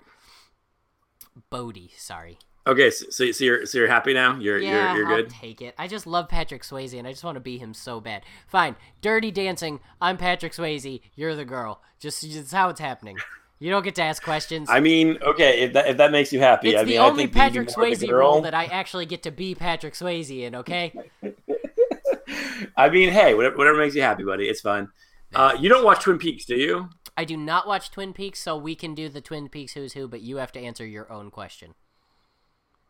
Bodhi. 1.49 1.91
Sorry. 1.97 2.37
Okay, 2.65 2.91
so, 2.91 3.05
so, 3.09 3.31
so 3.31 3.43
you're 3.43 3.65
so 3.65 3.77
you're 3.79 3.87
happy 3.87 4.13
now? 4.13 4.37
You're 4.37 4.57
Yeah, 4.59 4.93
you're 4.93 5.03
you're 5.03 5.11
I'll 5.11 5.21
good. 5.23 5.29
take 5.31 5.61
it. 5.61 5.75
I 5.77 5.87
just 5.87 6.05
love 6.07 6.29
Patrick 6.29 6.61
Swayze, 6.63 6.97
and 6.97 7.05
I 7.07 7.11
just 7.11 7.23
want 7.23 7.35
to 7.35 7.41
be 7.41 7.57
him 7.57 7.73
so 7.73 7.99
bad. 7.99 8.23
Fine, 8.47 8.75
Dirty 9.01 9.31
Dancing. 9.31 9.79
I'm 9.99 10.15
Patrick 10.17 10.53
Swayze. 10.53 11.01
You're 11.15 11.35
the 11.35 11.43
girl. 11.45 11.81
Just, 11.99 12.21
just 12.21 12.53
how 12.53 12.69
it's 12.69 12.79
happening. 12.79 13.17
You 13.59 13.69
don't 13.69 13.83
get 13.83 13.95
to 13.95 14.03
ask 14.03 14.23
questions. 14.23 14.69
I 14.69 14.79
mean, 14.79 15.17
okay, 15.21 15.61
if 15.61 15.73
that 15.73 15.87
if 15.87 15.97
that 15.97 16.11
makes 16.11 16.31
you 16.31 16.39
happy, 16.39 16.69
it's 16.69 16.79
I 16.79 16.83
the 16.83 16.91
mean, 16.91 16.99
I 17.01 17.05
only 17.05 17.23
think 17.23 17.33
Patrick 17.33 17.69
you 17.69 17.73
can 17.73 17.81
work 17.83 17.97
the 17.97 18.05
Swayze 18.05 18.09
girl. 18.09 18.31
role 18.33 18.41
that 18.41 18.53
I 18.53 18.65
actually 18.65 19.05
get 19.07 19.23
to 19.23 19.31
be 19.31 19.55
Patrick 19.55 19.93
Swayze 19.93 20.29
in. 20.41 20.55
Okay. 20.55 20.93
I 22.77 22.89
mean, 22.89 23.09
hey, 23.09 23.33
whatever, 23.33 23.57
whatever 23.57 23.77
makes 23.77 23.95
you 23.95 24.01
happy, 24.01 24.23
buddy. 24.23 24.47
It's 24.47 24.61
fine. 24.61 24.87
Uh, 25.35 25.57
you 25.59 25.69
don't 25.69 25.83
watch 25.83 26.03
Twin 26.03 26.17
Peaks, 26.17 26.45
do 26.45 26.55
you? 26.55 26.89
I 27.15 27.25
do 27.25 27.37
not 27.37 27.67
watch 27.67 27.91
Twin 27.91 28.13
Peaks, 28.13 28.39
so 28.39 28.57
we 28.57 28.75
can 28.75 28.95
do 28.95 29.09
the 29.09 29.21
Twin 29.21 29.49
Peaks 29.49 29.73
Who's 29.73 29.93
Who, 29.93 30.07
but 30.07 30.21
you 30.21 30.37
have 30.37 30.51
to 30.53 30.59
answer 30.59 30.85
your 30.85 31.11
own 31.11 31.29
question. 31.31 31.75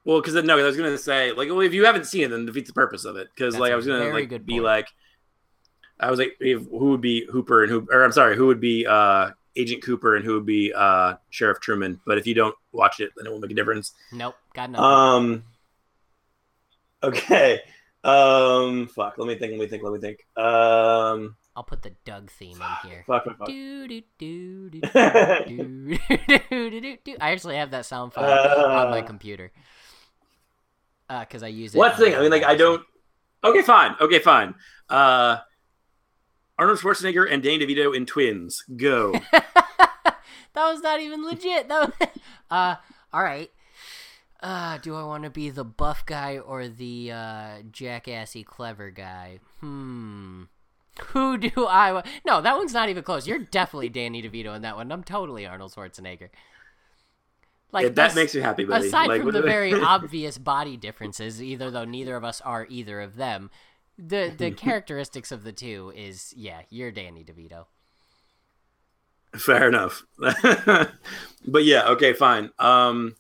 Well, 0.06 0.22
because 0.22 0.34
no, 0.44 0.58
I 0.58 0.64
was 0.64 0.78
gonna 0.78 0.98
say 0.98 1.32
like, 1.32 1.50
well, 1.50 1.62
if 1.62 1.74
you 1.74 1.86
haven't 1.86 2.06
seen 2.06 2.24
it, 2.24 2.30
then 2.30 2.42
it 2.42 2.46
defeats 2.46 2.70
the 2.70 2.74
purpose 2.74 3.06
of 3.06 3.16
it. 3.16 3.30
Because 3.34 3.58
like, 3.58 3.72
I 3.72 3.76
was 3.76 3.88
gonna 3.88 4.10
like 4.10 4.30
be 4.46 4.56
point. 4.56 4.64
like, 4.64 4.88
I 6.00 6.10
was 6.10 6.20
like, 6.20 6.36
if, 6.40 6.64
who 6.70 6.92
would 6.92 7.02
be 7.02 7.26
Hooper 7.32 7.64
and 7.64 7.72
who, 7.72 7.88
or 7.90 8.04
I'm 8.04 8.12
sorry, 8.12 8.36
who 8.36 8.48
would 8.48 8.60
be 8.60 8.86
uh, 8.86 9.32
Agent 9.56 9.84
Cooper 9.84 10.16
and 10.16 10.26
who 10.26 10.34
would 10.34 10.46
be 10.46 10.74
uh, 10.74 11.16
Sheriff 11.30 11.62
Truman? 11.62 12.02
But 12.06 12.18
if 12.18 12.28
you 12.28 12.34
don't 12.34 12.56
watch 12.74 13.00
it, 13.00 13.12
then 13.16 13.28
it 13.28 13.30
won't 13.30 13.42
make 13.42 13.52
a 13.52 13.56
difference. 13.56 13.94
Nope, 14.12 14.36
got 14.54 14.72
nothing. 14.72 14.86
Um. 14.86 15.44
Okay. 17.02 17.62
Um. 18.04 18.88
Fuck. 18.88 19.18
Let 19.18 19.28
me 19.28 19.36
think. 19.36 19.52
Let 19.52 19.62
me 19.62 19.68
think. 19.68 19.84
Let 19.84 19.94
me 19.94 20.00
think. 20.00 20.26
Um. 20.38 21.36
I'll 21.56 21.64
put 21.64 21.84
the 21.84 21.92
Doug 22.04 22.32
theme 22.32 22.60
in 22.60 22.90
here. 22.90 23.06
I 27.22 27.32
actually 27.32 27.58
have 27.58 27.72
that 27.72 27.86
sound 27.86 28.14
file 28.14 28.26
uh, 28.26 28.86
on 28.86 28.90
my 28.90 29.02
computer 29.02 29.52
because 31.08 31.44
uh, 31.44 31.46
I 31.46 31.50
use 31.50 31.76
it. 31.76 31.78
What's 31.78 31.98
the 31.98 32.06
thing? 32.06 32.16
I 32.16 32.22
mean, 32.22 32.32
like, 32.32 32.44
I 32.44 32.56
don't. 32.56 32.84
Okay, 33.44 33.62
fine. 33.62 33.96
Okay, 34.02 34.20
fine. 34.20 34.56
Uh, 34.90 35.38
Arnold 36.58 36.80
Schwarzenegger 36.80 37.32
and 37.32 37.44
Danny 37.44 37.66
DeVito 37.66 37.96
in 37.96 38.06
Twins. 38.06 38.64
Go. 38.76 39.12
that 39.32 40.16
was 40.56 40.82
not 40.82 41.02
even 41.02 41.24
legit. 41.26 41.68
That 41.68 41.94
was... 42.00 42.10
uh, 42.50 42.76
all 43.12 43.24
right. 43.24 43.52
Uh, 44.42 44.78
do 44.80 44.96
I 44.96 45.04
want 45.04 45.24
to 45.24 45.30
be 45.30 45.50
the 45.50 45.64
buff 45.64 46.06
guy 46.06 46.38
or 46.38 46.68
the 46.68 47.12
uh, 47.12 47.62
jackassy 47.72 48.44
clever 48.44 48.92
guy? 48.92 49.40
Hmm. 49.60 50.44
Who 51.08 51.38
do 51.38 51.66
I? 51.66 51.92
Wa- 51.94 52.04
no, 52.26 52.42
that 52.42 52.56
one's 52.56 52.74
not 52.74 52.90
even 52.90 53.04
close. 53.04 53.28
You're 53.28 53.40
definitely 53.40 53.90
Danny 53.90 54.22
DeVito 54.22 54.56
in 54.56 54.62
that 54.62 54.76
one. 54.76 54.92
I'm 54.92 55.04
totally 55.04 55.46
Arnold 55.46 55.74
Schwarzenegger. 55.74 56.30
Like 57.72 57.88
If 57.88 57.96
that 57.96 58.12
as- 58.12 58.16
makes 58.16 58.36
you 58.36 58.42
happy, 58.44 58.64
buddy. 58.66 58.88
Aside 58.88 59.08
like, 59.08 59.22
from 59.24 59.32
the 59.32 59.42
very 59.42 59.74
obvious 59.82 60.38
body 60.38 60.78
differences, 60.78 61.42
either 61.42 61.72
though 61.72 61.86
neither 61.86 62.16
of 62.16 62.24
us 62.24 62.42
are 62.42 62.68
either 62.70 63.02
of 63.02 63.16
them, 63.16 63.50
the 63.98 64.32
the 64.38 64.52
characteristics 64.66 65.32
of 65.32 65.44
the 65.44 65.52
two 65.52 65.92
is 65.96 66.34
yeah, 66.38 66.62
you're 66.70 66.92
Danny 66.92 67.24
DeVito. 67.24 67.66
Fair 69.36 69.68
enough. 69.68 70.04
but 70.20 71.64
yeah, 71.64 71.88
okay, 71.88 72.14
fine. 72.14 72.52
Um, 72.60 73.16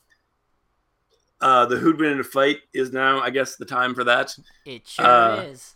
uh, 1.41 1.65
the 1.65 1.77
who'd 1.77 1.99
win 1.99 2.11
in 2.11 2.19
a 2.19 2.23
fight 2.23 2.59
is 2.71 2.93
now, 2.93 3.19
I 3.19 3.31
guess, 3.31 3.55
the 3.55 3.65
time 3.65 3.95
for 3.95 4.03
that. 4.03 4.35
It 4.63 4.87
sure 4.87 5.05
Uh, 5.05 5.41
is. 5.41 5.73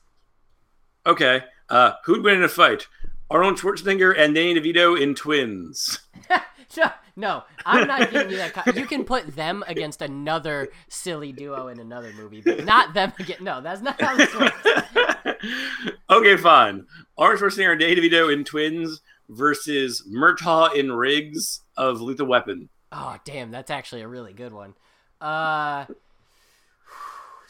Okay. 1.07 1.43
Uh, 1.69 1.93
who'd 2.05 2.23
win 2.23 2.37
in 2.37 2.43
a 2.43 2.49
fight? 2.49 2.87
Arnold 3.29 3.57
Schwarzenegger 3.57 4.17
and 4.17 4.33
Danny 4.35 4.59
DeVito 4.59 4.99
in 4.99 5.15
Twins. 5.15 5.99
No, 6.75 6.91
no, 7.15 7.43
I'm 7.65 7.87
not 7.87 8.11
giving 8.11 8.29
you 8.29 8.37
that. 8.37 8.53
Co- 8.53 8.71
you 8.71 8.85
can 8.85 9.03
put 9.05 9.35
them 9.35 9.63
against 9.67 10.01
another 10.01 10.67
silly 10.89 11.31
duo 11.31 11.69
in 11.69 11.79
another 11.79 12.11
movie, 12.13 12.41
but 12.41 12.65
not 12.65 12.93
them 12.93 13.13
again. 13.19 13.37
No, 13.39 13.61
that's 13.61 13.81
not 13.81 13.99
how 13.99 14.15
this 14.15 14.35
works. 14.35 14.57
okay, 16.09 16.37
fine. 16.37 16.85
Arnold 17.17 17.39
Schwarzenegger 17.41 17.71
and 17.71 17.79
Danny 17.79 17.95
DeVito 17.95 18.31
in 18.31 18.43
Twins 18.43 19.01
versus 19.29 20.03
Murtaugh 20.07 20.75
in 20.75 20.91
Riggs 20.91 21.61
of 21.77 22.01
Lethal 22.01 22.27
Weapon. 22.27 22.69
Oh, 22.91 23.15
damn, 23.23 23.49
that's 23.49 23.71
actually 23.71 24.01
a 24.01 24.07
really 24.07 24.33
good 24.33 24.53
one. 24.53 24.73
Uh, 25.21 25.85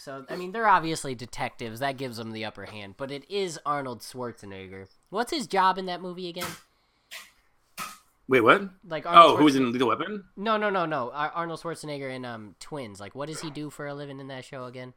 so 0.07 0.25
I 0.29 0.37
mean, 0.37 0.53
they're 0.53 0.69
obviously 0.69 1.15
detectives. 1.15 1.81
That 1.81 1.97
gives 1.97 2.15
them 2.15 2.31
the 2.31 2.45
upper 2.45 2.63
hand, 2.63 2.95
but 2.95 3.11
it 3.11 3.29
is 3.29 3.59
Arnold 3.65 3.99
Schwarzenegger. 3.99 4.87
What's 5.09 5.31
his 5.31 5.47
job 5.47 5.77
in 5.77 5.85
that 5.87 6.01
movie 6.01 6.29
again? 6.29 6.47
Wait, 8.29 8.39
what? 8.39 8.69
Like 8.87 9.05
Arnold 9.05 9.33
Oh, 9.33 9.35
who 9.35 9.43
was 9.43 9.57
in 9.57 9.73
Lethal 9.73 9.89
Weapon? 9.89 10.23
No, 10.37 10.55
no, 10.55 10.69
no, 10.69 10.85
no. 10.85 11.11
Ar- 11.11 11.33
Arnold 11.35 11.59
Schwarzenegger 11.59 12.09
in 12.09 12.23
um 12.23 12.55
Twins. 12.61 13.01
Like, 13.01 13.15
what 13.15 13.27
does 13.27 13.41
he 13.41 13.49
do 13.49 13.69
for 13.69 13.85
a 13.85 13.93
living 13.93 14.21
in 14.21 14.29
that 14.29 14.45
show 14.45 14.63
again? 14.63 14.93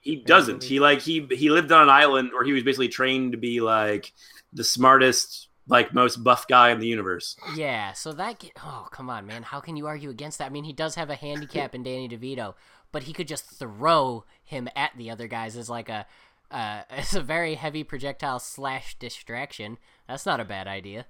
He 0.00 0.16
doesn't. 0.16 0.64
He 0.64 0.80
like 0.80 1.02
he 1.02 1.28
he 1.30 1.50
lived 1.50 1.70
on 1.70 1.84
an 1.84 1.88
island 1.88 2.30
where 2.32 2.44
he 2.44 2.52
was 2.52 2.64
basically 2.64 2.88
trained 2.88 3.32
to 3.32 3.38
be 3.38 3.60
like 3.60 4.12
the 4.52 4.64
smartest, 4.64 5.46
like 5.68 5.94
most 5.94 6.24
buff 6.24 6.48
guy 6.48 6.70
in 6.70 6.80
the 6.80 6.88
universe. 6.88 7.36
Yeah, 7.54 7.92
so 7.92 8.12
that 8.12 8.40
get 8.40 8.52
oh 8.64 8.88
come 8.90 9.08
on, 9.08 9.24
man, 9.24 9.44
how 9.44 9.60
can 9.60 9.76
you 9.76 9.86
argue 9.86 10.10
against 10.10 10.38
that? 10.38 10.46
I 10.46 10.50
mean, 10.50 10.64
he 10.64 10.72
does 10.72 10.96
have 10.96 11.10
a 11.10 11.14
handicap 11.14 11.76
in 11.76 11.84
Danny 11.84 12.08
DeVito, 12.08 12.54
but 12.92 13.04
he 13.04 13.12
could 13.12 13.28
just 13.28 13.44
throw 13.50 14.24
him 14.48 14.68
at 14.74 14.92
the 14.96 15.10
other 15.10 15.28
guys 15.28 15.56
is 15.56 15.68
like 15.70 15.88
a 15.88 16.06
uh, 16.50 16.82
as 16.90 17.14
a 17.14 17.20
very 17.20 17.54
heavy 17.54 17.84
projectile 17.84 18.38
slash 18.38 18.96
distraction. 18.98 19.78
That's 20.08 20.26
not 20.26 20.40
a 20.40 20.44
bad 20.44 20.66
idea. 20.66 21.06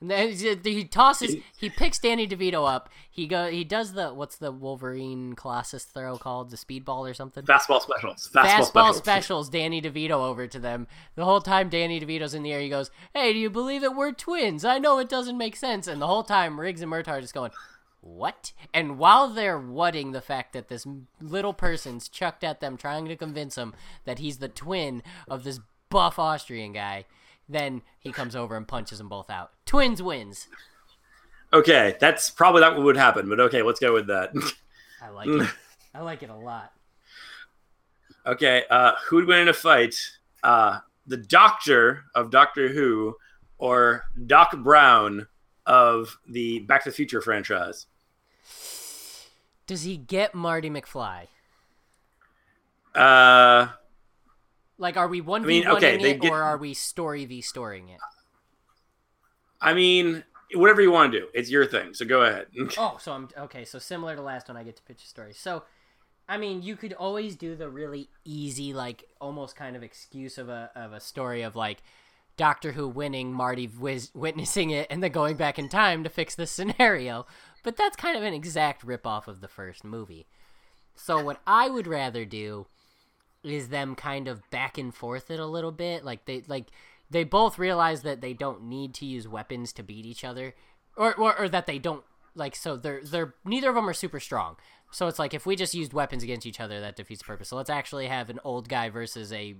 And 0.00 0.10
then 0.10 0.30
he 0.64 0.84
tosses, 0.84 1.36
he 1.58 1.68
picks 1.68 1.98
Danny 1.98 2.26
DeVito 2.26 2.66
up. 2.66 2.88
He 3.10 3.26
go, 3.26 3.50
he 3.50 3.64
does 3.64 3.92
the 3.92 4.14
what's 4.14 4.36
the 4.36 4.50
Wolverine 4.50 5.34
Colossus 5.34 5.84
throw 5.84 6.16
called, 6.16 6.48
the 6.48 6.56
speedball 6.56 7.00
or 7.00 7.12
something. 7.12 7.44
Fastball 7.44 7.82
specials. 7.82 8.30
Fastball, 8.34 8.44
Fastball 8.44 8.70
specials. 8.70 8.96
specials 8.96 9.50
Danny 9.50 9.82
DeVito 9.82 10.12
over 10.12 10.46
to 10.46 10.58
them. 10.58 10.86
The 11.16 11.26
whole 11.26 11.42
time 11.42 11.68
Danny 11.68 12.00
DeVito's 12.00 12.32
in 12.32 12.42
the 12.42 12.52
air, 12.52 12.60
he 12.60 12.70
goes, 12.70 12.90
Hey, 13.12 13.34
do 13.34 13.38
you 13.38 13.50
believe 13.50 13.84
it? 13.84 13.94
We're 13.94 14.12
twins. 14.12 14.64
I 14.64 14.78
know 14.78 14.98
it 14.98 15.10
doesn't 15.10 15.36
make 15.36 15.54
sense. 15.54 15.86
And 15.86 16.00
the 16.00 16.06
whole 16.06 16.24
time 16.24 16.58
Riggs 16.58 16.80
and 16.80 16.90
Murtaugh 16.90 17.08
are 17.08 17.20
just 17.20 17.34
going, 17.34 17.50
What? 18.00 18.52
And 18.72 18.98
while 18.98 19.28
they're 19.28 19.58
wutting 19.58 20.12
the 20.12 20.20
fact 20.20 20.52
that 20.54 20.68
this 20.68 20.86
little 21.20 21.52
person's 21.52 22.08
chucked 22.08 22.44
at 22.44 22.60
them, 22.60 22.76
trying 22.76 23.06
to 23.06 23.16
convince 23.16 23.56
them 23.56 23.74
that 24.04 24.18
he's 24.18 24.38
the 24.38 24.48
twin 24.48 25.02
of 25.28 25.44
this 25.44 25.60
buff 25.90 26.18
Austrian 26.18 26.72
guy, 26.72 27.04
then 27.48 27.82
he 27.98 28.12
comes 28.12 28.34
over 28.34 28.56
and 28.56 28.66
punches 28.66 28.98
them 28.98 29.08
both 29.08 29.28
out. 29.28 29.52
Twins 29.66 30.02
wins. 30.02 30.48
Okay, 31.52 31.96
that's 32.00 32.30
probably 32.30 32.60
not 32.60 32.76
what 32.76 32.84
would 32.84 32.96
happen, 32.96 33.28
but 33.28 33.40
okay, 33.40 33.62
let's 33.62 33.80
go 33.80 33.92
with 33.92 34.06
that. 34.06 34.30
I 35.02 35.08
like 35.08 35.28
it. 35.28 35.48
I 35.94 36.00
like 36.00 36.22
it 36.22 36.30
a 36.30 36.36
lot. 36.36 36.72
Okay, 38.24 38.64
uh, 38.70 38.92
who'd 39.08 39.26
win 39.26 39.40
in 39.40 39.48
a 39.48 39.52
fight? 39.52 39.96
Uh, 40.42 40.78
the 41.06 41.16
Doctor 41.16 42.04
of 42.14 42.30
Doctor 42.30 42.68
Who 42.68 43.16
or 43.58 44.04
Doc 44.26 44.56
Brown 44.58 45.26
of 45.66 46.16
the 46.28 46.60
Back 46.60 46.84
to 46.84 46.90
the 46.90 46.94
Future 46.96 47.20
franchise? 47.20 47.86
Does 49.66 49.82
he 49.82 49.96
get 49.96 50.34
Marty 50.34 50.68
McFly? 50.70 51.28
Uh, 52.94 53.68
Like, 54.78 54.96
are 54.96 55.08
we 55.08 55.20
one 55.20 55.42
v 55.42 55.48
mean, 55.48 55.68
one 55.68 55.76
okay, 55.76 55.94
it, 55.96 56.20
get- 56.20 56.30
or 56.32 56.42
are 56.42 56.56
we 56.58 56.74
story 56.74 57.24
v 57.24 57.40
storying 57.40 57.88
it? 57.88 58.00
I 59.60 59.74
mean, 59.74 60.24
whatever 60.54 60.80
you 60.80 60.90
want 60.90 61.12
to 61.12 61.20
do, 61.20 61.28
it's 61.34 61.50
your 61.50 61.66
thing. 61.66 61.94
So 61.94 62.04
go 62.06 62.22
ahead. 62.22 62.46
Oh, 62.78 62.96
so 63.00 63.12
I'm 63.12 63.28
okay. 63.36 63.64
So 63.64 63.78
similar 63.78 64.16
to 64.16 64.22
last 64.22 64.48
one, 64.48 64.56
I 64.56 64.64
get 64.64 64.76
to 64.76 64.82
pitch 64.82 65.04
a 65.04 65.06
story. 65.06 65.34
So, 65.34 65.64
I 66.28 66.38
mean, 66.38 66.62
you 66.62 66.76
could 66.76 66.94
always 66.94 67.36
do 67.36 67.54
the 67.56 67.68
really 67.68 68.08
easy, 68.24 68.72
like 68.72 69.04
almost 69.20 69.54
kind 69.56 69.76
of 69.76 69.82
excuse 69.82 70.38
of 70.38 70.48
a 70.48 70.70
of 70.74 70.92
a 70.92 71.00
story 71.00 71.42
of 71.42 71.54
like 71.56 71.82
Doctor 72.36 72.72
Who 72.72 72.88
winning, 72.88 73.32
Marty 73.32 73.66
wiz- 73.68 74.10
witnessing 74.14 74.70
it, 74.70 74.86
and 74.90 75.02
then 75.02 75.12
going 75.12 75.36
back 75.36 75.58
in 75.58 75.68
time 75.68 76.04
to 76.04 76.10
fix 76.10 76.34
the 76.34 76.46
scenario. 76.46 77.26
But 77.62 77.76
that's 77.76 77.96
kind 77.96 78.16
of 78.16 78.22
an 78.22 78.34
exact 78.34 78.86
ripoff 78.86 79.28
of 79.28 79.40
the 79.40 79.48
first 79.48 79.84
movie. 79.84 80.26
So 80.94 81.22
what 81.22 81.40
I 81.46 81.68
would 81.70 81.86
rather 81.86 82.24
do 82.24 82.66
is 83.42 83.68
them 83.68 83.94
kind 83.94 84.28
of 84.28 84.48
back 84.50 84.76
and 84.78 84.94
forth 84.94 85.30
it 85.30 85.40
a 85.40 85.46
little 85.46 85.72
bit. 85.72 86.04
Like 86.04 86.24
they 86.26 86.42
like 86.46 86.66
they 87.10 87.24
both 87.24 87.58
realize 87.58 88.02
that 88.02 88.20
they 88.20 88.32
don't 88.32 88.64
need 88.64 88.94
to 88.94 89.06
use 89.06 89.26
weapons 89.26 89.72
to 89.74 89.82
beat 89.82 90.06
each 90.06 90.24
other, 90.24 90.54
or 90.96 91.14
or, 91.14 91.38
or 91.38 91.48
that 91.48 91.66
they 91.66 91.78
don't 91.78 92.04
like. 92.34 92.54
So 92.54 92.76
they're 92.76 93.02
they're 93.02 93.34
neither 93.44 93.70
of 93.70 93.74
them 93.74 93.88
are 93.88 93.94
super 93.94 94.20
strong. 94.20 94.56
So 94.92 95.06
it's 95.06 95.18
like 95.18 95.34
if 95.34 95.46
we 95.46 95.54
just 95.54 95.74
used 95.74 95.92
weapons 95.92 96.22
against 96.22 96.46
each 96.46 96.60
other, 96.60 96.80
that 96.80 96.96
defeats 96.96 97.20
the 97.20 97.26
purpose. 97.26 97.48
So 97.48 97.56
let's 97.56 97.70
actually 97.70 98.08
have 98.08 98.28
an 98.28 98.40
old 98.42 98.68
guy 98.68 98.90
versus 98.90 99.32
a 99.32 99.54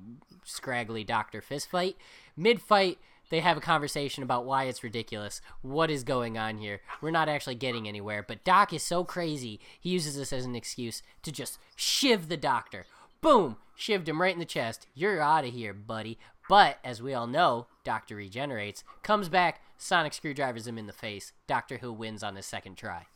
scraggly 0.45 1.05
doctor 1.05 1.41
fist 1.41 1.71
fight. 1.71 1.97
Mid 2.37 2.61
fight, 2.61 2.99
they 3.31 3.41
have 3.41 3.57
a 3.57 3.61
conversation 3.61 4.23
about 4.23 4.45
why 4.45 4.65
it's 4.65 4.85
ridiculous. 4.85 5.41
What 5.63 5.91
is 5.91 6.05
going 6.05 6.37
on 6.37 6.59
here? 6.59 6.81
We're 7.01 7.11
not 7.11 7.29
actually 7.29 7.55
getting 7.55 7.89
anywhere. 7.89 8.25
But 8.27 8.45
Doc 8.45 8.73
is 8.73 8.83
so 8.83 9.05
crazy, 9.05 9.61
he 9.81 9.91
uses 9.91 10.17
this 10.17 10.33
as 10.33 10.45
an 10.45 10.55
excuse 10.57 11.03
to 11.23 11.33
just 11.33 11.59
shiv 11.77 12.29
the 12.29 12.37
doctor. 12.37 12.85
Boom! 13.21 13.57
Shivved 13.79 14.09
him 14.09 14.21
right 14.21 14.35
in 14.35 14.39
the 14.41 14.45
chest. 14.45 14.87
You're 14.95 15.21
out 15.23 15.45
of 15.47 15.53
here, 15.53 15.73
buddy. 15.73 16.19
But 16.49 16.79
as 16.85 17.01
we 17.01 17.15
all 17.15 17.27
know, 17.27 17.67
Doctor 17.85 18.17
regenerates, 18.17 18.83
comes 19.03 19.29
back, 19.29 19.63
sonic 19.79 20.13
screwdrivers 20.13 20.67
him 20.67 20.77
in 20.77 20.87
the 20.87 20.93
face. 20.93 21.33
Doctor 21.47 21.79
Who 21.79 21.93
wins 21.93 22.23
on 22.23 22.37
his 22.37 22.45
second 22.47 22.77
try. 22.77 23.07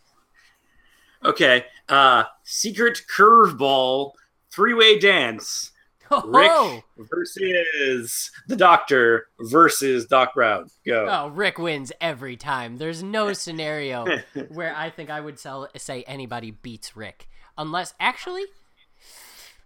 okay. 1.24 1.66
Uh, 1.88 2.24
secret 2.44 3.02
curveball 3.14 4.12
three 4.50 4.72
way 4.74 4.98
dance. 4.98 5.72
Rick 6.10 6.50
Oh, 6.50 6.82
versus 6.98 8.30
the 8.48 8.56
Doctor 8.56 9.26
versus 9.40 10.06
Doc 10.06 10.34
Brown. 10.34 10.68
Go. 10.86 11.06
oh, 11.08 11.28
Rick 11.28 11.58
wins 11.58 11.92
every 12.00 12.36
time. 12.36 12.76
There's 12.76 13.02
no 13.02 13.32
scenario 13.34 14.06
where 14.48 14.74
I 14.76 14.90
think 14.90 15.10
I 15.10 15.20
would 15.20 15.38
sell, 15.38 15.68
say 15.76 16.02
anybody 16.04 16.50
beats 16.50 16.96
Rick. 16.96 17.28
Unless, 17.56 17.94
actually, 18.00 18.44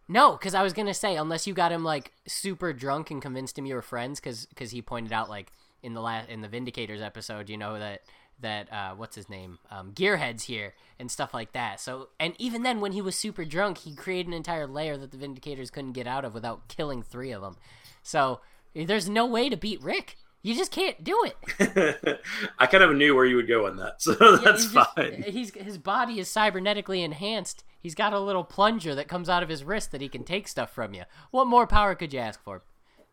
no, 0.09 0.33
because 0.33 0.55
I 0.55 0.63
was 0.63 0.73
gonna 0.73 0.95
say 0.95 1.17
unless 1.17 1.47
you 1.47 1.55
got 1.55 1.73
him 1.73 1.85
like 1.85 2.13
super 2.27 2.73
drunk 2.73 3.11
and 3.11 3.21
convinced 3.21 3.59
him 3.59 3.67
you 3.67 3.75
were 3.75 3.83
friends, 3.83 4.21
because 4.21 4.71
he 4.71 4.81
pointed 4.83 5.13
out 5.13 5.29
like 5.29 5.53
in 5.83 5.95
the 5.95 6.01
last 6.01 6.29
in 6.29 6.41
the 6.41 6.49
Vindicators 6.49 7.03
episode, 7.03 7.49
you 7.51 7.57
know 7.57 7.79
that 7.79 8.03
that 8.41 8.73
uh, 8.73 8.95
what's 8.95 9.17
his 9.17 9.29
name, 9.29 9.59
um, 9.71 9.93
Gearhead's 9.93 10.45
here 10.45 10.75
and 10.99 11.11
stuff 11.11 11.35
like 11.35 11.53
that. 11.53 11.81
So 11.81 12.09
and 12.21 12.35
even 12.39 12.63
then, 12.63 12.81
when 12.81 12.93
he 12.93 13.03
was 13.03 13.17
super 13.17 13.45
drunk, 13.45 13.79
he 13.79 13.95
created 13.95 14.29
an 14.29 14.35
entire 14.35 14.67
layer 14.67 14.97
that 14.97 15.11
the 15.11 15.17
Vindicators 15.19 15.73
couldn't 15.73 15.93
get 15.93 16.07
out 16.07 16.25
of 16.25 16.35
without 16.35 16.69
killing 16.69 17.03
three 17.03 17.33
of 17.33 17.43
them. 17.43 17.57
So 18.03 18.41
there's 18.75 19.09
no 19.09 19.27
way 19.27 19.49
to 19.49 19.57
beat 19.57 19.83
Rick. 19.83 20.17
You 20.41 20.55
just 20.55 20.71
can't 20.71 21.03
do 21.03 21.25
it. 21.59 22.21
I 22.61 22.67
kind 22.67 22.85
of 22.85 22.95
knew 22.95 23.15
where 23.17 23.25
you 23.25 23.35
would 23.37 23.49
go 23.49 23.67
on 23.67 23.77
that, 23.79 24.01
so 24.03 24.13
Yeah, 24.21 24.37
that's 24.45 24.63
he's 24.63 24.73
just- 24.73 24.95
fine. 24.95 25.25
he's 25.27 25.53
his 25.55 25.79
body 25.79 26.21
is 26.21 26.29
cybernetically 26.29 27.03
enhanced. 27.05 27.65
He's 27.81 27.95
got 27.97 28.13
a 28.13 28.21
little 28.21 28.45
plunger 28.45 28.95
that 28.95 29.09
comes 29.09 29.29
out 29.29 29.43
of 29.43 29.49
his 29.49 29.65
wrist 29.65 29.93
that 29.93 30.01
he 30.01 30.09
can 30.09 30.25
take 30.25 30.47
stuff 30.49 30.73
from 30.73 30.95
you. 30.95 31.03
What 31.33 31.47
more 31.47 31.67
power 31.67 31.95
could 31.95 32.13
you 32.13 32.19
ask 32.21 32.43
for? 32.43 32.63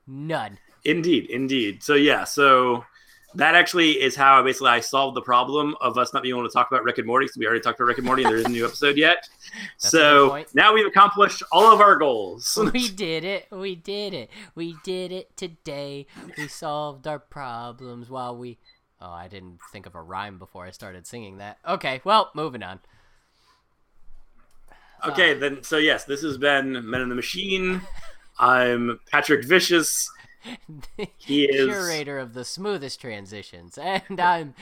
None. 0.08 0.60
Indeed, 0.84 1.30
indeed. 1.32 1.82
So 1.84 1.96
yeah, 1.96 2.24
so 2.26 2.86
that 3.36 3.56
actually 3.56 4.02
is 4.02 4.16
how 4.16 4.42
basically 4.44 4.70
I 4.70 4.80
solved 4.80 5.16
the 5.16 5.22
problem 5.22 5.76
of 5.82 5.98
us 5.98 6.14
not 6.14 6.24
being 6.24 6.36
able 6.36 6.48
to 6.48 6.54
talk 6.54 6.72
about 6.72 6.84
Rick 6.84 6.98
and 6.98 7.08
Morty 7.08 7.26
because 7.26 7.38
we 7.38 7.46
already 7.46 7.62
talked 7.62 7.80
about 7.80 7.88
Rick 7.88 7.98
and 7.98 8.06
Morty 8.06 8.24
and 8.24 8.32
there 8.32 8.38
isn't 8.38 8.52
a 8.52 8.54
new 8.54 8.66
episode 8.66 8.98
yet. 8.98 9.30
That's 9.82 9.92
so 9.92 10.44
now 10.54 10.74
we've 10.74 10.86
accomplished 10.86 11.44
all 11.52 11.72
of 11.72 11.82
our 11.82 11.96
goals. 11.96 12.58
We 12.76 12.90
did 12.90 13.24
it. 13.24 13.48
We 13.52 13.76
did 13.76 14.14
it. 14.14 14.30
We 14.54 14.76
did 14.84 15.12
it 15.12 15.38
today. 15.38 16.08
We 16.38 16.48
solved 16.48 17.08
our 17.08 17.20
problems 17.20 18.10
while 18.10 18.36
we. 18.36 18.58
Oh, 19.02 19.12
I 19.12 19.28
didn't 19.28 19.60
think 19.72 19.86
of 19.86 19.96
a 19.96 20.02
rhyme 20.02 20.40
before 20.40 20.66
I 20.66 20.72
started 20.72 21.06
singing 21.06 21.38
that. 21.38 21.58
Okay, 21.68 22.02
well, 22.04 22.32
moving 22.34 22.64
on. 22.64 22.80
okay, 25.08 25.36
ah. 25.36 25.40
then 25.40 25.64
so 25.64 25.78
yes, 25.78 26.06
this 26.06 26.22
has 26.22 26.38
been 26.38 26.90
Men 26.90 27.02
in 27.02 27.10
the 27.10 27.16
Machine. 27.16 27.82
I'm 28.40 29.00
Patrick 29.12 29.46
Vicious. 29.46 30.10
He 31.18 31.46
is 31.46 31.66
Curator 31.66 32.20
of 32.20 32.34
the 32.34 32.46
smoothest 32.46 33.02
transitions, 33.02 33.78
and 33.78 34.20
I'm 34.20 34.54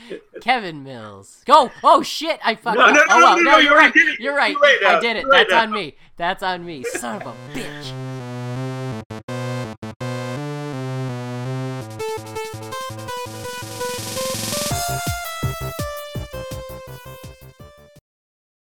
Kevin 0.42 0.84
Mills. 0.84 1.44
Go! 1.46 1.72
Oh 1.84 2.02
shit! 2.04 2.40
I 2.44 2.56
fucked 2.56 2.78
No, 2.78 2.86
up. 2.86 2.94
no, 2.94 3.00
no, 3.00 3.06
oh, 3.10 3.20
no, 3.20 3.26
well, 3.26 3.38
no, 3.38 3.44
no, 3.44 3.52
no, 3.52 3.58
you're 3.58 3.72
you 3.74 3.78
right. 3.78 3.94
You're 4.20 4.36
right. 4.36 4.56
Late 4.62 4.80
now. 4.82 4.98
I 4.98 5.00
did 5.00 5.18
it. 5.18 5.28
Late 5.28 5.48
That's 5.50 5.52
now. 5.52 5.62
on 5.64 5.72
me. 5.72 5.96
That's 6.18 6.44
on 6.44 6.66
me. 6.66 6.84
Son 6.84 7.22
of 7.22 7.28
a 7.28 7.58
bitch. 7.58 8.43